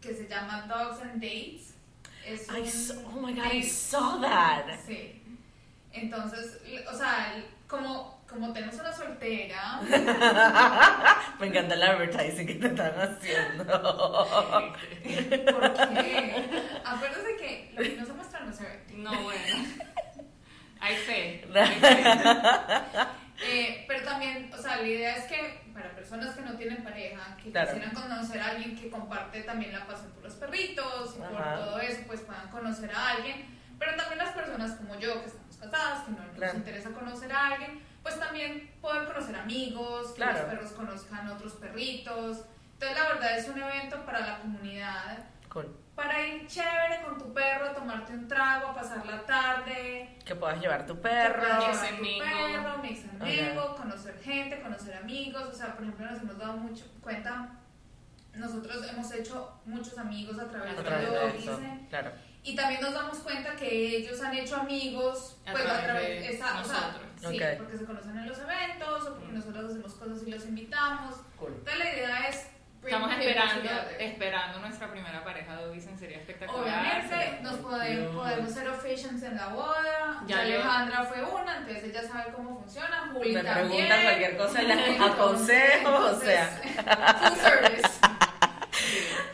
que 0.00 0.12
se 0.14 0.26
llama 0.28 0.66
Dogs 0.68 1.00
and 1.02 1.14
Dates. 1.22 1.74
Es 2.26 2.48
I 2.48 2.62
un 2.62 2.66
saw- 2.66 3.04
oh 3.14 3.20
my 3.20 3.32
God, 3.32 3.44
I 3.44 3.60
date- 3.60 3.62
saw 3.70 4.20
that. 4.20 4.64
Sí. 4.86 5.22
Entonces, 5.94 6.58
o 6.92 6.96
sea, 6.96 7.34
como, 7.68 8.22
como 8.28 8.52
tenemos 8.52 8.74
una 8.76 8.92
soltera, 8.92 9.80
Me 11.40 11.46
encanta 11.46 11.74
el 11.74 11.82
advertising 11.82 12.46
que 12.46 12.54
te 12.54 12.66
están 12.66 12.92
haciendo. 13.00 13.64
porque 15.52 16.44
acuérdate 16.84 17.36
que 17.36 17.72
lo 17.76 17.82
que 17.82 17.96
no 17.96 18.06
se 18.06 18.12
muestra 18.12 18.40
no 18.40 18.52
se 18.52 18.64
ve. 18.64 18.84
No, 18.96 19.22
bueno. 19.22 19.56
Hay 20.80 20.96
fe. 20.96 21.46
Hay 21.54 21.66
fe. 21.80 22.04
Eh, 23.46 23.84
pero 23.88 24.04
también, 24.04 24.50
o 24.56 24.58
sea, 24.62 24.76
la 24.76 24.86
idea 24.86 25.16
es 25.16 25.24
que 25.24 25.60
para 25.74 25.90
personas 25.94 26.34
que 26.36 26.42
no 26.42 26.54
tienen 26.56 26.84
pareja, 26.84 27.36
que 27.42 27.50
Claro. 27.50 27.72
quisieran 27.72 27.94
conocer 27.94 28.40
a 28.40 28.46
alguien 28.50 28.76
que 28.76 28.88
comparte 28.90 29.42
también 29.42 29.72
la 29.72 29.84
pasión 29.86 30.12
por 30.12 30.22
los 30.24 30.34
perritos 30.34 31.16
y 31.16 31.18
por 31.18 31.30
todo 31.54 31.80
eso, 31.80 32.00
pues 32.06 32.20
puedan 32.20 32.48
conocer 32.50 32.90
a 32.94 33.08
alguien. 33.10 33.44
Pero 33.78 33.96
también 33.96 34.18
las 34.18 34.30
personas 34.34 34.72
como 34.76 34.94
yo, 35.00 35.20
que 35.20 35.26
estamos 35.26 35.43
casadas, 35.70 36.04
que 36.04 36.12
no 36.12 36.18
nos 36.22 36.36
Claro. 36.36 36.56
interesa 36.58 36.90
conocer 36.90 37.32
a 37.32 37.46
alguien, 37.48 37.82
pues 38.02 38.18
también 38.18 38.70
poder 38.80 39.06
conocer 39.06 39.36
amigos, 39.36 40.08
que 40.08 40.16
Claro. 40.16 40.38
los 40.38 40.46
perros 40.46 40.72
conozcan 40.72 41.28
otros 41.30 41.52
perritos. 41.54 42.44
Entonces, 42.74 42.98
la 42.98 43.08
verdad 43.14 43.38
es 43.38 43.48
un 43.48 43.62
evento 43.62 44.04
para 44.04 44.20
la 44.20 44.38
comunidad, 44.40 45.18
Cool. 45.48 45.74
para 45.94 46.20
ir 46.26 46.46
chévere 46.46 47.02
con 47.04 47.18
tu 47.18 47.32
perro, 47.32 47.70
tomarte 47.70 48.12
un 48.12 48.26
trago, 48.28 48.68
a 48.68 48.74
pasar 48.74 49.06
la 49.06 49.24
tarde, 49.24 50.18
Que 50.24 50.34
puedas 50.34 50.60
llevar 50.60 50.84
tu 50.86 51.00
Perro. 51.00 51.42
Mix 51.66 51.82
and 51.82 52.00
mingle. 52.00 52.24
perro, 52.28 52.68
and 52.74 53.22
mingle, 53.22 53.76
conocer 53.76 54.20
gente, 54.22 54.60
conocer 54.60 54.94
amigos. 54.96 55.42
O 55.44 55.52
sea, 55.52 55.74
por 55.74 55.82
ejemplo, 55.84 56.06
nos 56.10 56.20
hemos 56.20 56.38
dado 56.38 56.56
mucho 56.56 56.84
cuenta. 57.00 57.50
Nosotros 58.34 58.84
hemos 58.90 59.12
hecho 59.12 59.60
muchos 59.64 59.96
amigos 59.96 60.38
a 60.40 60.48
través 60.48 60.72
A 60.72 60.76
de 60.76 60.82
través 60.82 61.08
lo 61.08 61.14
de 61.26 61.32
dicen. 61.34 61.86
Claro. 61.88 62.10
Y 62.44 62.54
también 62.54 62.80
nos 62.82 62.92
damos 62.92 63.18
cuenta 63.18 63.56
que 63.56 63.96
ellos 63.96 64.20
han 64.22 64.34
hecho 64.36 64.56
amigos 64.56 65.36
A 65.46 65.52
pues, 65.52 65.64
través 65.64 66.20
de 66.20 66.28
esa- 66.30 66.60
o 66.60 66.64
sea, 66.64 66.80
nosotros. 66.80 67.10
sí, 67.30 67.40
porque 67.58 67.78
se 67.78 67.84
conocen 67.86 68.18
en 68.18 68.28
los 68.28 68.38
eventos 68.38 69.06
o 69.08 69.14
porque 69.16 69.32
nosotros 69.32 69.64
hacemos 69.70 69.94
cosas 69.94 70.18
y 70.26 70.30
los 70.30 70.44
invitamos. 70.44 71.14
Cool. 71.38 71.54
Entonces 71.58 71.78
la 71.78 71.92
idea 71.92 72.28
es 72.28 72.46
Estamos 72.84 73.10
esperando, 73.12 73.70
esperando 73.98 74.58
nuestra 74.58 74.90
primera 74.90 75.24
pareja 75.24 75.56
de 75.56 75.72
Dicen 75.72 75.98
sería 75.98 76.18
espectacular. 76.18 76.62
Obviamente 76.64 77.08
Sería- 77.16 77.40
nos 77.40 77.54
podemos, 77.60 78.14
podemos 78.14 78.50
ser 78.52 78.68
officiants 78.68 79.22
en 79.22 79.36
la 79.36 79.48
boda. 79.48 80.22
Ya 80.26 80.36
Ya 80.36 80.44
yo- 80.44 80.54
Alejandra 80.56 81.02
fue 81.04 81.22
una, 81.24 81.56
entonces 81.60 81.84
ella 81.84 82.02
sabe 82.06 82.30
cómo 82.34 82.58
funciona. 82.60 83.08
Juli 83.10 83.32
Me 83.32 83.42
también. 83.42 83.68
preguntan 83.70 84.02
cualquier 84.02 84.36
cosa 84.36 84.60
Entonces, 84.60 85.00
aconsejo, 85.00 85.96
o 85.96 86.20
sea. 86.20 86.60
Full 87.22 87.38
service. 87.40 87.73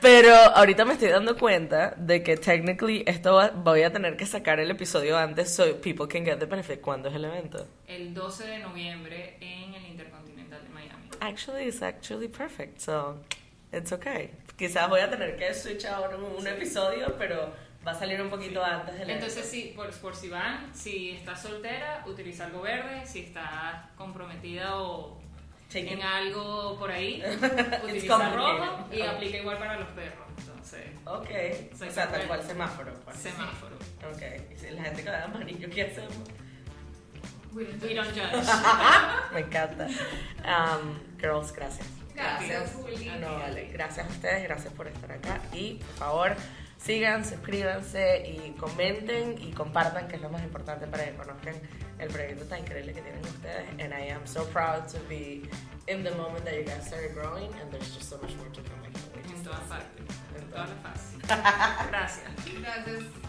Pero 0.01 0.34
ahorita 0.34 0.84
me 0.86 0.94
estoy 0.94 1.09
dando 1.09 1.36
cuenta 1.36 1.94
de 1.96 2.22
que 2.22 2.36
technically 2.36 3.05
esto 3.07 3.34
va- 3.34 3.51
voy 3.51 3.82
a 3.82 3.92
tener 3.92 4.16
que 4.16 4.24
sacar 4.24 4.59
el 4.59 4.70
episodio 4.70 5.18
antes 5.18 5.55
so 5.55 5.78
people 5.80 6.09
can 6.09 6.24
get 6.24 6.38
the 6.38 6.46
benefit. 6.46 6.80
¿Cuándo 6.80 7.11
es 7.11 7.14
el 7.14 7.24
evento? 7.26 7.66
El 7.86 8.14
12 8.14 8.46
de 8.46 8.59
noviembre 8.61 9.36
en 9.40 9.74
el 9.74 9.86
Intercontinental 9.86 10.62
de 10.62 10.68
Miami. 10.70 11.09
Actually, 11.20 11.68
it's 11.68 11.82
actually 11.82 12.28
perfect, 12.28 12.80
so 12.80 13.18
it's 13.72 13.92
okay. 13.92 14.30
Quizás 14.57 14.88
voy 14.88 15.01
a 15.01 15.11
tener 15.11 15.36
que 15.36 15.53
switch 15.53 15.84
ahora 15.84 16.16
un, 16.16 16.46
episodio, 16.46 17.14
pero 17.18 17.53
va 17.86 17.92
a 17.92 17.98
salir 17.98 18.22
un 18.22 18.30
poquito 18.30 18.64
antes 18.64 18.94
del 18.94 19.11
evento. 19.11 19.26
Entonces, 19.26 19.51
sí, 19.51 19.72
por, 19.76 19.90
por 20.01 20.16
si 20.16 20.30
van, 20.30 20.74
si 20.74 21.11
estás 21.11 21.42
soltera, 21.42 22.05
utiliza 22.07 22.46
algo 22.46 22.62
verde. 22.62 23.05
Si 23.05 23.20
estás 23.20 23.90
comprometida 23.96 24.76
o 24.76 25.19
Take 25.72 25.92
en 25.92 25.98
it. 25.98 26.04
algo 26.04 26.76
por 26.78 26.90
ahí, 26.90 27.22
utiliza 27.84 28.30
rojo 28.34 28.88
y 28.92 29.02
aplica 29.02 29.36
igual 29.38 29.58
para 29.58 29.78
los 29.78 29.88
perros. 29.90 30.26
Entonces, 30.38 30.86
Ok, 31.04 31.30
o 31.88 31.90
sea, 31.92 32.10
tal 32.10 32.26
cual 32.26 32.42
semáforo. 32.42 32.92
pues. 33.04 33.16
semáforo. 33.18 33.76
Ok, 34.12 34.22
y 34.52 34.56
si 34.58 34.70
la 34.70 34.82
gente 34.82 35.02
que 35.04 35.10
da 35.10 35.24
amarillo, 35.24 35.68
¿qué 35.70 35.82
hacemos? 35.82 36.14
We 37.52 37.64
don't 37.64 37.82
We 37.82 37.94
do 37.94 38.02
don't 38.02 38.14
judge. 38.14 38.46
Me 39.34 39.40
encanta. 39.40 39.86
Um, 40.44 40.98
girls, 41.20 41.52
gracias. 41.52 41.86
Gracias, 42.14 42.74
Juli. 42.74 43.10
No, 43.20 43.38
vale. 43.38 43.70
Gracias 43.72 44.06
a 44.06 44.10
ustedes, 44.10 44.42
gracias 44.44 44.72
por 44.74 44.86
estar 44.88 45.10
acá. 45.10 45.40
Y 45.52 45.74
por 45.74 45.94
favor, 45.96 46.36
sigan, 46.78 47.24
suscríbanse 47.24 48.24
y 48.28 48.50
comenten 48.52 49.36
y 49.40 49.52
compartan, 49.52 50.06
que 50.08 50.16
es 50.16 50.22
lo 50.22 50.28
más 50.30 50.42
importante 50.42 50.86
para 50.86 51.04
que 51.06 51.14
conozcan 51.16 51.54
el 52.01 52.09
proyecto 52.09 52.44
tan 52.46 52.61
increíble 52.61 52.92
que 52.94 53.03
tienen 53.03 53.22
ustedes. 53.24 53.68
And 53.78 53.92
I 53.94 54.09
am 54.11 54.26
so 54.26 54.44
proud 54.46 54.88
to 54.88 54.98
be 55.09 55.42
in 55.88 56.03
the 56.03 56.14
moment 56.16 56.44
that 56.44 56.55
you 56.55 56.64
guys 56.64 56.86
started 56.86 57.14
growing, 57.14 57.51
and 57.61 57.70
there's 57.72 57.94
just 57.94 58.09
so 58.09 58.16
much 58.22 58.34
more 58.36 58.48
to 58.53 58.61
come. 58.62 58.78
I 58.84 58.90
can't 58.90 59.14
wait 59.14 59.24
En 59.26 59.36
see 59.36 59.44
todas 59.44 59.61
it. 59.61 59.68
partes. 59.68 60.16
En 60.36 60.42
En 60.42 60.48
todas 60.51 60.68
todas 60.68 60.70
las 60.70 60.80
fases. 60.82 61.18
Gracias. 61.90 62.30
Gracias. 62.61 63.19